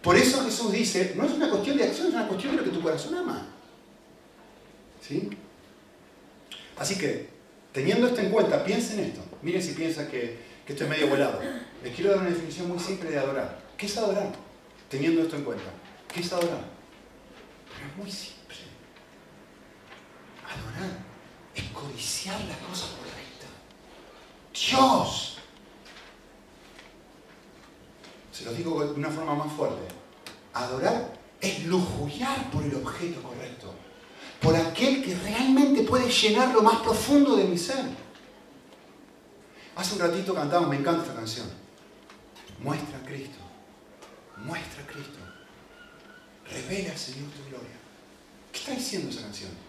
Por 0.02 0.16
eso 0.16 0.44
Jesús 0.44 0.72
dice, 0.72 1.14
no 1.16 1.26
es 1.26 1.32
una 1.32 1.50
cuestión 1.50 1.78
de 1.78 1.84
acción, 1.84 2.08
es 2.08 2.14
una 2.14 2.28
cuestión 2.28 2.56
de 2.56 2.62
lo 2.62 2.70
que 2.70 2.76
tu 2.76 2.82
corazón 2.82 3.16
ama. 3.16 3.48
¿Sí? 5.02 5.30
Así 6.78 6.98
que, 6.98 7.30
teniendo 7.72 8.08
esto 8.08 8.22
en 8.22 8.30
cuenta, 8.30 8.64
piensen 8.64 9.00
en 9.00 9.06
esto. 9.06 9.22
Miren 9.42 9.62
si 9.62 9.74
piensan 9.74 10.08
que, 10.08 10.38
que 10.66 10.74
esto 10.74 10.84
es 10.84 10.90
medio 10.90 11.08
volado. 11.08 11.42
Les 11.84 11.94
quiero 11.96 12.12
dar 12.12 12.20
una 12.20 12.30
definición 12.30 12.68
muy 12.68 12.80
simple 12.80 13.10
de 13.10 13.18
adorar. 13.18 13.60
¿Qué 13.76 13.86
es 13.86 13.98
adorar? 13.98 14.32
Teniendo 14.90 15.22
esto 15.24 15.36
en 15.36 15.44
cuenta. 15.44 15.66
¿Qué 16.14 16.22
es 16.22 16.32
adorar? 16.32 16.62
Pero 17.70 17.92
es 17.92 17.98
muy 17.98 18.12
simple. 18.12 18.37
Adorar 20.48 20.98
es 21.54 21.64
codiciar 21.72 22.40
la 22.46 22.58
cosa 22.68 22.88
correcta. 22.98 23.48
Dios. 24.54 25.38
Se 28.32 28.46
lo 28.46 28.54
digo 28.54 28.86
de 28.86 28.94
una 28.94 29.10
forma 29.10 29.36
más 29.36 29.52
fuerte. 29.54 29.88
Adorar 30.54 31.14
es 31.42 31.66
lujuriar 31.66 32.50
por 32.52 32.64
el 32.64 32.76
objeto 32.76 33.22
correcto. 33.22 33.74
Por 34.42 34.56
aquel 34.56 35.04
que 35.04 35.16
realmente 35.16 35.82
puede 35.84 36.10
llenar 36.10 36.54
lo 36.54 36.62
más 36.62 36.78
profundo 36.78 37.36
de 37.36 37.46
mi 37.46 37.58
ser. 37.58 37.86
Hace 39.76 39.94
un 39.96 40.00
ratito 40.00 40.34
cantamos, 40.34 40.70
me 40.70 40.78
encanta 40.78 41.04
esta 41.04 41.16
canción. 41.16 41.48
Muestra 42.60 42.98
a 42.98 43.06
Cristo. 43.06 43.38
Muestra 44.38 44.84
a 44.84 44.88
Cristo. 44.88 45.20
Revela, 46.50 46.98
Señor, 46.98 47.30
tu 47.32 47.50
gloria. 47.50 47.78
¿Qué 48.52 48.60
está 48.60 48.72
diciendo 48.72 49.10
esa 49.10 49.22
canción? 49.22 49.67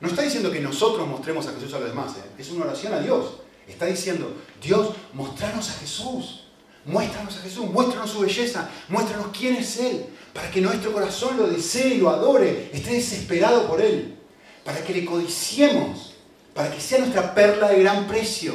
No 0.00 0.08
está 0.08 0.22
diciendo 0.22 0.50
que 0.50 0.60
nosotros 0.60 1.06
mostremos 1.08 1.46
a 1.46 1.52
Jesús 1.52 1.72
a 1.74 1.78
los 1.78 1.88
demás. 1.88 2.12
¿eh? 2.16 2.30
Es 2.38 2.50
una 2.50 2.66
oración 2.66 2.92
a 2.92 3.00
Dios. 3.00 3.38
Está 3.66 3.86
diciendo, 3.86 4.32
Dios, 4.62 4.94
mostranos 5.12 5.70
a 5.70 5.72
Jesús. 5.74 6.42
Muéstranos 6.86 7.36
a 7.36 7.40
Jesús, 7.40 7.68
muéstranos 7.68 8.10
su 8.10 8.20
belleza, 8.20 8.70
muéstranos 8.88 9.26
quién 9.36 9.56
es 9.56 9.76
Él, 9.78 10.06
para 10.32 10.48
que 10.52 10.60
nuestro 10.60 10.92
corazón 10.92 11.36
lo 11.36 11.48
desee 11.48 11.94
y 11.94 11.98
lo 11.98 12.08
adore, 12.08 12.70
esté 12.72 12.92
desesperado 12.92 13.66
por 13.66 13.80
Él, 13.80 14.16
para 14.64 14.84
que 14.84 14.94
le 14.94 15.04
codiciemos, 15.04 16.14
para 16.54 16.70
que 16.70 16.80
sea 16.80 17.00
nuestra 17.00 17.34
perla 17.34 17.70
de 17.70 17.82
gran 17.82 18.06
precio. 18.06 18.54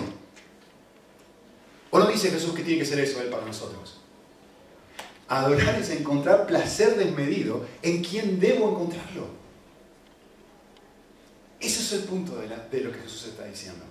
¿O 1.89 1.99
no 1.99 2.05
dice 2.07 2.31
Jesús 2.31 2.53
que 2.53 2.63
tiene 2.63 2.79
que 2.79 2.85
ser 2.85 2.99
eso 3.01 3.21
Él 3.21 3.27
para 3.27 3.45
nosotros? 3.45 3.99
Adorar 5.27 5.75
es 5.75 5.89
encontrar 5.89 6.47
placer 6.47 6.95
desmedido 6.95 7.65
en 7.81 8.01
quien 8.01 8.39
debo 8.39 8.69
encontrarlo. 8.69 9.40
Ese 11.61 11.81
es 11.81 11.93
el 11.93 12.03
punto 12.05 12.35
de, 12.37 12.47
lo 12.81 12.91
que 12.91 12.99
Jesús 12.99 13.27
está 13.27 13.45
diciendo. 13.45 13.85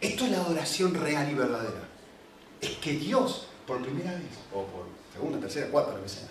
Esto 0.00 0.24
es 0.24 0.30
la 0.30 0.38
adoración 0.38 0.94
real 0.94 1.30
y 1.30 1.34
verdadera. 1.34 1.86
Es 2.62 2.70
que 2.78 2.94
Dios, 2.94 3.46
por 3.66 3.82
primera 3.82 4.12
vez, 4.12 4.38
o 4.54 4.64
por 4.64 4.86
segunda, 5.12 5.38
tercera, 5.38 5.68
cuarta, 5.68 5.94
lo 5.94 6.02
que 6.02 6.08
sea, 6.08 6.28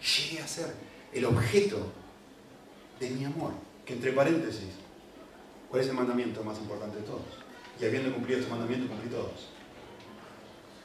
llegue 0.00 0.42
a 0.42 0.48
ser 0.48 0.74
el 1.12 1.24
objeto 1.26 1.92
de 2.98 3.10
mi 3.10 3.24
amor. 3.24 3.52
Que 3.86 3.94
entre 3.94 4.12
paréntesis, 4.12 4.70
¿cuál 5.70 5.82
es 5.82 5.88
el 5.88 5.94
mandamiento 5.94 6.42
más 6.42 6.58
importante 6.58 6.96
de 6.96 7.04
todos? 7.04 7.22
Y 7.80 7.84
habiendo 7.84 8.12
cumplido 8.12 8.40
este 8.40 8.50
mandamiento, 8.50 8.88
cumplí 8.88 9.10
todos. 9.10 9.48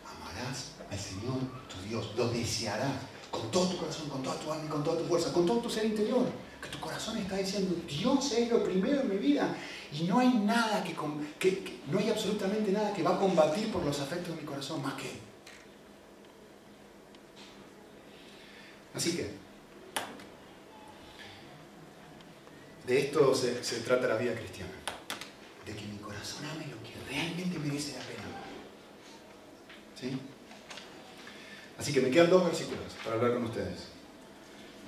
Amarás 0.06 0.74
al 0.90 1.00
Señor 1.00 1.40
tu 1.68 1.90
Dios, 1.90 2.14
lo 2.16 2.30
desearás 2.30 2.94
con 3.32 3.50
todo 3.50 3.70
tu 3.70 3.78
corazón, 3.78 4.08
con 4.10 4.22
toda 4.22 4.36
tu 4.40 4.52
alma 4.52 4.70
con 4.70 4.84
toda 4.84 5.00
tu 5.00 5.06
fuerza, 5.06 5.34
con 5.34 5.48
todo 5.48 5.60
tu 5.60 5.70
ser 5.70 5.86
interior. 5.86 6.28
Que 6.62 6.70
tu 6.70 6.80
corazón 6.80 7.18
está 7.18 7.38
diciendo, 7.38 7.76
Dios 7.88 8.32
es 8.34 8.50
lo 8.50 8.64
primero 8.64 9.02
en 9.02 9.10
mi 9.10 9.18
vida. 9.18 9.56
Y 9.92 10.04
no 10.04 10.20
hay 10.20 10.30
nada 10.30 10.84
que, 10.84 10.96
que, 11.40 11.80
no 11.90 12.00
hay 12.00 12.10
absolutamente 12.10 12.72
nada 12.72 12.94
que 12.94 13.04
va 13.04 13.16
a 13.16 13.20
combatir 13.20 13.72
por 13.72 13.84
los 13.86 14.00
afectos 14.00 14.36
de 14.36 14.42
mi 14.42 14.48
corazón 14.48 14.82
más 14.82 14.96
que 14.96 15.28
Así 18.98 19.16
que, 19.16 19.30
de 22.88 23.00
esto 23.00 23.36
se, 23.36 23.52
trata 23.82 24.08
la 24.08 24.18
vida 24.18 24.34
cristiana. 24.34 24.72
De 25.66 25.76
que 25.76 25.86
mi 25.86 25.98
corazón 26.00 26.46
ame 26.46 26.66
lo 26.66 26.82
que 26.82 26.96
realmente 27.08 27.60
merece 27.60 27.92
la 27.92 28.00
pena. 28.00 28.24
¿Sí? 30.00 30.20
Así 31.78 31.94
que 31.94 32.02
me 32.02 32.10
quedan 32.10 32.32
dos 32.32 32.46
versículos 32.46 32.94
para 33.04 33.18
hablar 33.18 33.34
con 33.36 33.44
ustedes. 33.44 33.97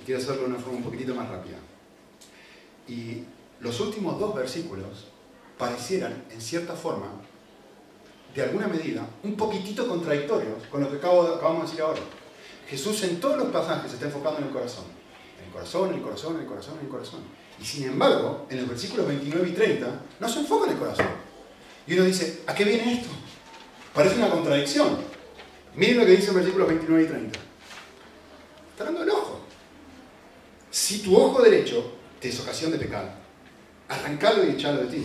Quiero 0.04 0.20
hacerlo 0.20 0.42
de 0.42 0.48
una 0.48 0.58
forma 0.58 0.78
un 0.78 0.84
poquitito 0.84 1.14
más 1.14 1.28
rápida. 1.28 1.58
Y 2.88 3.24
los 3.60 3.78
últimos 3.80 4.18
dos 4.18 4.34
versículos 4.34 5.06
parecieran, 5.58 6.24
en 6.30 6.40
cierta 6.40 6.74
forma, 6.74 7.08
de 8.34 8.42
alguna 8.42 8.68
medida, 8.68 9.06
un 9.22 9.36
poquitito 9.36 9.86
contradictorios 9.86 10.66
con 10.70 10.80
lo 10.82 10.90
que 10.90 10.96
acabamos 10.96 11.36
de 11.36 11.62
decir 11.62 11.80
ahora. 11.82 12.00
Jesús 12.68 13.02
en 13.02 13.20
todos 13.20 13.36
los 13.36 13.48
pasajes 13.48 13.90
se 13.90 13.96
está 13.96 14.06
enfocando 14.06 14.38
en 14.38 14.46
el 14.46 14.50
corazón. 14.50 14.84
En 15.38 15.46
el 15.46 15.52
corazón, 15.52 15.88
en 15.90 15.96
el 15.96 16.02
corazón, 16.02 16.36
en 16.36 16.42
el 16.42 16.46
corazón, 16.46 16.74
en 16.78 16.84
el 16.84 16.90
corazón. 16.90 17.20
Y 17.60 17.64
sin 17.64 17.84
embargo, 17.84 18.46
en 18.48 18.58
los 18.58 18.68
versículos 18.68 19.06
29 19.06 19.48
y 19.48 19.52
30, 19.52 20.00
no 20.20 20.28
se 20.28 20.40
enfoca 20.40 20.66
en 20.66 20.72
el 20.72 20.78
corazón. 20.78 21.06
Y 21.86 21.94
uno 21.94 22.04
dice, 22.04 22.42
¿a 22.46 22.54
qué 22.54 22.64
viene 22.64 22.94
esto? 22.94 23.08
Parece 23.92 24.16
una 24.16 24.30
contradicción. 24.30 24.98
Miren 25.74 25.98
lo 25.98 26.06
que 26.06 26.12
dice 26.12 26.28
en 26.28 26.36
versículos 26.36 26.68
29 26.68 27.02
y 27.02 27.06
30. 27.06 27.38
Está 28.70 28.84
hablando 28.84 29.00
del 29.00 29.10
ojo. 29.10 29.29
Si 30.70 31.00
tu 31.00 31.16
ojo 31.16 31.42
derecho 31.42 31.92
te 32.20 32.28
es 32.28 32.38
ocasión 32.38 32.70
de 32.70 32.78
pecar, 32.78 33.12
arrancalo 33.88 34.44
y 34.44 34.50
echalo 34.50 34.82
de 34.82 34.86
ti. 34.86 35.04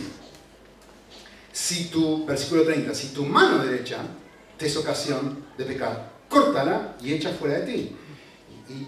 Si 1.51 1.86
tu, 1.86 2.26
versículo 2.26 2.63
30, 2.63 2.93
si 2.93 3.07
tu 3.09 3.26
mano 3.26 3.63
derecha 3.63 3.99
te 4.57 4.68
es 4.68 4.78
ocasión 4.78 5.45
de 5.57 5.66
pecar, 5.66 6.11
córtala 6.30 6.95
y 7.01 7.13
echa 7.13 7.32
fuera 7.32 7.59
de 7.59 7.66
ti. 7.66 7.95
Y, 8.70 8.88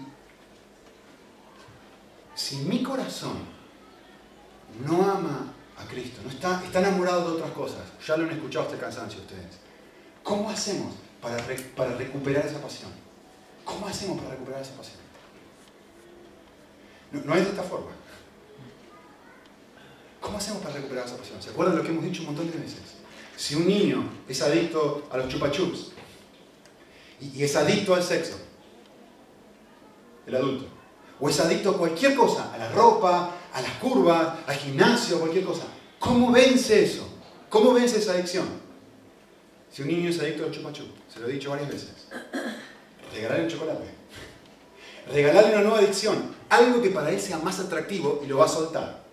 si 2.34 2.56
mi 2.58 2.82
corazón 2.82 3.38
no 4.86 5.02
ama 5.10 5.52
a 5.76 5.84
Cristo, 5.88 6.20
no 6.22 6.30
está, 6.30 6.62
está 6.64 6.78
enamorado 6.78 7.30
de 7.30 7.36
otras 7.36 7.50
cosas, 7.50 7.80
ya 8.06 8.16
lo 8.16 8.24
han 8.24 8.30
escuchado 8.30 8.66
este 8.66 8.78
cansancio 8.78 9.20
ustedes, 9.20 9.58
¿cómo 10.22 10.48
hacemos 10.48 10.94
para, 11.20 11.36
para 11.74 11.96
recuperar 11.96 12.46
esa 12.46 12.60
pasión? 12.60 12.92
¿Cómo 13.64 13.88
hacemos 13.88 14.18
para 14.18 14.30
recuperar 14.30 14.62
esa 14.62 14.74
pasión? 14.74 14.97
No, 17.12 17.20
no 17.24 17.34
es 17.34 17.44
de 17.44 17.50
esta 17.50 17.62
forma. 17.62 17.90
¿Cómo 20.20 20.38
hacemos 20.38 20.62
para 20.62 20.74
recuperar 20.74 21.06
esa 21.06 21.16
pasión? 21.16 21.40
¿Se 21.42 21.50
acuerdan 21.50 21.76
lo 21.76 21.82
que 21.82 21.88
hemos 21.88 22.04
dicho 22.04 22.20
un 22.20 22.26
montón 22.26 22.50
de 22.50 22.58
veces? 22.58 22.80
Si 23.36 23.54
un 23.54 23.66
niño 23.66 24.04
es 24.28 24.42
adicto 24.42 25.06
a 25.10 25.16
los 25.16 25.28
chupa 25.28 25.50
chups 25.50 25.92
y 27.20 27.42
es 27.42 27.54
adicto 27.56 27.94
al 27.94 28.02
sexo, 28.02 28.36
el 30.26 30.34
adulto, 30.34 30.66
o 31.20 31.28
es 31.28 31.40
adicto 31.40 31.70
a 31.70 31.78
cualquier 31.78 32.14
cosa, 32.14 32.52
a 32.52 32.58
la 32.58 32.68
ropa, 32.70 33.30
a 33.52 33.62
las 33.62 33.72
curvas, 33.74 34.38
al 34.46 34.56
gimnasio, 34.56 35.20
cualquier 35.20 35.44
cosa, 35.44 35.64
¿cómo 35.98 36.32
vence 36.32 36.84
eso? 36.84 37.08
¿Cómo 37.48 37.72
vence 37.72 37.98
esa 37.98 38.12
adicción? 38.12 38.46
Si 39.70 39.82
un 39.82 39.88
niño 39.88 40.10
es 40.10 40.18
adicto 40.18 40.44
al 40.44 40.50
chupa 40.50 40.72
chups, 40.72 40.90
se 41.12 41.20
lo 41.20 41.28
he 41.28 41.32
dicho 41.32 41.50
varias 41.50 41.70
veces, 41.70 42.08
regalarle 43.14 43.44
un 43.44 43.50
chocolate, 43.50 43.84
regalarle 45.12 45.52
una 45.52 45.62
nueva 45.62 45.78
adicción, 45.78 46.34
algo 46.48 46.82
que 46.82 46.90
para 46.90 47.10
él 47.10 47.20
sea 47.20 47.38
más 47.38 47.58
atractivo 47.60 48.20
y 48.24 48.26
lo 48.26 48.38
va 48.38 48.46
a 48.46 48.48
soltar. 48.48 49.04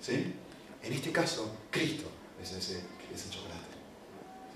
¿Sí? 0.00 0.34
En 0.82 0.92
este 0.92 1.12
caso, 1.12 1.50
Cristo 1.70 2.08
es 2.42 2.52
ese, 2.52 2.80
chocolate. 3.30 3.60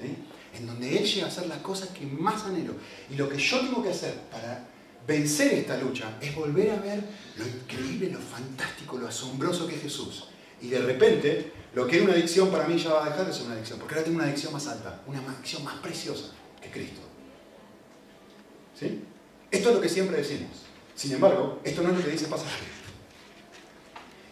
¿Sí? 0.01 0.16
En 0.59 0.66
donde 0.66 0.97
Él 0.97 1.05
llega 1.05 1.26
a 1.26 1.28
hacer 1.28 1.47
las 1.47 1.59
cosas 1.59 1.91
que 1.91 2.07
más 2.07 2.45
anhelo. 2.45 2.74
Y 3.11 3.16
lo 3.16 3.28
que 3.28 3.37
yo 3.37 3.61
tengo 3.61 3.82
que 3.82 3.91
hacer 3.91 4.14
para 4.30 4.66
vencer 5.07 5.53
esta 5.53 5.76
lucha 5.76 6.16
es 6.20 6.35
volver 6.35 6.70
a 6.70 6.76
ver 6.76 7.03
lo 7.37 7.47
increíble, 7.47 8.11
lo 8.11 8.20
fantástico, 8.20 8.97
lo 8.97 9.09
asombroso 9.09 9.66
que 9.66 9.74
es 9.74 9.82
Jesús. 9.82 10.28
Y 10.62 10.68
de 10.68 10.78
repente, 10.78 11.53
lo 11.74 11.87
que 11.87 11.97
era 11.97 12.05
una 12.05 12.14
adicción 12.14 12.51
para 12.51 12.66
mí 12.66 12.78
ya 12.78 12.93
va 12.93 13.05
a 13.05 13.11
dejar 13.11 13.26
de 13.26 13.32
ser 13.32 13.47
una 13.47 13.55
adicción, 13.55 13.78
porque 13.78 13.95
ahora 13.95 14.05
tengo 14.05 14.18
una 14.18 14.26
adicción 14.26 14.53
más 14.53 14.66
alta, 14.66 15.03
una 15.07 15.18
adicción 15.18 15.64
más 15.64 15.74
preciosa 15.76 16.26
que 16.62 16.70
Cristo. 16.70 17.01
¿Sí? 18.78 19.03
Esto 19.51 19.68
es 19.68 19.74
lo 19.74 19.80
que 19.80 19.89
siempre 19.89 20.16
decimos. 20.16 20.64
Sin 20.95 21.13
embargo, 21.13 21.61
esto 21.65 21.83
no 21.83 21.91
es 21.91 21.99
lo 21.99 22.05
que 22.05 22.11
dice 22.11 22.25
el 22.25 22.31
pasaje. 22.31 22.65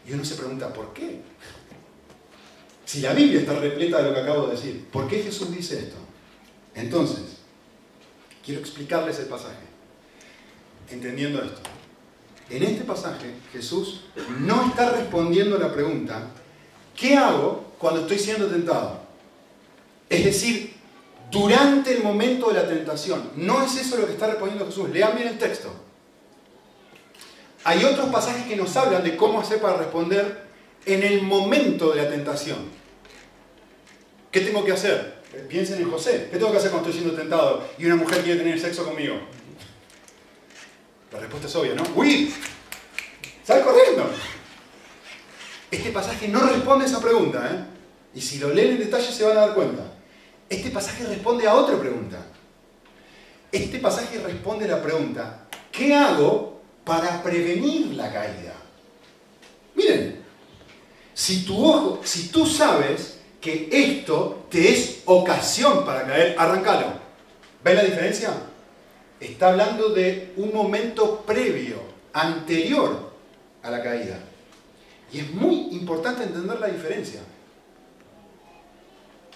Y 0.07 0.13
uno 0.13 0.25
se 0.25 0.35
pregunta, 0.35 0.73
¿por 0.73 0.93
qué? 0.93 1.21
Si 2.85 3.01
la 3.01 3.13
Biblia 3.13 3.41
está 3.41 3.55
repleta 3.55 3.99
de 3.99 4.09
lo 4.09 4.15
que 4.15 4.21
acabo 4.21 4.47
de 4.47 4.57
decir, 4.57 4.87
¿por 4.93 5.09
qué 5.09 5.23
Jesús 5.23 5.55
dice 5.55 5.79
esto? 5.79 5.97
Entonces, 6.75 7.39
quiero 8.45 8.61
explicarles 8.61 9.19
el 9.19 9.27
pasaje, 9.27 9.65
entendiendo 10.91 11.43
esto. 11.43 11.61
En 12.51 12.63
este 12.63 12.85
pasaje, 12.85 13.35
Jesús 13.53 14.05
no 14.41 14.67
está 14.67 14.91
respondiendo 14.91 15.57
a 15.57 15.61
la 15.61 15.73
pregunta, 15.73 16.29
¿qué 16.97 17.17
hago 17.17 17.73
cuando 17.79 18.03
estoy 18.03 18.19
siendo 18.19 18.47
tentado? 18.49 19.01
Es 20.09 20.25
decir, 20.25 20.75
durante 21.31 21.95
el 21.97 22.03
momento 22.03 22.49
de 22.49 22.55
la 22.55 22.69
tentación. 22.69 23.31
No 23.37 23.65
es 23.65 23.75
eso 23.77 23.97
lo 23.97 24.07
que 24.07 24.13
está 24.13 24.27
respondiendo 24.27 24.67
Jesús. 24.67 24.91
Lean 24.91 25.17
bien 25.17 25.29
el 25.29 25.39
texto. 25.39 25.73
Hay 27.65 27.85
otros 27.85 28.09
pasajes 28.11 28.47
que 28.47 28.57
nos 28.57 28.77
hablan 28.77 29.05
de 29.05 29.17
cómo 29.17 29.41
hacer 29.41 29.61
para 29.61 29.77
responder 29.77 30.43
en 30.85 31.03
el 31.03 31.23
momento 31.23 31.93
de 31.93 32.03
la 32.03 32.11
tentación. 32.11 32.59
¿Qué 34.31 34.41
tengo 34.41 34.65
que 34.65 34.73
hacer? 34.73 35.23
Piensen 35.49 35.81
en 35.81 35.91
José. 35.91 36.29
¿Qué 36.31 36.39
tengo 36.39 36.51
que 36.51 36.59
hacer 36.59 36.71
cuando 36.71 36.89
estoy 36.89 37.03
siendo 37.03 37.21
tentado 37.21 37.69
y 37.79 37.87
una 37.87 37.97
mujer 37.97 38.23
quiere 38.23 38.41
tener 38.41 38.59
sexo 38.59 38.85
conmigo? 38.85 39.15
La 41.13 41.21
respuesta 41.21 41.47
es 41.47 41.57
obvia, 41.57 41.75
¿no? 41.75 41.85
¡Huir! 41.95 42.33
¡Sal 43.45 43.63
corriendo! 43.63 44.11
Este 45.71 45.91
pasaje 45.91 46.29
no 46.29 46.41
responde 46.41 46.85
a 46.85 46.89
esa 46.89 47.01
pregunta, 47.01 47.49
¿eh? 47.51 47.65
Y 48.15 48.21
si 48.21 48.39
lo 48.39 48.53
leen 48.53 48.73
en 48.73 48.79
detalle 48.79 49.11
se 49.11 49.25
van 49.25 49.37
a 49.37 49.47
dar 49.47 49.55
cuenta. 49.55 49.85
Este 50.49 50.71
pasaje 50.71 51.05
responde 51.05 51.47
a 51.47 51.55
otra 51.55 51.79
pregunta. 51.79 52.27
Este 53.51 53.79
pasaje 53.79 54.19
responde 54.19 54.67
a 54.67 54.77
la 54.77 54.83
pregunta, 54.83 55.47
¿qué 55.71 55.95
hago 55.95 56.51
para 56.85 57.22
prevenir 57.22 57.95
la 57.95 58.12
caída? 58.12 58.55
Miren, 59.74 60.22
si 61.14 61.45
tu 61.45 61.64
ojo, 61.64 62.01
si 62.05 62.28
tú 62.28 62.47
sabes 62.47 63.18
que 63.41 63.68
esto 63.70 64.47
te 64.51 64.70
es 64.70 65.03
ocasión 65.05 65.85
para 65.85 66.07
caer, 66.07 66.37
arrancalo. 66.39 67.01
¿Ven 67.64 67.76
la 67.76 67.85
diferencia? 67.85 68.33
Está 69.20 69.49
hablando 69.49 69.91
de 69.91 70.33
un 70.37 70.53
momento 70.53 71.22
previo, 71.26 71.80
anterior 72.12 73.12
a 73.62 73.70
la 73.70 73.83
caída. 73.83 74.18
Y 75.12 75.20
es 75.20 75.30
muy 75.30 75.68
importante 75.72 76.22
entender 76.22 76.59
la 76.59 76.68
diferencia. 76.68 77.20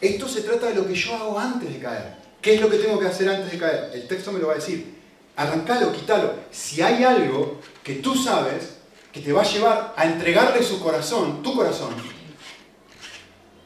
Esto 0.00 0.28
se 0.28 0.42
trata 0.42 0.66
de 0.66 0.74
lo 0.74 0.86
que 0.86 0.94
yo 0.94 1.14
hago 1.14 1.38
antes 1.38 1.72
de 1.72 1.78
caer. 1.78 2.16
¿Qué 2.40 2.54
es 2.54 2.60
lo 2.60 2.68
que 2.68 2.78
tengo 2.78 2.98
que 2.98 3.06
hacer 3.06 3.28
antes 3.28 3.50
de 3.50 3.58
caer? 3.58 3.90
El 3.94 4.06
texto 4.06 4.32
me 4.32 4.38
lo 4.38 4.48
va 4.48 4.54
a 4.54 4.56
decir. 4.56 4.95
Arrancalo, 5.36 5.92
quítalo. 5.92 6.34
Si 6.50 6.80
hay 6.80 7.04
algo 7.04 7.60
que 7.84 7.96
tú 7.96 8.14
sabes 8.14 8.76
que 9.12 9.20
te 9.20 9.32
va 9.32 9.42
a 9.42 9.46
llevar 9.46 9.94
a 9.96 10.04
entregarle 10.06 10.62
su 10.62 10.80
corazón, 10.80 11.42
tu 11.42 11.54
corazón, 11.54 11.94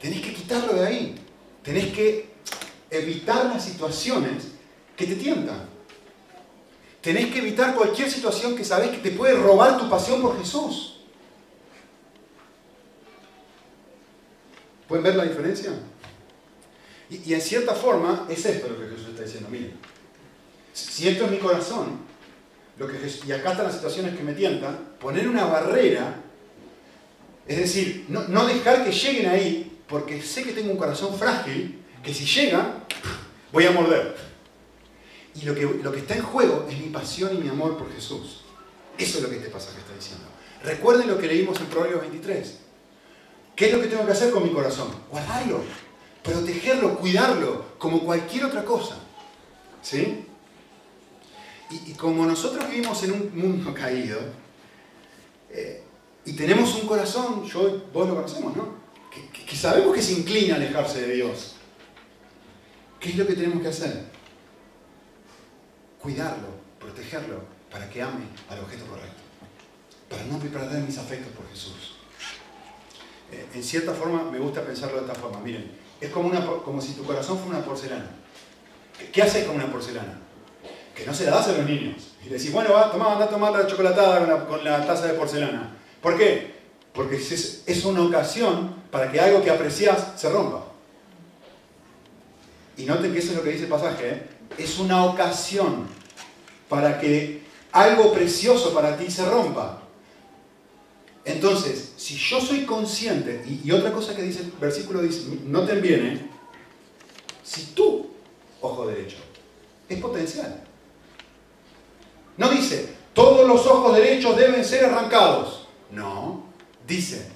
tenés 0.01 0.21
que 0.21 0.35
quitarlo 0.35 0.75
de 0.75 0.87
ahí. 0.87 1.15
Tenés 1.63 1.93
que 1.93 2.31
evitar 2.91 3.47
las 3.47 3.65
situaciones 3.65 4.49
que 4.97 5.07
te 5.07 5.15
tientan. 5.15 5.69
Tenés 7.01 7.33
que 7.33 7.39
evitar 7.39 7.75
cualquier 7.75 8.11
situación 8.11 8.57
que 8.57 8.65
sabes 8.65 8.91
que 8.91 8.99
te 8.99 9.13
puede 9.13 9.35
robar 9.35 9.79
tu 9.79 9.89
pasión 9.89 10.21
por 10.21 10.39
Jesús. 10.39 11.01
¿Pueden 14.87 15.05
ver 15.05 15.15
la 15.15 15.25
diferencia? 15.25 15.73
Y, 17.09 17.33
en 17.33 17.41
cierta 17.41 17.75
forma 17.75 18.27
es 18.29 18.45
esto 18.45 18.69
lo 18.69 18.79
que 18.79 18.89
Jesús 18.89 19.09
está 19.11 19.23
diciendo. 19.23 19.49
Miren, 19.49 19.79
si 20.73 21.09
esto 21.09 21.25
es 21.25 21.31
mi 21.31 21.39
corazón, 21.39 22.01
lo 22.79 22.87
que 22.87 22.99
y 23.27 23.33
acá 23.33 23.51
están 23.51 23.67
las 23.67 23.75
situaciones 23.75 24.17
que 24.17 24.23
me 24.23 24.33
tientan, 24.33 24.95
poner 24.99 25.29
una 25.29 25.45
barrera, 25.45 26.23
es 27.47 27.59
decir, 27.59 28.07
no, 28.09 28.47
dejar 28.47 28.85
que 28.85 28.93
lleguen 28.93 29.29
ahí, 29.29 29.81
porque 29.89 30.23
sé 30.23 30.45
que 30.45 30.53
tengo 30.53 30.73
un 30.73 30.79
corazón 30.79 31.17
frágil, 31.19 31.83
que 32.03 32.15
si 32.15 32.25
llegan, 32.25 32.85
voy 33.53 33.67
a 33.67 33.73
morder. 33.73 34.17
Y 35.35 35.45
lo 35.45 35.55
que, 35.55 35.63
lo 35.63 35.93
que 35.93 36.01
está 36.01 36.15
en 36.15 36.23
juego 36.23 36.67
es 36.71 36.79
mi 36.79 36.89
pasión 36.89 37.35
y 37.35 37.39
mi 37.39 37.49
amor 37.49 37.77
por 37.77 37.93
Jesús. 37.93 38.43
Eso 38.99 39.19
es 39.19 39.23
lo 39.23 39.31
que 39.31 39.37
este 39.37 39.49
pasaje 39.49 39.79
está 39.79 39.95
diciendo. 39.95 40.27
Recuerden 40.63 41.09
lo 41.09 41.19
que 41.19 41.27
leímos 41.27 41.59
en 41.61 41.67
Proverbios 41.67 42.03
23. 42.03 42.59
¿Qué 43.57 43.67
es 43.67 43.73
lo 43.73 43.81
que 43.81 43.89
tengo 43.89 44.07
que 44.07 44.13
hacer 44.13 44.31
con 44.31 44.43
mi 44.43 44.51
corazón? 44.51 44.89
Guardarlo 45.11 45.63
protegerlo, 46.23 46.99
cuidarlo, 46.99 47.65
como 47.79 48.01
cualquier 48.01 48.45
otra 48.45 48.65
cosa. 48.65 48.97
¿Sí? 49.83 50.27
Y, 51.71 51.93
como 51.95 52.27
nosotros 52.27 52.69
vivimos 52.69 53.03
en 53.05 53.13
un 53.13 53.31
mundo 53.35 53.73
caído, 53.75 54.19
eh, 55.51 55.85
y 56.25 56.33
tenemos 56.35 56.75
un 56.77 56.87
corazón, 56.87 57.45
yo, 57.45 57.85
vos 57.93 58.09
lo 58.09 58.15
conocemos, 58.17 58.57
¿no? 58.57 58.81
Que, 59.11 59.57
sabemos 59.57 59.95
que 59.95 60.03
se 60.03 60.13
inclina 60.13 60.55
a 60.55 60.57
alejarse 60.57 61.03
de 61.03 61.15
Dios. 61.15 61.57
¿Qué 62.99 63.11
es 63.11 63.17
lo 63.17 63.27
que 63.27 63.35
tenemos 63.35 63.63
que 63.63 63.69
hacer? 63.69 64.05
Cuidarlo, 66.01 66.49
protegerlo, 66.79 67.43
para 67.71 67.89
que 67.89 68.03
ame 68.03 68.27
al 68.49 68.61
objeto 68.61 68.87
correcto. 68.87 69.23
Para 70.09 70.25
no 70.25 70.39
perder 70.39 70.83
mis 70.83 70.99
afectos 70.99 71.33
por 71.33 71.49
Jesús. 71.51 71.97
Eh, 73.33 73.47
en 73.55 73.63
cierta 73.63 73.93
forma, 73.93 74.31
me 74.31 74.39
gusta 74.39 74.63
pensarlo 74.63 75.01
de 75.01 75.07
esta 75.07 75.19
forma. 75.19 75.41
Miren, 75.41 75.71
es 76.01 76.11
como, 76.11 76.29
una, 76.29 76.45
como 76.45 76.81
si 76.81 76.93
tu 76.93 77.05
corazón 77.05 77.39
fuera 77.39 77.59
una 77.59 77.67
porcelana. 77.67 78.11
¿Qué 79.13 79.23
haces 79.23 79.47
con 79.47 79.57
una 79.57 79.71
porcelana? 79.71 80.19
Que 81.01 81.07
no 81.07 81.15
se 81.15 81.25
la 81.25 81.31
das 81.31 81.49
a 81.49 81.53
los 81.53 81.67
niños. 81.67 82.09
Y 82.23 82.29
le 82.29 82.37
decís, 82.37 82.53
bueno, 82.53 82.75
va, 82.75 82.93
toma, 82.93 83.13
anda 83.13 83.25
a 83.25 83.31
tomar 83.31 83.53
la 83.53 83.67
chocolatada 83.67 84.47
con 84.47 84.63
la, 84.63 84.87
taza 84.87 85.07
de 85.07 85.15
porcelana. 85.15 85.75
¿Por 86.03 86.19
qué? 86.19 86.55
Porque 86.93 87.17
es, 87.17 87.63
es 87.67 87.85
una 87.87 88.03
ocasión 88.03 88.75
para 88.91 89.11
que 89.11 89.19
algo 89.19 89.43
que 89.43 89.51
aprecias 89.51 90.09
se 90.17 90.29
rompa. 90.29 90.67
Y 92.77 92.85
noten 92.85 93.15
que 93.15 93.21
eso 93.21 93.31
es 93.31 93.37
lo 93.39 93.43
que 93.43 93.53
dice 93.53 93.65
el 93.65 93.71
pasaje. 93.71 94.11
¿eh? 94.11 94.23
Es 94.59 94.79
una 94.79 95.07
ocasión 95.07 95.87
para 96.69 97.01
que 97.01 97.45
algo 97.73 98.13
precioso 98.13 98.75
para 98.75 98.99
ti 98.99 99.11
se 99.11 99.25
rompa. 99.25 99.81
Entonces, 101.25 101.93
si 101.97 102.17
yo 102.17 102.43
soy 102.43 102.67
consciente, 102.67 103.43
y, 103.47 103.71
otra 103.73 103.91
cosa 103.91 104.15
que 104.15 104.23
dice 104.23 104.41
el 104.41 104.53
versículo 104.61 105.01
dice, 105.01 105.23
noten 105.47 105.81
bien, 105.81 106.07
¿eh? 106.07 106.31
si 107.43 107.67
tú, 107.75 108.11
ojo 108.61 108.87
derecho, 108.87 109.17
es 109.89 109.99
potencial. 109.99 110.65
No 112.41 112.49
dice, 112.49 112.89
todos 113.13 113.47
los 113.47 113.67
ojos 113.67 113.95
derechos 113.95 114.35
deben 114.35 114.65
ser 114.65 114.87
arrancados. 114.87 115.69
No, 115.91 116.45
dice, 116.87 117.27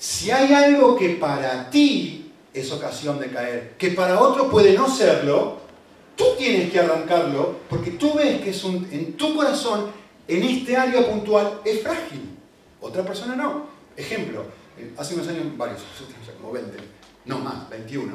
si 0.00 0.32
hay 0.32 0.52
algo 0.52 0.96
que 0.96 1.10
para 1.10 1.70
ti 1.70 2.32
es 2.52 2.72
ocasión 2.72 3.20
de 3.20 3.30
caer, 3.30 3.74
que 3.78 3.90
para 3.90 4.20
otro 4.20 4.50
puede 4.50 4.76
no 4.76 4.90
serlo, 4.90 5.58
tú 6.16 6.24
tienes 6.36 6.72
que 6.72 6.80
arrancarlo 6.80 7.60
porque 7.70 7.92
tú 7.92 8.14
ves 8.14 8.40
que 8.40 8.50
es 8.50 8.64
un, 8.64 8.88
en 8.90 9.12
tu 9.12 9.36
corazón, 9.36 9.92
en 10.26 10.42
este 10.42 10.76
área 10.76 11.08
puntual, 11.08 11.60
es 11.64 11.80
frágil. 11.80 12.36
Otra 12.80 13.04
persona 13.04 13.36
no. 13.36 13.66
Ejemplo, 13.96 14.42
eh, 14.76 14.92
hace 14.98 15.14
unos 15.14 15.28
años, 15.28 15.56
varios, 15.56 15.82
como 16.40 16.52
20, 16.52 16.78
no 17.26 17.38
más, 17.38 17.70
21, 17.70 18.12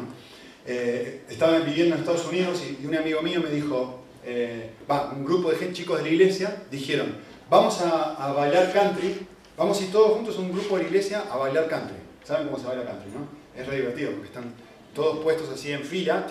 eh, 0.65 1.23
estaba 1.29 1.59
viviendo 1.59 1.95
en 1.95 2.01
Estados 2.01 2.27
Unidos 2.27 2.61
y, 2.67 2.85
un 2.85 2.97
amigo 2.97 3.21
mío 3.21 3.39
me 3.41 3.49
dijo, 3.49 4.01
eh, 4.29 4.71
un 5.15 5.23
grupo 5.23 5.49
de 5.49 5.71
chicos 5.71 5.97
de 5.99 6.03
la 6.03 6.09
iglesia 6.09 6.63
dijeron, 6.69 7.15
vamos 7.49 7.79
a, 7.79 8.33
bailar 8.33 8.73
country, 8.73 9.25
vamos 9.55 9.79
a 9.79 9.83
ir 9.85 9.91
todos 9.91 10.17
juntos, 10.17 10.37
un 10.37 10.51
grupo 10.51 10.75
de 10.75 10.83
la 10.83 10.89
iglesia, 10.89 11.23
a 11.31 11.37
bailar 11.37 11.69
country. 11.69 11.95
¿Saben 12.25 12.47
cómo 12.47 12.59
se 12.59 12.67
baila 12.67 12.83
country, 12.83 13.11
no? 13.11 13.25
Es 13.57 13.65
re 13.65 13.77
divertido 13.77 14.11
porque 14.11 14.27
están 14.27 14.53
todos 14.93 15.23
puestos 15.23 15.49
así 15.49 15.71
en 15.71 15.81
fila 15.81 16.27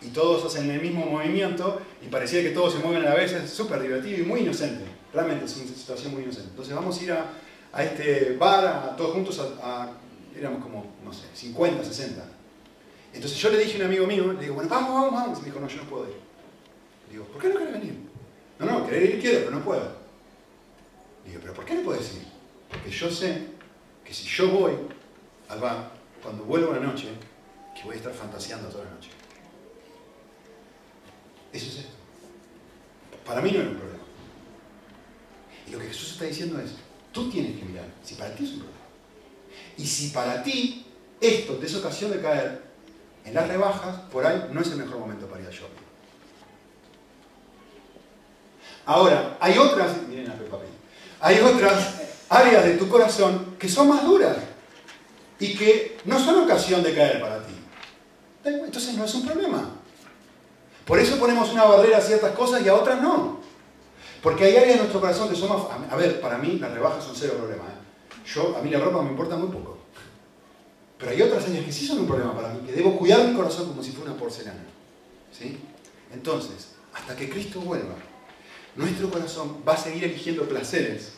y 0.00 0.08
todos 0.10 0.44
hacen 0.44 0.70
el 0.70 0.80
mismo 0.80 1.04
movimiento 1.04 1.80
y 2.00 2.06
parecía 2.06 2.40
que 2.40 2.50
todos 2.50 2.74
se 2.74 2.78
mueven 2.78 3.02
a 3.02 3.10
la 3.10 3.14
vez, 3.16 3.32
es 3.32 3.50
súper 3.50 3.82
divertido 3.82 4.20
y 4.20 4.22
muy 4.22 4.40
inocente. 4.40 4.84
Realmente 5.12 5.46
es 5.46 5.56
una 5.56 5.66
situación 5.66 6.14
muy 6.14 6.22
inocente. 6.22 6.50
Entonces 6.50 6.72
vamos 6.72 7.00
a 7.00 7.02
ir 7.02 7.12
a, 7.12 7.82
este 7.82 8.36
bar, 8.36 8.64
a, 8.64 8.96
todos 8.96 9.12
juntos, 9.12 9.40
a, 9.60 9.90
éramos 10.38 10.62
como, 10.62 10.86
no 11.04 11.12
sé, 11.12 11.24
50, 11.34 11.84
60. 11.84 12.22
Entonces 13.12 13.36
yo 13.38 13.50
le 13.50 13.58
dije 13.58 13.74
a 13.74 13.80
un 13.80 13.86
amigo 13.86 14.06
mío, 14.06 14.32
le 14.34 14.40
digo, 14.40 14.54
bueno, 14.54 14.70
vamos, 14.70 14.92
vamos, 14.92 15.12
vamos. 15.12 15.38
Y 15.38 15.42
me 15.42 15.46
dijo, 15.46 15.58
no, 15.58 15.66
yo 15.66 15.78
no 15.78 15.90
puedo 15.90 16.06
ir. 16.06 16.21
Digo, 17.12 17.26
¿por 17.26 17.42
qué 17.42 17.48
no 17.50 17.58
querés 17.58 17.74
venir? 17.74 17.94
No, 18.58 18.66
no, 18.66 18.86
querer 18.86 19.02
ir 19.14 19.20
quiero, 19.20 19.38
pero 19.40 19.50
no 19.50 19.62
puedo. 19.62 19.92
Digo, 21.26 21.40
¿pero 21.42 21.52
por 21.52 21.66
qué 21.66 21.74
no 21.74 21.82
puedes 21.82 22.14
ir? 22.14 22.26
Porque 22.70 22.90
yo 22.90 23.10
sé 23.10 23.48
que 24.02 24.14
si 24.14 24.26
yo 24.26 24.48
voy 24.48 24.72
al 25.50 25.60
bar, 25.60 25.92
cuando 26.22 26.44
vuelvo 26.44 26.72
a 26.72 26.76
la 26.76 26.86
noche, 26.86 27.08
que 27.74 27.82
voy 27.84 27.94
a 27.94 27.98
estar 27.98 28.14
fantaseando 28.14 28.68
toda 28.70 28.84
la 28.84 28.92
noche. 28.92 29.10
Eso 31.52 31.66
es 31.66 31.78
esto. 31.80 31.96
Para 33.26 33.42
mí 33.42 33.50
no 33.50 33.60
era 33.60 33.68
un 33.68 33.76
problema. 33.76 34.02
Y 35.66 35.70
lo 35.70 35.78
que 35.78 35.88
Jesús 35.88 36.12
está 36.12 36.24
diciendo 36.24 36.58
es, 36.60 36.72
tú 37.12 37.30
tienes 37.30 37.58
que 37.58 37.64
mirar 37.66 37.86
si 38.02 38.14
para 38.14 38.34
ti 38.34 38.44
es 38.44 38.52
un 38.52 38.60
problema. 38.60 38.80
Y 39.76 39.86
si 39.86 40.08
para 40.08 40.42
ti 40.42 40.86
esto 41.20 41.56
te 41.56 41.66
es 41.66 41.74
ocasión 41.74 42.10
de 42.10 42.22
caer 42.22 42.62
en 43.26 43.34
las 43.34 43.46
rebajas, 43.46 44.00
por 44.10 44.24
ahí 44.24 44.48
no 44.50 44.62
es 44.62 44.68
el 44.68 44.78
mejor 44.78 44.98
momento 44.98 45.26
para 45.26 45.42
ir 45.42 45.48
al 45.48 45.52
shopping. 45.52 45.91
Ahora, 48.84 49.36
hay 49.40 49.58
otras, 49.58 49.96
miren 50.08 50.30
a 50.30 50.34
Peppa 50.34 50.58
hay 51.20 51.38
otras 51.38 52.00
áreas 52.28 52.64
de 52.64 52.74
tu 52.76 52.88
corazón 52.88 53.54
que 53.58 53.68
son 53.68 53.88
más 53.88 54.04
duras 54.04 54.36
y 55.38 55.56
que 55.56 55.98
no 56.04 56.18
son 56.18 56.42
ocasión 56.42 56.82
de 56.82 56.94
caer 56.94 57.20
para 57.20 57.46
ti. 57.46 57.54
Entonces 58.44 58.94
no 58.94 59.04
es 59.04 59.14
un 59.14 59.26
problema. 59.26 59.70
Por 60.84 60.98
eso 60.98 61.18
ponemos 61.18 61.52
una 61.52 61.64
barrera 61.64 61.98
a 61.98 62.00
ciertas 62.00 62.32
cosas 62.32 62.62
y 62.62 62.68
a 62.68 62.74
otras 62.74 63.00
no. 63.00 63.40
Porque 64.20 64.44
hay 64.44 64.56
áreas 64.56 64.74
de 64.74 64.78
nuestro 64.78 65.00
corazón 65.00 65.28
que 65.28 65.36
son 65.36 65.48
más... 65.48 65.62
A 65.90 65.96
ver, 65.96 66.20
para 66.20 66.38
mí 66.38 66.58
las 66.58 66.72
rebajas 66.72 67.04
son 67.04 67.14
cero 67.14 67.34
problema. 67.38 67.64
¿eh? 67.64 68.26
Yo, 68.26 68.56
a 68.56 68.62
mí 68.62 68.70
la 68.70 68.80
ropa 68.80 69.02
me 69.02 69.10
importa 69.10 69.36
muy 69.36 69.48
poco. 69.48 69.78
Pero 70.98 71.10
hay 71.12 71.22
otras 71.22 71.44
áreas 71.44 71.64
que 71.64 71.72
sí 71.72 71.86
son 71.86 72.00
un 72.00 72.06
problema 72.06 72.34
para 72.34 72.48
mí, 72.48 72.66
que 72.66 72.72
debo 72.72 72.96
cuidar 72.96 73.24
mi 73.26 73.34
corazón 73.34 73.68
como 73.68 73.82
si 73.82 73.92
fuera 73.92 74.12
una 74.12 74.20
porcelana. 74.20 74.64
¿Sí? 75.36 75.58
Entonces, 76.12 76.72
hasta 76.94 77.16
que 77.16 77.28
Cristo 77.28 77.60
vuelva, 77.60 77.94
nuestro 78.76 79.10
corazón 79.10 79.62
va 79.66 79.74
a 79.74 79.76
seguir 79.76 80.04
eligiendo 80.04 80.48
placeres 80.48 81.12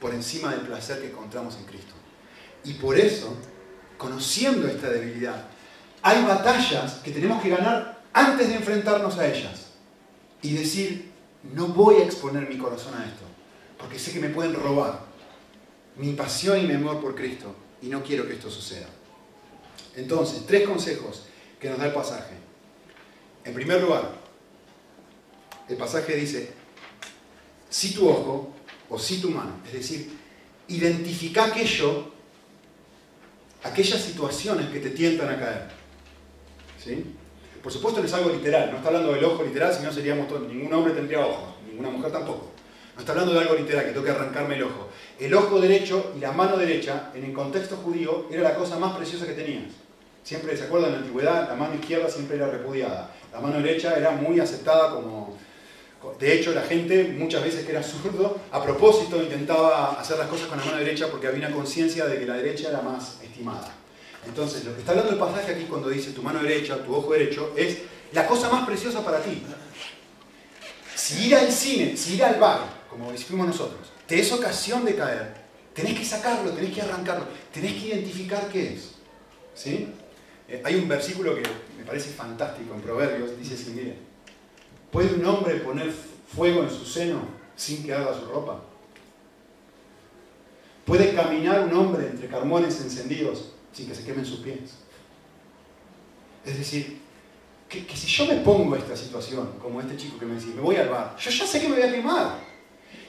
por 0.00 0.14
encima 0.14 0.50
del 0.50 0.60
placer 0.60 1.00
que 1.00 1.10
encontramos 1.10 1.56
en 1.56 1.64
Cristo. 1.64 1.94
Y 2.64 2.74
por 2.74 2.98
eso, 2.98 3.36
conociendo 3.98 4.68
esta 4.68 4.88
debilidad, 4.88 5.46
hay 6.02 6.22
batallas 6.24 6.94
que 7.04 7.12
tenemos 7.12 7.42
que 7.42 7.50
ganar 7.50 8.02
antes 8.12 8.48
de 8.48 8.56
enfrentarnos 8.56 9.18
a 9.18 9.26
ellas. 9.26 9.66
Y 10.42 10.54
decir, 10.54 11.12
no 11.54 11.68
voy 11.68 11.96
a 11.96 12.04
exponer 12.04 12.48
mi 12.48 12.58
corazón 12.58 12.94
a 12.94 13.04
esto, 13.04 13.22
porque 13.78 13.98
sé 13.98 14.12
que 14.12 14.20
me 14.20 14.28
pueden 14.28 14.54
robar 14.54 15.00
mi 15.96 16.12
pasión 16.14 16.58
y 16.58 16.66
mi 16.66 16.74
amor 16.74 17.00
por 17.00 17.14
Cristo, 17.14 17.54
y 17.80 17.86
no 17.86 18.02
quiero 18.02 18.26
que 18.26 18.34
esto 18.34 18.50
suceda. 18.50 18.88
Entonces, 19.94 20.44
tres 20.46 20.66
consejos 20.66 21.24
que 21.60 21.68
nos 21.68 21.78
da 21.78 21.86
el 21.86 21.92
pasaje. 21.92 22.34
En 23.44 23.54
primer 23.54 23.82
lugar, 23.82 24.10
el 25.68 25.76
pasaje 25.76 26.16
dice, 26.16 26.52
si 27.72 27.94
tu 27.94 28.06
ojo 28.06 28.52
o 28.90 28.98
si 28.98 29.18
tu 29.18 29.30
mano, 29.30 29.52
es 29.66 29.72
decir, 29.72 30.12
identifica 30.68 31.46
aquello, 31.46 32.12
aquellas 33.62 33.98
situaciones 33.98 34.68
que 34.68 34.78
te 34.78 34.90
tientan 34.90 35.30
a 35.30 35.38
caer. 35.38 35.68
¿Sí? 36.84 37.02
Por 37.62 37.72
supuesto 37.72 38.00
no 38.00 38.06
es 38.06 38.12
algo 38.12 38.28
literal, 38.28 38.70
no 38.70 38.76
está 38.76 38.88
hablando 38.88 39.14
del 39.14 39.24
ojo 39.24 39.42
literal, 39.42 39.72
si 39.72 39.82
no 39.82 39.90
seríamos 39.90 40.28
todos, 40.28 40.46
ningún 40.46 40.72
hombre 40.74 40.92
tendría 40.92 41.24
ojos, 41.24 41.54
ninguna 41.66 41.88
mujer 41.88 42.12
tampoco. 42.12 42.50
No 42.94 43.00
está 43.00 43.12
hablando 43.12 43.32
de 43.32 43.40
algo 43.40 43.54
literal, 43.54 43.86
que 43.86 43.92
tengo 43.92 44.04
que 44.04 44.10
arrancarme 44.10 44.56
el 44.56 44.64
ojo. 44.64 44.90
El 45.18 45.32
ojo 45.32 45.58
derecho 45.58 46.12
y 46.14 46.20
la 46.20 46.32
mano 46.32 46.58
derecha, 46.58 47.10
en 47.14 47.24
el 47.24 47.32
contexto 47.32 47.76
judío, 47.76 48.26
era 48.30 48.42
la 48.42 48.54
cosa 48.54 48.78
más 48.78 48.94
preciosa 48.94 49.26
que 49.26 49.32
tenías. 49.32 49.72
Siempre, 50.22 50.54
¿se 50.58 50.64
acuerdan? 50.64 50.90
En 50.90 50.96
la 50.96 51.00
antigüedad, 51.00 51.48
la 51.48 51.54
mano 51.54 51.74
izquierda 51.74 52.10
siempre 52.10 52.36
era 52.36 52.48
repudiada. 52.48 53.14
La 53.32 53.40
mano 53.40 53.56
derecha 53.56 53.96
era 53.96 54.10
muy 54.10 54.38
aceptada 54.40 54.94
como... 54.94 55.38
De 56.18 56.34
hecho, 56.34 56.52
la 56.52 56.62
gente, 56.62 57.14
muchas 57.16 57.44
veces 57.44 57.64
que 57.64 57.70
era 57.70 57.82
zurdo, 57.82 58.40
a 58.50 58.62
propósito 58.62 59.22
intentaba 59.22 60.00
hacer 60.00 60.18
las 60.18 60.26
cosas 60.26 60.48
con 60.48 60.58
la 60.58 60.64
mano 60.64 60.78
derecha 60.78 61.08
porque 61.08 61.28
había 61.28 61.46
una 61.46 61.54
conciencia 61.54 62.06
de 62.06 62.18
que 62.18 62.26
la 62.26 62.34
derecha 62.34 62.70
era 62.70 62.82
más 62.82 63.18
estimada. 63.22 63.72
Entonces, 64.26 64.64
lo 64.64 64.74
que 64.74 64.80
está 64.80 64.92
hablando 64.92 65.12
el 65.12 65.18
pasaje 65.18 65.52
aquí 65.52 65.64
cuando 65.64 65.88
dice 65.88 66.10
tu 66.10 66.22
mano 66.22 66.42
derecha, 66.42 66.82
tu 66.84 66.94
ojo 66.94 67.12
derecho, 67.12 67.52
es 67.56 67.78
la 68.12 68.26
cosa 68.26 68.50
más 68.50 68.66
preciosa 68.66 69.04
para 69.04 69.20
ti. 69.20 69.42
Si 70.94 71.26
ir 71.26 71.36
al 71.36 71.50
cine, 71.50 71.96
si 71.96 72.14
ir 72.14 72.24
al 72.24 72.38
bar, 72.38 72.60
como 72.88 73.10
decimos 73.10 73.46
nosotros, 73.46 73.90
te 74.06 74.20
es 74.20 74.30
ocasión 74.32 74.84
de 74.84 74.94
caer, 74.94 75.34
tenés 75.72 75.98
que 75.98 76.04
sacarlo, 76.04 76.50
tenés 76.50 76.74
que 76.74 76.82
arrancarlo, 76.82 77.26
tenés 77.52 77.72
que 77.72 77.88
identificar 77.88 78.48
qué 78.48 78.74
es. 78.74 78.94
¿Sí? 79.54 79.88
Eh, 80.48 80.62
hay 80.64 80.74
un 80.76 80.88
versículo 80.88 81.34
que 81.34 81.42
me 81.78 81.84
parece 81.84 82.10
fantástico 82.10 82.74
en 82.74 82.80
Proverbios, 82.80 83.38
dice 83.38 83.54
así, 83.54 83.94
¿puede 84.92 85.14
un 85.14 85.26
hombre 85.26 85.56
poner 85.56 85.90
fuego 85.90 86.62
en 86.62 86.70
su 86.70 86.84
seno 86.84 87.20
sin 87.56 87.82
que 87.82 87.92
haga 87.92 88.16
su 88.16 88.26
ropa? 88.26 88.62
¿Puede 90.84 91.14
caminar 91.14 91.64
un 91.64 91.74
hombre 91.74 92.06
entre 92.06 92.28
carmones 92.28 92.80
encendidos 92.80 93.52
sin 93.72 93.88
que 93.88 93.94
se 93.94 94.04
quemen 94.04 94.24
sus 94.24 94.40
pies. 94.40 94.58
Es 96.44 96.58
decir, 96.58 97.00
que, 97.68 97.84
si 97.96 98.06
yo 98.06 98.26
me 98.26 98.36
pongo 98.36 98.76
esta 98.76 98.96
situación, 98.96 99.54
como 99.60 99.80
este 99.80 99.96
chico 99.96 100.18
que 100.18 100.26
me 100.26 100.34
decía, 100.34 100.54
me 100.54 100.60
voy 100.60 100.76
al 100.76 100.88
bar, 100.88 101.16
yo 101.16 101.30
ya 101.30 101.46
sé 101.46 101.60
que 101.60 101.68
me 101.68 101.76
voy 101.76 101.88
a 101.88 101.92
quemar. 101.92 102.38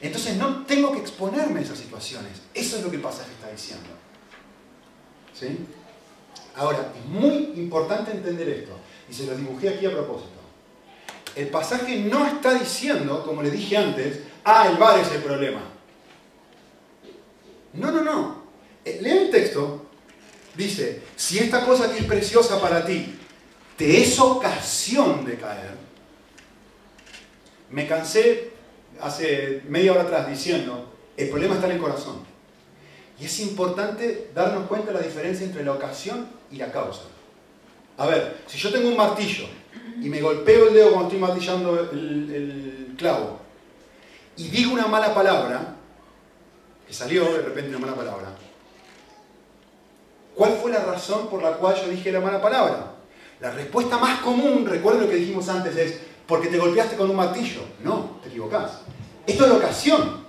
Entonces 0.02 0.38
no 0.38 0.66
tengo 0.66 0.92
que 0.94 1.00
exponerme 1.00 1.60
a 1.60 1.64
esas 1.64 1.78
situaciones. 1.78 2.42
Eso 2.54 2.78
es 2.78 2.84
lo 2.84 2.90
que 2.90 2.98
el 2.98 3.02
pasaje 3.02 3.32
está 3.32 3.52
diciendo. 3.52 3.90
¿Sí? 5.34 5.58
Ahora, 6.56 6.94
es 6.96 7.06
muy 7.10 7.54
importante 7.56 8.12
entender 8.12 8.48
esto, 8.48 8.74
y 9.10 9.14
se 9.14 9.26
lo 9.26 9.36
dibujé 9.36 9.70
aquí 9.70 9.86
a 9.86 9.92
propósito. 9.92 10.33
El 11.36 11.48
pasaje 11.48 11.98
no 12.00 12.28
está 12.28 12.54
diciendo, 12.54 13.24
como 13.26 13.42
le 13.42 13.50
dije 13.50 13.78
antes, 13.78 14.20
ah, 14.44 14.68
el 14.70 14.78
bar 14.78 15.00
es 15.00 15.12
el 15.12 15.22
problema. 15.22 15.62
No, 17.74 17.92
no, 17.92 18.04
no. 18.04 18.44
Eh, 18.86 19.00
Lea 19.02 19.24
el 19.24 19.32
texto 19.32 19.88
dice, 20.56 21.02
si 21.16 21.40
esta 21.40 21.66
cosa 21.66 21.92
que 21.92 22.00
es 22.00 22.06
preciosa 22.06 22.62
para 22.62 22.86
ti 22.86 23.16
te 23.78 24.02
es 24.02 24.20
ocasión 24.20 25.26
de 25.26 25.38
caer, 25.38 25.76
me 27.72 27.88
cansé 27.88 28.52
hace 29.02 29.64
media 29.68 29.94
hora 29.94 30.04
atrás 30.04 30.28
diciendo, 30.28 30.94
el 31.18 31.30
problema 31.30 31.56
está 31.56 31.66
en 31.66 31.74
el 31.74 31.82
corazón. 31.82 32.24
Y 33.20 33.26
es 33.26 33.40
importante 33.40 34.30
darnos 34.36 34.68
cuenta 34.68 34.92
de 34.92 35.00
la 35.00 35.06
diferencia 35.06 35.46
entre 35.46 35.64
la 35.64 35.74
ocasión 35.74 36.28
y 36.52 36.58
la 36.58 36.72
causa. 36.72 37.04
A 37.98 38.06
ver, 38.06 38.44
si 38.48 38.58
yo 38.58 38.72
tengo 38.72 38.90
un 38.90 38.98
martillo 38.98 39.46
y 40.02 40.10
me 40.10 40.22
golpeo 40.22 40.70
el 40.70 40.74
dedo 40.74 40.92
cuando 40.92 41.08
estoy 41.08 41.20
martillando 41.20 41.80
el, 41.92 42.96
clavo 42.98 43.40
y 44.38 44.48
digo 44.50 44.74
una 44.74 44.88
mala 44.88 45.14
palabra, 45.14 45.76
que 46.88 46.94
salió 46.94 47.26
de 47.26 47.42
repente 47.42 47.70
una 47.70 47.80
mala 47.80 47.96
palabra, 47.96 48.36
¿Cuál 50.36 50.58
fue 50.60 50.72
la 50.72 50.80
razón 50.80 51.28
por 51.28 51.44
la 51.44 51.52
cual 51.58 51.76
yo 51.76 51.90
dije 51.90 52.12
la 52.12 52.20
mala 52.20 52.42
palabra? 52.42 52.94
La 53.40 53.52
respuesta 53.52 53.98
más 53.98 54.22
común, 54.22 54.66
recuerdo 54.66 55.02
lo 55.02 55.10
que 55.10 55.16
dijimos 55.16 55.48
antes, 55.48 55.76
es 55.78 56.00
porque 56.26 56.48
te 56.48 56.58
golpeaste 56.58 56.96
con 56.96 57.10
un 57.10 57.16
martillo. 57.16 57.62
No, 57.84 58.20
te 58.24 58.30
equivocás. 58.30 58.80
Esto 59.28 59.44
es 59.44 59.50
la 59.50 59.58
ocasión. 59.58 60.24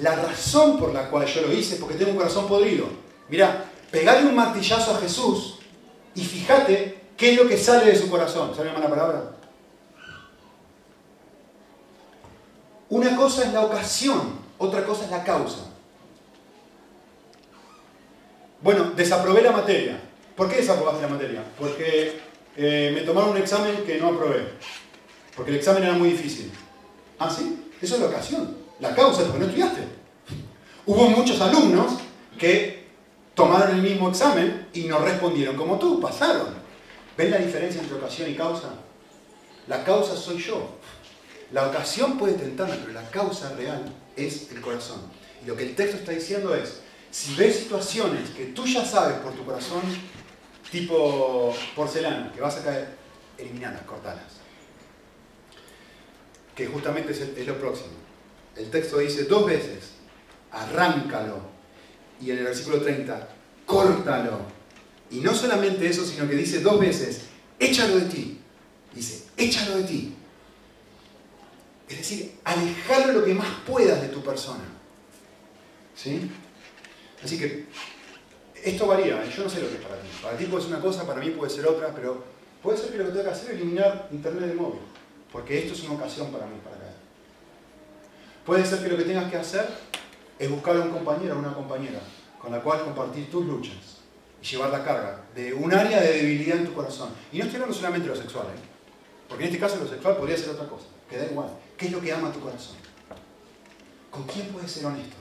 La 0.00 0.16
razón 0.16 0.78
por 0.78 0.92
la 0.92 1.10
cual 1.10 1.26
yo 1.26 1.42
lo 1.42 1.52
hice 1.52 1.74
es 1.74 1.80
porque 1.80 1.96
tengo 1.96 2.12
un 2.12 2.16
corazón 2.16 2.48
podrido. 2.48 2.86
Mira, 3.28 3.66
pegarle 3.90 4.28
un 4.28 4.34
martillazo 4.34 4.94
a 4.94 4.98
Jesús 4.98 5.58
y 6.14 6.24
fíjate 6.24 7.01
qué 7.22 7.30
es 7.30 7.38
lo 7.38 7.46
que 7.46 7.56
sale 7.56 7.84
de 7.84 7.96
su 7.96 8.10
corazón. 8.10 8.52
¿Sabe 8.52 8.72
la 8.72 8.72
mala 8.72 8.90
palabra? 8.90 9.22
Una 12.88 13.14
cosa 13.14 13.44
es 13.44 13.52
la 13.52 13.60
ocasión, 13.60 14.40
otra 14.58 14.84
cosa 14.84 15.04
es 15.04 15.10
la 15.12 15.22
causa. 15.22 15.68
Bueno, 18.60 18.90
desaprobé 18.96 19.40
la 19.40 19.52
materia. 19.52 20.00
¿Por 20.34 20.50
qué 20.50 20.56
desaprobaste 20.56 21.02
la 21.02 21.08
materia? 21.10 21.44
Porque 21.60 22.18
eh, 22.56 22.90
me 22.92 23.02
tomaron 23.02 23.30
un 23.30 23.36
examen 23.36 23.84
que 23.86 24.00
no 24.00 24.08
aprobé. 24.08 24.54
Porque 25.36 25.52
el 25.52 25.58
examen 25.58 25.84
era 25.84 25.92
muy 25.92 26.08
difícil. 26.08 26.50
¿Ah, 27.20 27.30
sí? 27.30 27.70
Eso 27.80 27.94
es 27.94 28.00
la 28.00 28.08
ocasión. 28.08 28.56
La 28.80 28.96
causa 28.96 29.20
es 29.20 29.28
porque 29.28 29.44
no 29.44 29.46
estudiaste. 29.46 29.82
Hubo 30.86 31.08
muchos 31.08 31.40
alumnos 31.40 31.98
que 32.36 32.84
tomaron 33.36 33.76
el 33.76 33.82
mismo 33.82 34.08
examen 34.08 34.66
y 34.72 34.86
no 34.86 34.98
respondieron 34.98 35.54
como 35.54 35.78
tú, 35.78 36.00
pasaron. 36.00 36.61
¿Ven 37.16 37.30
la 37.30 37.38
diferencia 37.38 37.80
entre 37.80 37.96
ocasión 37.96 38.30
y 38.30 38.34
causa? 38.34 38.74
La 39.68 39.84
causa 39.84 40.16
soy 40.16 40.38
yo. 40.38 40.78
La 41.52 41.68
ocasión 41.68 42.18
puede 42.18 42.34
tentarme, 42.34 42.76
pero 42.76 42.92
la 42.92 43.08
causa 43.10 43.54
real 43.54 43.84
es 44.16 44.50
el 44.50 44.60
corazón. 44.60 45.00
Y 45.42 45.46
lo 45.46 45.56
que 45.56 45.64
el 45.64 45.74
texto 45.74 45.98
está 45.98 46.12
diciendo 46.12 46.54
es, 46.54 46.80
si 47.10 47.34
ves 47.34 47.58
situaciones 47.58 48.30
que 48.30 48.46
tú 48.46 48.64
ya 48.64 48.84
sabes 48.84 49.18
por 49.18 49.34
tu 49.34 49.44
corazón, 49.44 49.82
tipo 50.70 51.54
porcelana, 51.76 52.32
que 52.32 52.40
vas 52.40 52.56
a 52.56 52.64
caer, 52.64 52.88
eliminalas, 53.36 53.82
cortalas. 53.82 54.40
Que 56.56 56.66
justamente 56.66 57.12
es, 57.12 57.46
lo 57.46 57.58
próximo. 57.58 57.92
El 58.56 58.70
texto 58.70 58.98
dice 58.98 59.24
dos 59.24 59.46
veces, 59.46 59.90
arráncalo. 60.50 61.40
Y 62.20 62.30
en 62.30 62.38
el 62.38 62.44
versículo 62.44 62.80
30, 62.80 63.28
córtalo. 63.66 64.61
Y 65.12 65.20
no 65.20 65.34
solamente 65.34 65.86
eso, 65.86 66.06
sino 66.06 66.26
que 66.26 66.34
dice 66.34 66.60
dos 66.60 66.80
veces, 66.80 67.20
échalo 67.58 67.96
de 67.96 68.06
ti. 68.06 68.38
Dice, 68.94 69.24
échalo 69.36 69.76
de 69.76 69.84
ti. 69.84 70.14
Es 71.86 71.98
decir, 71.98 72.38
alejarlo 72.44 73.20
lo 73.20 73.24
que 73.24 73.34
más 73.34 73.48
puedas 73.66 74.00
de 74.00 74.08
tu 74.08 74.22
persona. 74.22 74.64
¿Sí? 75.94 76.30
Así 77.22 77.38
que 77.38 77.66
esto 78.64 78.86
varía, 78.86 79.22
¿eh? 79.22 79.30
yo 79.36 79.44
no 79.44 79.50
sé 79.50 79.60
lo 79.60 79.68
que 79.68 79.74
es 79.74 79.80
para 79.82 79.96
ti. 79.96 80.08
Para 80.22 80.36
ti 80.38 80.46
puede 80.46 80.62
ser 80.62 80.72
una 80.72 80.80
cosa, 80.80 81.06
para 81.06 81.20
mí 81.20 81.28
puede 81.30 81.50
ser 81.50 81.66
otra, 81.66 81.94
pero 81.94 82.24
puede 82.62 82.78
ser 82.78 82.90
que 82.90 82.98
lo 82.98 83.04
que 83.04 83.10
tenga 83.10 83.24
que 83.24 83.30
hacer 83.30 83.50
es 83.50 83.56
eliminar 83.60 84.08
internet 84.12 84.48
de 84.48 84.54
móvil, 84.54 84.80
porque 85.30 85.58
esto 85.58 85.74
es 85.74 85.82
una 85.82 85.94
ocasión 85.94 86.32
para 86.32 86.46
mí 86.46 86.56
para 86.64 86.78
caer. 86.78 86.94
Puede 88.46 88.64
ser 88.64 88.82
que 88.82 88.88
lo 88.88 88.96
que 88.96 89.04
tengas 89.04 89.30
que 89.30 89.36
hacer 89.36 89.68
es 90.38 90.50
buscar 90.50 90.76
a 90.76 90.80
un 90.80 90.90
compañero 90.90 91.36
o 91.36 91.38
una 91.38 91.52
compañera 91.52 92.00
con 92.40 92.50
la 92.50 92.62
cual 92.62 92.82
compartir 92.82 93.30
tus 93.30 93.44
luchas 93.44 93.91
y 94.42 94.44
llevar 94.44 94.70
la 94.70 94.84
carga 94.84 95.24
de 95.34 95.54
un 95.54 95.72
área 95.72 96.00
de 96.00 96.14
debilidad 96.14 96.58
en 96.58 96.66
tu 96.66 96.74
corazón. 96.74 97.10
Y 97.32 97.38
no 97.38 97.44
estoy 97.44 97.56
hablando 97.56 97.76
solamente 97.76 98.08
de 98.08 98.14
lo 98.14 98.20
sexual, 98.20 98.46
¿eh? 98.48 98.60
porque 99.28 99.44
en 99.44 99.50
este 99.50 99.60
caso 99.60 99.76
lo 99.76 99.88
sexual 99.88 100.16
podría 100.16 100.36
ser 100.36 100.50
otra 100.50 100.66
cosa, 100.66 100.86
que 101.08 101.16
da 101.16 101.26
igual. 101.26 101.48
¿Qué 101.76 101.86
es 101.86 101.92
lo 101.92 102.00
que 102.00 102.12
ama 102.12 102.32
tu 102.32 102.40
corazón? 102.40 102.76
¿Con 104.10 104.24
quién 104.24 104.48
puedes 104.48 104.70
ser 104.70 104.84
honesto? 104.84 105.16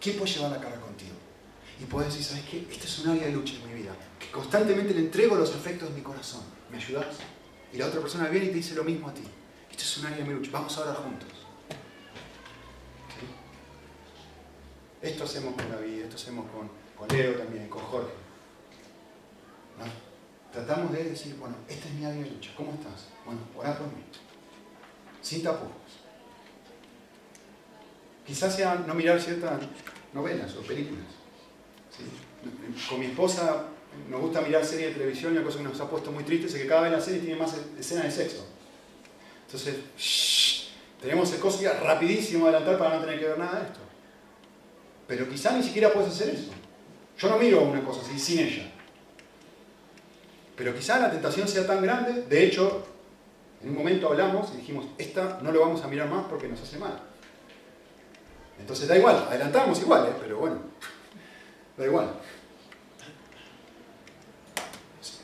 ¿Quién 0.00 0.16
puede 0.16 0.32
llevar 0.32 0.50
la 0.50 0.60
carga 0.60 0.80
contigo? 0.80 1.14
Y 1.80 1.84
puedes 1.84 2.12
decir, 2.12 2.24
¿sabes 2.24 2.44
qué? 2.50 2.66
Esta 2.70 2.84
es 2.84 2.98
un 2.98 3.10
área 3.10 3.26
de 3.26 3.32
lucha 3.32 3.54
en 3.54 3.68
mi 3.68 3.80
vida, 3.80 3.92
que 4.18 4.30
constantemente 4.30 4.92
le 4.94 5.00
entrego 5.00 5.36
los 5.36 5.54
afectos 5.54 5.88
de 5.88 5.94
mi 5.94 6.02
corazón. 6.02 6.42
¿Me 6.70 6.78
ayudas? 6.78 7.16
Y 7.72 7.78
la 7.78 7.86
otra 7.86 8.00
persona 8.00 8.28
viene 8.28 8.46
y 8.46 8.48
te 8.48 8.56
dice 8.56 8.74
lo 8.74 8.82
mismo 8.82 9.08
a 9.08 9.14
ti. 9.14 9.22
Esto 9.70 9.82
es 9.82 9.98
un 9.98 10.06
área 10.06 10.18
de 10.18 10.24
mi 10.24 10.34
lucha, 10.34 10.50
vamos 10.52 10.76
a 10.76 10.80
orar 10.82 10.96
juntos. 10.96 11.28
Esto 15.02 15.24
hacemos 15.24 15.54
con 15.54 15.70
David, 15.70 16.02
esto 16.02 16.16
hacemos 16.16 16.46
con, 16.50 16.68
con 16.96 17.16
Leo 17.16 17.34
también, 17.34 17.68
con 17.68 17.82
Jorge. 17.82 18.25
Tratamos 20.56 20.90
de 20.90 21.04
decir, 21.04 21.36
bueno, 21.38 21.54
esta 21.68 21.86
es 21.86 21.94
mi 21.96 22.06
área 22.06 22.22
de 22.22 22.30
lucha, 22.30 22.50
¿cómo 22.56 22.72
estás? 22.72 23.08
Bueno, 23.26 23.42
orá 23.54 23.76
por 23.76 23.88
mí. 23.88 24.02
Sin 25.20 25.42
tapujos. 25.42 26.00
Quizás 28.26 28.56
sea 28.56 28.76
no 28.76 28.94
mirar 28.94 29.20
ciertas 29.20 29.60
novelas 30.14 30.56
o 30.56 30.62
películas. 30.62 31.04
Con 32.88 33.00
mi 33.00 33.04
esposa 33.04 33.66
nos 34.08 34.18
gusta 34.18 34.40
mirar 34.40 34.64
series 34.64 34.88
de 34.88 34.94
televisión 34.94 35.34
y 35.34 35.36
una 35.36 35.44
cosa 35.44 35.58
que 35.58 35.64
nos 35.64 35.78
ha 35.78 35.90
puesto 35.90 36.10
muy 36.10 36.24
triste 36.24 36.46
es 36.46 36.54
que 36.54 36.66
cada 36.66 36.80
vez 36.80 36.92
la 36.92 37.02
serie 37.02 37.20
tiene 37.20 37.38
más 37.38 37.54
escenas 37.78 38.04
de 38.04 38.10
sexo. 38.10 38.46
Entonces, 39.44 40.70
tenemos 41.02 41.30
el 41.34 41.38
costo 41.38 41.70
rapidísimo 41.84 42.46
adelantar 42.46 42.78
para 42.78 42.96
no 42.96 43.04
tener 43.04 43.20
que 43.20 43.26
ver 43.26 43.38
nada 43.38 43.60
de 43.60 43.66
esto. 43.66 43.80
Pero 45.06 45.28
quizá 45.28 45.54
ni 45.54 45.62
siquiera 45.62 45.92
puedes 45.92 46.08
hacer 46.08 46.30
eso. 46.30 46.50
Yo 47.18 47.28
no 47.28 47.36
miro 47.36 47.60
una 47.60 47.84
cosa 47.84 48.00
así 48.00 48.18
sin 48.18 48.38
ella. 48.38 48.72
Pero 50.56 50.74
quizá 50.74 50.98
la 50.98 51.10
tentación 51.10 51.46
sea 51.46 51.66
tan 51.66 51.82
grande, 51.82 52.22
de 52.22 52.44
hecho, 52.44 52.86
en 53.62 53.70
un 53.70 53.76
momento 53.76 54.08
hablamos 54.08 54.50
y 54.54 54.58
dijimos, 54.58 54.86
esta 54.96 55.40
no 55.42 55.52
lo 55.52 55.60
vamos 55.60 55.82
a 55.82 55.88
mirar 55.88 56.08
más 56.08 56.24
porque 56.26 56.48
nos 56.48 56.60
hace 56.62 56.78
mal. 56.78 56.98
Entonces 58.58 58.88
da 58.88 58.96
igual, 58.96 59.26
adelantamos 59.28 59.78
igual, 59.80 60.06
¿eh? 60.06 60.16
pero 60.20 60.38
bueno, 60.38 60.56
da 61.76 61.84
igual. 61.84 62.10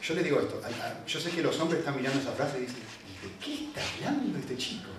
Yo 0.03 0.15
le 0.15 0.23
digo 0.23 0.41
esto, 0.41 0.61
yo 1.07 1.21
sé 1.21 1.31
que 1.31 1.43
los 1.43 1.59
hombres 1.61 1.79
están 1.79 1.97
mirando 1.97 2.21
esa 2.21 2.33
frase 2.33 2.59
y 2.59 2.63
dicen, 2.63 2.83
¿de 3.23 3.45
qué 3.45 3.55
está 3.67 3.81
hablando 4.09 4.39
este 4.39 4.57
chico? 4.57 4.91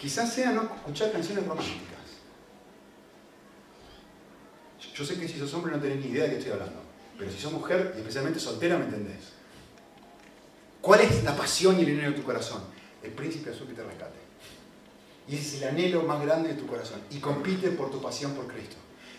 Quizás 0.00 0.32
sea 0.32 0.50
no 0.50 0.62
escuchar 0.62 1.12
canciones 1.12 1.46
románticas. 1.46 1.96
Yo 4.94 5.04
sé 5.04 5.20
que 5.20 5.28
si 5.28 5.38
sos 5.38 5.52
hombre 5.52 5.72
no 5.72 5.78
tenés 5.78 5.98
ni 5.98 6.06
idea 6.06 6.24
de 6.24 6.30
qué 6.30 6.36
estoy 6.38 6.52
hablando, 6.52 6.85
pero 7.18 7.30
si 7.30 7.38
sos 7.38 7.52
mujer 7.52 7.94
y 7.96 8.00
especialmente 8.00 8.40
soltera 8.40 8.76
me 8.76 8.84
entendés. 8.84 9.32
¿Cuál 10.80 11.00
es 11.00 11.24
la 11.24 11.36
pasión 11.36 11.78
y 11.78 11.82
el 11.82 11.90
anhelo 11.90 12.10
de 12.10 12.16
tu 12.16 12.22
corazón? 12.22 12.62
El 13.02 13.12
príncipe 13.12 13.50
azul 13.50 13.66
que 13.66 13.74
te 13.74 13.82
rescate. 13.82 14.18
Y 15.28 15.36
es 15.36 15.54
el 15.54 15.68
anhelo 15.68 16.02
más 16.02 16.22
grande 16.22 16.50
de 16.50 16.54
tu 16.54 16.66
corazón. 16.66 17.00
Y 17.10 17.18
compite 17.18 17.70
por 17.70 17.90
tu 17.90 18.00
pasión 18.00 18.34
por 18.34 18.46
Cristo. 18.46 18.76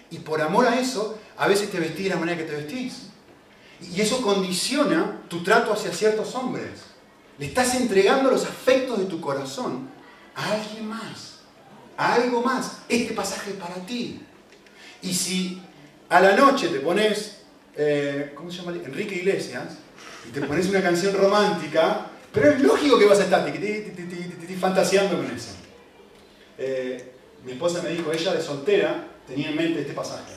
Y 0.09 0.19
por 0.19 0.41
amor 0.41 0.65
a 0.65 0.79
eso, 0.79 1.19
a 1.35 1.47
veces 1.47 1.69
te 1.69 1.79
vestís 1.79 2.05
de 2.05 2.09
la 2.11 2.15
manera 2.15 2.37
que 2.37 2.45
te 2.45 2.55
vestís. 2.55 3.07
Y 3.81 3.99
eso 3.99 4.21
condiciona 4.21 5.23
tu 5.27 5.43
trato 5.43 5.73
hacia 5.73 5.91
ciertos 5.91 6.33
hombres. 6.35 6.69
Le 7.37 7.47
estás 7.47 7.75
entregando 7.75 8.31
los 8.31 8.45
afectos 8.45 8.99
de 8.99 9.05
tu 9.05 9.19
corazón 9.19 9.89
a 10.35 10.53
alguien 10.53 10.87
más, 10.87 11.39
a 11.97 12.13
algo 12.15 12.41
más. 12.41 12.79
Este 12.87 13.13
pasaje 13.13 13.51
es 13.51 13.57
para 13.57 13.75
ti. 13.85 14.21
Y 15.01 15.13
si 15.13 15.61
a 16.09 16.19
la 16.21 16.35
noche 16.35 16.69
te 16.69 16.79
pones, 16.79 17.36
eh, 17.77 18.31
¿cómo 18.35 18.51
se 18.51 18.57
llama? 18.57 18.73
Enrique 18.73 19.15
Iglesias, 19.15 19.77
y 20.27 20.31
te 20.31 20.41
pones 20.41 20.67
una 20.67 20.81
canción 20.81 21.15
romántica, 21.15 22.07
pero 22.33 22.51
es 22.51 22.59
lógico 22.59 22.99
que 22.99 23.05
vas 23.05 23.19
a 23.19 23.23
estar 23.23 23.45
fantaseando 24.59 25.17
con 25.17 25.25
eso. 25.25 25.51
Eh, 26.57 27.13
mi 27.45 27.53
esposa 27.53 27.81
me 27.81 27.89
dijo, 27.89 28.11
ella 28.11 28.33
de 28.33 28.41
soltera 28.41 29.07
tenía 29.27 29.49
en 29.49 29.55
mente 29.55 29.81
este 29.81 29.93
pasaje. 29.93 30.33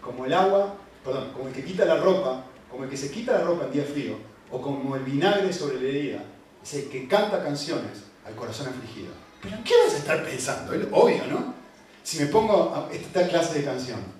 Como 0.00 0.24
el 0.24 0.32
agua, 0.32 0.76
perdón, 1.04 1.32
como 1.32 1.48
el 1.48 1.54
que 1.54 1.64
quita 1.64 1.84
la 1.84 1.96
ropa, 1.96 2.44
como 2.70 2.84
el 2.84 2.90
que 2.90 2.96
se 2.96 3.10
quita 3.10 3.32
la 3.32 3.44
ropa 3.44 3.66
en 3.66 3.72
día 3.72 3.84
frío, 3.84 4.16
o 4.50 4.60
como 4.60 4.96
el 4.96 5.02
vinagre 5.02 5.52
sobre 5.52 5.80
la 5.80 5.88
herida, 5.88 6.24
es 6.62 6.74
el 6.74 6.88
que 6.88 7.06
canta 7.06 7.42
canciones 7.42 8.04
al 8.24 8.34
corazón 8.34 8.68
afligido. 8.68 9.12
¿Pero 9.42 9.56
qué 9.64 9.72
vas 9.84 9.94
a 9.94 9.98
estar 9.98 10.24
pensando? 10.24 10.72
Obvio, 10.92 11.26
¿no? 11.26 11.54
Si 12.02 12.18
me 12.18 12.26
pongo 12.26 12.88
esta 12.92 13.28
clase 13.28 13.58
de 13.58 13.64
canción. 13.64 14.15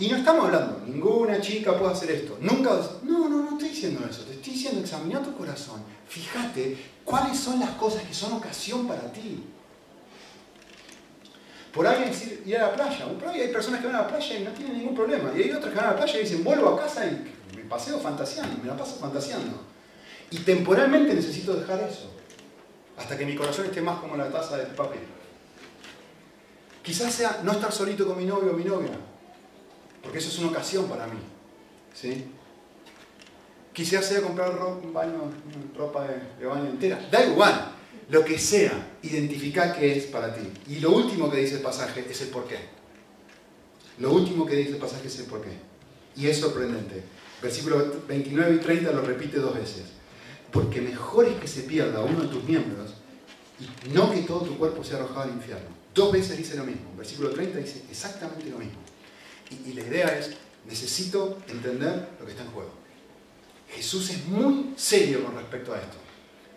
Y 0.00 0.08
no 0.08 0.16
estamos 0.16 0.46
hablando, 0.46 0.80
ninguna 0.86 1.42
chica 1.42 1.78
puede 1.78 1.92
hacer 1.92 2.10
esto. 2.10 2.38
Nunca, 2.40 2.70
no, 3.02 3.28
no, 3.28 3.42
no 3.42 3.50
estoy 3.50 3.68
diciendo 3.68 4.00
eso. 4.08 4.22
Te 4.22 4.32
estoy 4.32 4.54
diciendo, 4.54 4.80
examina 4.80 5.22
tu 5.22 5.36
corazón. 5.36 5.82
Fíjate 6.08 6.74
cuáles 7.04 7.38
son 7.38 7.60
las 7.60 7.72
cosas 7.72 8.04
que 8.04 8.14
son 8.14 8.32
ocasión 8.32 8.88
para 8.88 9.12
ti. 9.12 9.44
Por 11.70 11.86
alguien 11.86 12.08
decir, 12.08 12.42
ir 12.46 12.56
a 12.56 12.68
la 12.68 12.74
playa. 12.74 13.04
Hay 13.30 13.48
personas 13.48 13.82
que 13.82 13.88
van 13.88 13.96
a 13.96 14.02
la 14.02 14.08
playa 14.08 14.38
y 14.38 14.42
no 14.42 14.52
tienen 14.52 14.78
ningún 14.78 14.94
problema. 14.94 15.32
Y 15.36 15.42
hay 15.42 15.52
otras 15.52 15.70
que 15.70 15.76
van 15.76 15.88
a 15.88 15.90
la 15.90 15.96
playa 15.98 16.18
y 16.18 16.22
dicen, 16.22 16.44
vuelvo 16.44 16.70
a 16.70 16.80
casa 16.80 17.04
y 17.04 17.54
me 17.54 17.64
paseo 17.64 17.98
fantaseando, 18.00 18.56
me 18.56 18.68
la 18.68 18.76
paso 18.78 18.96
fantaseando. 18.98 19.60
Y 20.30 20.38
temporalmente 20.38 21.12
necesito 21.12 21.52
dejar 21.52 21.78
eso. 21.80 22.10
Hasta 22.96 23.18
que 23.18 23.26
mi 23.26 23.36
corazón 23.36 23.66
esté 23.66 23.82
más 23.82 24.00
como 24.00 24.16
la 24.16 24.30
taza 24.30 24.56
de 24.56 24.64
papel. 24.64 25.00
Quizás 26.82 27.12
sea 27.12 27.40
no 27.44 27.52
estar 27.52 27.70
solito 27.70 28.06
con 28.06 28.16
mi 28.16 28.24
novio 28.24 28.52
o 28.52 28.56
mi 28.56 28.64
novia. 28.64 29.09
Porque 30.02 30.18
eso 30.18 30.28
es 30.28 30.38
una 30.38 30.48
ocasión 30.48 30.88
para 30.88 31.06
mí. 31.06 31.18
¿Sí? 31.94 32.24
Quizás 33.72 34.06
sea 34.06 34.20
comprar 34.20 34.56
ropa, 34.56 34.86
baño, 34.92 35.30
ropa 35.76 36.06
de, 36.06 36.46
baño 36.46 36.70
entera. 36.70 37.08
Da 37.10 37.24
igual 37.24 37.72
lo 38.08 38.24
que 38.24 38.38
sea, 38.38 38.96
identifica 39.02 39.72
qué 39.72 39.96
es 39.96 40.04
para 40.06 40.34
ti. 40.34 40.42
Y 40.68 40.80
lo 40.80 40.90
último 40.90 41.30
que 41.30 41.38
dice 41.38 41.56
el 41.56 41.62
pasaje 41.62 42.04
es 42.08 42.20
el 42.22 42.28
porqué. 42.28 42.58
Lo 43.98 44.12
último 44.12 44.44
que 44.46 44.56
dice 44.56 44.70
el 44.70 44.78
pasaje 44.78 45.06
es 45.06 45.18
el 45.20 45.26
porqué. 45.26 45.52
Y 46.16 46.26
es 46.26 46.38
sorprendente. 46.38 47.02
Versículo 47.40 48.02
29 48.08 48.56
y 48.56 48.58
30 48.58 48.92
lo 48.92 49.02
repite 49.02 49.38
dos 49.38 49.54
veces. 49.54 49.84
Porque 50.50 50.80
mejor 50.80 51.26
es 51.26 51.38
que 51.38 51.46
se 51.46 51.62
pierda 51.62 52.00
uno 52.00 52.22
de 52.22 52.28
tus 52.28 52.42
miembros 52.44 52.94
y 53.60 53.90
no 53.90 54.10
que 54.10 54.22
todo 54.22 54.40
tu 54.40 54.58
cuerpo 54.58 54.82
sea 54.82 54.98
arrojado 54.98 55.22
al 55.22 55.30
infierno. 55.30 55.68
Dos 55.94 56.12
veces 56.12 56.36
dice 56.36 56.56
lo 56.56 56.64
mismo. 56.64 56.92
Versículo 56.96 57.30
30 57.30 57.58
dice 57.58 57.82
exactamente 57.88 58.50
lo 58.50 58.58
mismo. 58.58 58.78
Y, 59.50 59.72
la 59.72 59.82
idea 59.82 60.18
es, 60.18 60.30
necesito 60.66 61.38
entender 61.48 62.10
lo 62.18 62.24
que 62.24 62.32
está 62.32 62.44
en 62.44 62.50
juego. 62.50 62.70
Jesús 63.68 64.10
es 64.10 64.24
muy 64.26 64.72
serio 64.76 65.24
con 65.24 65.34
respecto 65.34 65.72
a 65.72 65.78
esto. 65.78 65.96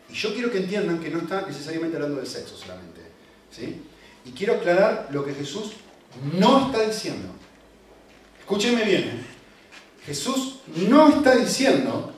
Y 0.09 0.13
yo 0.13 0.33
quiero 0.33 0.51
que 0.51 0.59
entiendan 0.59 0.99
que 0.99 1.09
no 1.09 1.19
está 1.19 1.45
necesariamente 1.45 1.95
hablando 1.95 2.17
del 2.17 2.27
sexo 2.27 2.57
solamente. 2.57 3.01
¿sí? 3.51 3.81
Y 4.25 4.31
quiero 4.31 4.55
aclarar 4.55 5.09
lo 5.11 5.25
que 5.25 5.33
Jesús 5.33 5.73
no 6.33 6.67
está 6.67 6.87
diciendo. 6.87 7.29
Escúchenme 8.39 8.83
bien. 8.83 9.03
¿eh? 9.03 9.25
Jesús 10.05 10.59
no 10.75 11.09
está 11.09 11.35
diciendo, 11.35 12.13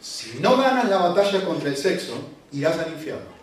si 0.00 0.38
no 0.40 0.56
ganas 0.56 0.88
la 0.88 0.98
batalla 0.98 1.44
contra 1.44 1.68
el 1.68 1.76
sexo, 1.76 2.14
irás 2.52 2.78
al 2.78 2.92
infierno. 2.92 3.38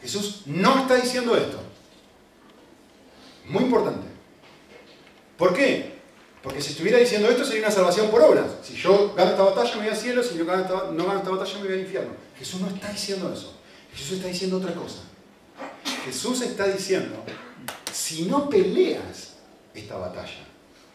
Jesús 0.00 0.42
no 0.46 0.80
está 0.80 0.96
diciendo 0.96 1.36
esto. 1.36 1.60
Muy 3.46 3.64
importante. 3.64 4.09
¿Por 5.40 5.54
qué? 5.54 5.94
Porque 6.42 6.60
si 6.60 6.72
estuviera 6.72 6.98
diciendo 6.98 7.26
esto 7.30 7.46
sería 7.46 7.62
una 7.62 7.70
salvación 7.70 8.10
por 8.10 8.20
obras. 8.20 8.44
Si 8.62 8.74
yo 8.74 9.14
gano 9.14 9.30
esta 9.30 9.42
batalla 9.42 9.70
me 9.76 9.80
voy 9.80 9.88
al 9.88 9.96
cielo, 9.96 10.22
si 10.22 10.36
yo 10.36 10.44
no 10.44 10.52
gano 10.52 11.16
esta 11.16 11.30
batalla 11.30 11.54
me 11.54 11.64
voy 11.64 11.72
al 11.72 11.80
infierno. 11.80 12.12
Jesús 12.38 12.60
no 12.60 12.68
está 12.68 12.92
diciendo 12.92 13.32
eso. 13.32 13.58
Jesús 13.90 14.18
está 14.18 14.28
diciendo 14.28 14.58
otra 14.58 14.74
cosa. 14.74 14.98
Jesús 16.04 16.42
está 16.42 16.66
diciendo, 16.66 17.24
si 17.90 18.26
no 18.26 18.50
peleas 18.50 19.36
esta 19.72 19.96
batalla, 19.96 20.46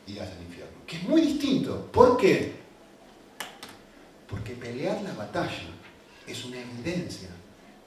irás 0.05 0.29
al 0.29 0.43
infierno. 0.43 0.77
Que 0.85 0.97
es 0.97 1.03
muy 1.03 1.21
distinto. 1.21 1.89
¿Por 1.91 2.15
qué? 2.15 2.53
Porque 4.27 4.53
pelear 4.53 5.01
la 5.01 5.13
batalla 5.13 5.69
es 6.27 6.45
una 6.45 6.57
evidencia 6.59 7.29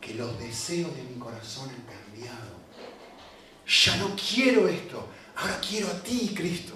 que 0.00 0.14
los 0.14 0.36
deseos 0.40 0.92
de 0.96 1.04
mi 1.04 1.20
corazón 1.20 1.68
han 1.70 1.82
cambiado. 1.82 2.58
Ya 3.84 3.96
no 3.98 4.16
quiero 4.16 4.66
esto, 4.66 5.06
ahora 5.38 5.60
quiero 5.60 5.88
a 5.88 6.02
ti, 6.02 6.32
Cristo. 6.34 6.74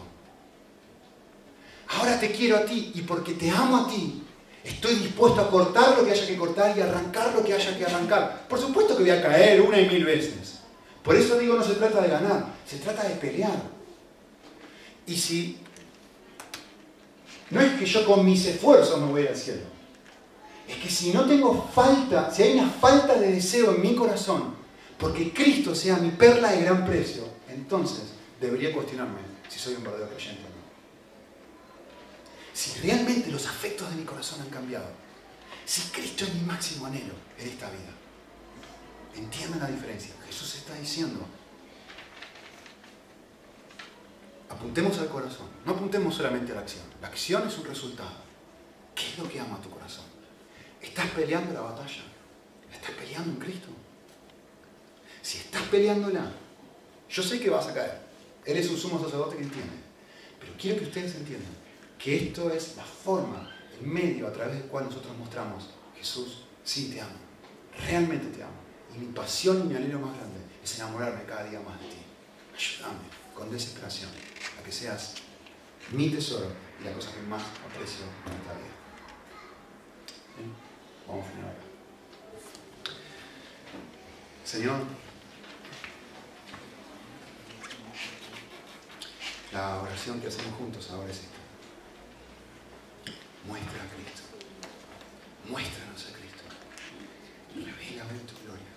Ahora 1.88 2.18
te 2.18 2.30
quiero 2.32 2.56
a 2.56 2.64
ti 2.64 2.92
y 2.94 3.02
porque 3.02 3.34
te 3.34 3.50
amo 3.50 3.78
a 3.78 3.88
ti, 3.88 4.22
estoy 4.64 4.94
dispuesto 4.94 5.40
a 5.40 5.50
cortar 5.50 5.98
lo 5.98 6.04
que 6.04 6.12
haya 6.12 6.26
que 6.26 6.36
cortar 6.36 6.76
y 6.76 6.80
arrancar 6.80 7.34
lo 7.34 7.44
que 7.44 7.52
haya 7.52 7.76
que 7.76 7.84
arrancar. 7.84 8.46
Por 8.48 8.58
supuesto 8.58 8.96
que 8.96 9.02
voy 9.02 9.10
a 9.10 9.22
caer 9.22 9.60
una 9.60 9.78
y 9.80 9.88
mil 9.88 10.04
veces. 10.04 10.60
Por 11.02 11.16
eso 11.16 11.38
digo, 11.38 11.56
no 11.56 11.64
se 11.64 11.74
trata 11.74 12.00
de 12.00 12.08
ganar, 12.08 12.46
se 12.64 12.78
trata 12.78 13.02
de 13.02 13.16
pelear. 13.16 13.60
Y 15.06 15.16
si 15.16 15.58
no 17.50 17.60
es 17.60 17.72
que 17.72 17.84
yo 17.84 18.06
con 18.06 18.24
mis 18.24 18.46
esfuerzos 18.46 19.00
me 19.00 19.08
voy 19.08 19.26
al 19.26 19.36
cielo, 19.36 19.62
es 20.68 20.76
que 20.76 20.88
si 20.88 21.12
no 21.12 21.26
tengo 21.26 21.68
falta, 21.74 22.32
si 22.32 22.44
hay 22.44 22.58
una 22.58 22.70
falta 22.70 23.16
de 23.16 23.32
deseo 23.32 23.74
en 23.74 23.82
mi 23.82 23.96
corazón, 23.96 24.54
porque 24.96 25.32
Cristo 25.32 25.74
sea 25.74 25.96
mi 25.96 26.10
perla 26.10 26.52
de 26.52 26.62
gran 26.62 26.86
precio, 26.86 27.24
entonces 27.48 28.11
debería 28.42 28.72
cuestionarme 28.72 29.20
si 29.48 29.58
soy 29.58 29.74
un 29.74 29.84
verdadero 29.84 30.10
creyente 30.10 30.42
o 30.42 30.48
no. 30.48 30.62
Si 32.52 32.80
realmente 32.80 33.30
los 33.30 33.46
afectos 33.46 33.88
de 33.88 33.96
mi 33.96 34.04
corazón 34.04 34.40
han 34.42 34.50
cambiado. 34.50 34.88
Si 35.64 35.82
Cristo 35.90 36.24
es 36.24 36.34
mi 36.34 36.40
máximo 36.40 36.86
anhelo 36.86 37.14
en 37.38 37.48
esta 37.48 37.70
vida. 37.70 37.92
Entiendan 39.14 39.60
la 39.60 39.68
diferencia. 39.68 40.14
Jesús 40.26 40.56
está 40.56 40.74
diciendo, 40.74 41.24
apuntemos 44.50 44.98
al 44.98 45.08
corazón, 45.08 45.46
no 45.64 45.72
apuntemos 45.72 46.14
solamente 46.14 46.52
a 46.52 46.56
la 46.56 46.60
acción. 46.62 46.84
La 47.00 47.08
acción 47.08 47.46
es 47.46 47.56
un 47.58 47.66
resultado. 47.66 48.32
¿Qué 48.94 49.08
es 49.08 49.18
lo 49.18 49.28
que 49.28 49.40
ama 49.40 49.60
tu 49.62 49.70
corazón? 49.70 50.04
¿Estás 50.80 51.06
peleando 51.10 51.54
la 51.54 51.60
batalla? 51.60 52.02
¿Estás 52.72 52.90
peleando 52.90 53.30
en 53.30 53.38
Cristo? 53.38 53.68
Si 55.22 55.38
estás 55.38 55.62
peleándola, 55.62 56.32
yo 57.08 57.22
sé 57.22 57.38
que 57.38 57.48
vas 57.48 57.68
a 57.68 57.74
caer. 57.74 58.01
Él 58.44 58.56
es 58.56 58.68
un 58.70 58.76
sumo 58.76 59.02
sacerdote 59.02 59.36
que 59.36 59.44
entiende. 59.44 59.76
Pero 60.40 60.52
quiero 60.58 60.78
que 60.78 60.86
ustedes 60.86 61.14
entiendan 61.14 61.52
que 61.98 62.28
esto 62.28 62.50
es 62.50 62.76
la 62.76 62.84
forma, 62.84 63.54
el 63.80 63.86
medio 63.86 64.26
a 64.26 64.32
través 64.32 64.54
del 64.54 64.64
cual 64.64 64.86
nosotros 64.86 65.16
mostramos, 65.16 65.70
Jesús, 65.96 66.44
sí 66.64 66.90
te 66.90 67.00
amo, 67.00 67.14
realmente 67.86 68.26
te 68.36 68.42
amo. 68.42 68.60
Y 68.94 68.98
mi 68.98 69.12
pasión 69.12 69.60
y 69.60 69.68
mi 69.68 69.76
anhelo 69.76 70.00
más 70.00 70.16
grande 70.16 70.40
es 70.62 70.76
enamorarme 70.76 71.24
cada 71.24 71.44
día 71.44 71.60
más 71.60 71.80
de 71.80 71.86
ti. 71.88 71.96
Ayúdame 72.54 72.98
con 73.34 73.50
desesperación 73.50 74.10
a 74.58 74.64
que 74.64 74.72
seas 74.72 75.14
mi 75.92 76.10
tesoro 76.10 76.46
y 76.80 76.84
la 76.84 76.92
cosa 76.92 77.12
que 77.12 77.22
más 77.22 77.42
aprecio 77.42 78.04
en 78.26 78.32
esta 78.32 78.52
vida. 78.54 78.72
Vamos 81.06 81.24
a 81.24 81.30
finalizar. 81.30 81.72
Señor, 84.44 84.76
la 89.52 89.82
oración 89.82 90.20
que 90.20 90.28
hacemos 90.28 90.54
juntos 90.54 90.90
ahora 90.90 91.10
es 91.10 91.18
esta. 91.18 91.42
Muestra 93.46 93.82
a 93.82 93.88
Cristo. 93.88 94.22
Muéstranos 95.48 96.06
a 96.06 96.12
Cristo. 96.16 96.42
Revela 97.54 98.04
tu 98.26 98.34
gloria. 98.44 98.72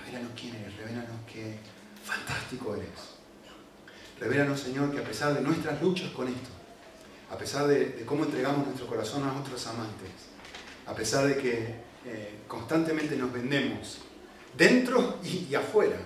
Revelanos 0.00 0.32
quién 0.40 0.54
eres. 0.54 0.76
Revelanos 0.76 1.20
qué 1.30 1.58
fantástico 2.04 2.74
eres. 2.76 3.16
Revelanos, 4.18 4.60
Señor, 4.60 4.92
que 4.92 5.00
a 5.00 5.04
pesar 5.04 5.34
de 5.34 5.42
nuestras 5.42 5.82
luchas 5.82 6.10
con 6.12 6.28
esto, 6.28 6.48
a 7.30 7.36
pesar 7.36 7.66
de, 7.66 8.04
cómo 8.06 8.24
entregamos 8.24 8.64
nuestro 8.66 8.86
corazón 8.86 9.24
a 9.24 9.38
otros 9.38 9.66
amantes, 9.66 10.10
a 10.86 10.94
pesar 10.94 11.26
de 11.26 11.36
que 11.36 11.74
eh, 12.06 12.38
constantemente 12.48 13.16
nos 13.16 13.32
vendemos 13.32 13.98
dentro 14.56 15.18
y, 15.22 15.54
afuera, 15.54 15.98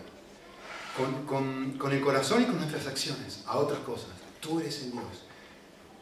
con, 0.97 1.93
el 1.93 2.01
corazón 2.01 2.43
y 2.43 2.45
con 2.47 2.57
nuestras 2.57 2.87
acciones, 2.87 3.41
a 3.47 3.59
otras 3.59 3.81
cosas. 3.81 4.11
Tú 4.41 4.61
eres 4.61 4.83
el 4.83 4.93
Dios 4.93 5.25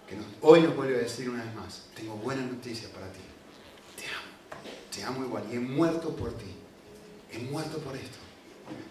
que 0.08 0.16
hoy 0.40 0.62
nos 0.62 0.74
vuelve 0.74 0.96
a 0.96 1.00
decir 1.00 1.28
una 1.28 1.44
vez 1.44 1.54
más, 1.54 1.82
tengo 1.94 2.14
buenas 2.14 2.50
noticias 2.50 2.90
para 2.90 3.12
ti. 3.12 3.20
Te 3.96 4.06
amo, 4.06 4.72
te 4.90 5.04
amo 5.04 5.24
igual 5.24 5.44
y 5.52 5.56
he 5.56 5.60
muerto 5.60 6.16
por 6.16 6.32
ti. 6.32 6.54
He 7.30 7.38
muerto 7.40 7.78
por 7.78 7.94
esto, 7.94 8.16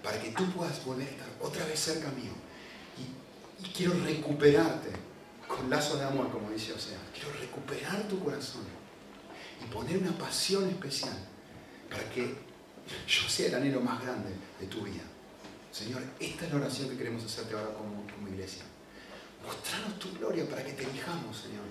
para 0.04 0.22
que 0.22 0.30
tú 0.30 0.46
puedas 0.52 0.86
volver 0.86 1.08
a 1.08 1.12
estar 1.12 1.28
otra 1.42 1.66
vez 1.66 1.80
cerca 1.80 2.10
mío. 2.12 2.34
Y, 2.98 3.66
y 3.66 3.74
quiero 3.74 3.94
recuperarte 4.04 4.92
con 5.48 5.68
lazo 5.72 5.98
de 5.98 6.06
amor, 6.06 6.32
como 6.32 6.52
dice 6.52 6.74
Osea. 6.74 7.00
Quiero 7.12 7.32
recuperar 7.40 8.08
tu 8.08 8.20
corazón 8.24 8.62
y 9.60 9.74
poner 9.74 9.98
una 9.98 10.16
pasión 10.16 10.70
especial 10.70 11.18
para 11.90 12.08
que 12.12 12.36
yo 13.08 13.28
sea 13.28 13.48
el 13.48 13.56
anhelo 13.56 13.82
más 13.82 14.00
grande 14.04 14.30
de 14.60 14.68
tu 14.68 14.82
vida. 14.82 15.04
Señor, 15.72 16.02
esta 16.20 16.46
es 16.46 16.52
la 16.52 16.58
oración 16.58 16.90
que 16.90 16.98
queremos 16.98 17.24
hacerte 17.24 17.56
ahora 17.56 17.74
como, 17.74 18.06
iglesia. 18.30 18.64
Mostranos 19.46 20.00
tu 20.00 20.12
gloria 20.18 20.48
para 20.50 20.64
que 20.64 20.74
te 20.74 20.84
elijamos, 20.84 21.38
Señor. 21.38 21.66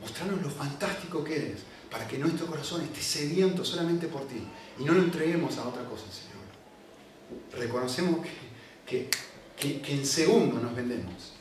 Mostranos 0.00 0.42
lo 0.42 0.50
fantástico 0.50 1.22
que 1.22 1.36
eres, 1.36 1.60
para 1.90 2.06
que 2.06 2.18
nuestro 2.18 2.46
corazón 2.46 2.82
esté 2.82 3.00
sediento 3.00 3.64
solamente 3.64 4.08
por 4.08 4.26
ti 4.26 4.42
y 4.78 4.84
no 4.84 4.92
lo 4.92 5.02
entreguemos 5.02 5.56
a 5.58 5.68
otra 5.68 5.84
cosa, 5.84 6.04
Señor. 6.10 7.64
Reconocemos 7.64 8.26
que, 8.86 9.08
que, 9.56 9.80
que, 9.80 9.94
en 9.94 10.04
segundo 10.04 10.60
nos 10.60 10.74
vendemos, 10.74 11.32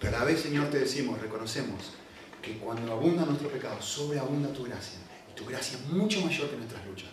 pero 0.00 0.16
a 0.16 0.20
la 0.20 0.24
vez, 0.24 0.40
Señor, 0.40 0.70
te 0.70 0.80
decimos, 0.80 1.20
reconocemos 1.20 1.92
que 2.42 2.58
cuando 2.58 2.92
abunda 2.92 3.24
nuestro 3.24 3.48
pecado, 3.48 3.80
sobreabunda 3.82 4.52
tu 4.52 4.64
gracia. 4.64 4.98
Y 5.30 5.34
tu 5.34 5.44
gracia 5.44 5.78
es 5.78 5.86
mucho 5.92 6.22
mayor 6.22 6.48
que 6.50 6.56
nuestras 6.56 6.84
luchas. 6.86 7.10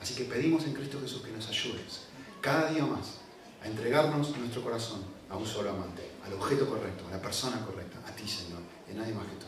Así 0.00 0.14
que 0.14 0.24
pedimos 0.24 0.64
en 0.64 0.72
Cristo 0.72 0.98
Jesús 1.00 1.22
que 1.22 1.30
nos 1.30 1.48
ayudes 1.48 2.12
cada 2.40 2.72
día 2.72 2.84
más 2.84 3.21
a 3.62 3.66
entregarnos 3.66 4.36
nuestro 4.36 4.62
corazón 4.62 5.02
a 5.30 5.36
un 5.36 5.46
solo 5.46 5.70
amante, 5.70 6.10
al 6.24 6.32
objeto 6.34 6.68
correcto, 6.68 7.04
a 7.08 7.12
la 7.12 7.22
persona 7.22 7.64
correcta, 7.64 7.98
a 8.06 8.14
ti, 8.14 8.28
Señor, 8.28 8.60
y 8.88 8.92
a 8.92 8.94
nadie 8.94 9.14
más 9.14 9.26
que 9.26 9.36
tú. 9.36 9.46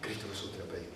Cristo 0.00 0.26
Jesús 0.30 0.52
te 0.52 0.58
lo 0.58 0.66
pedimos. 0.66 0.93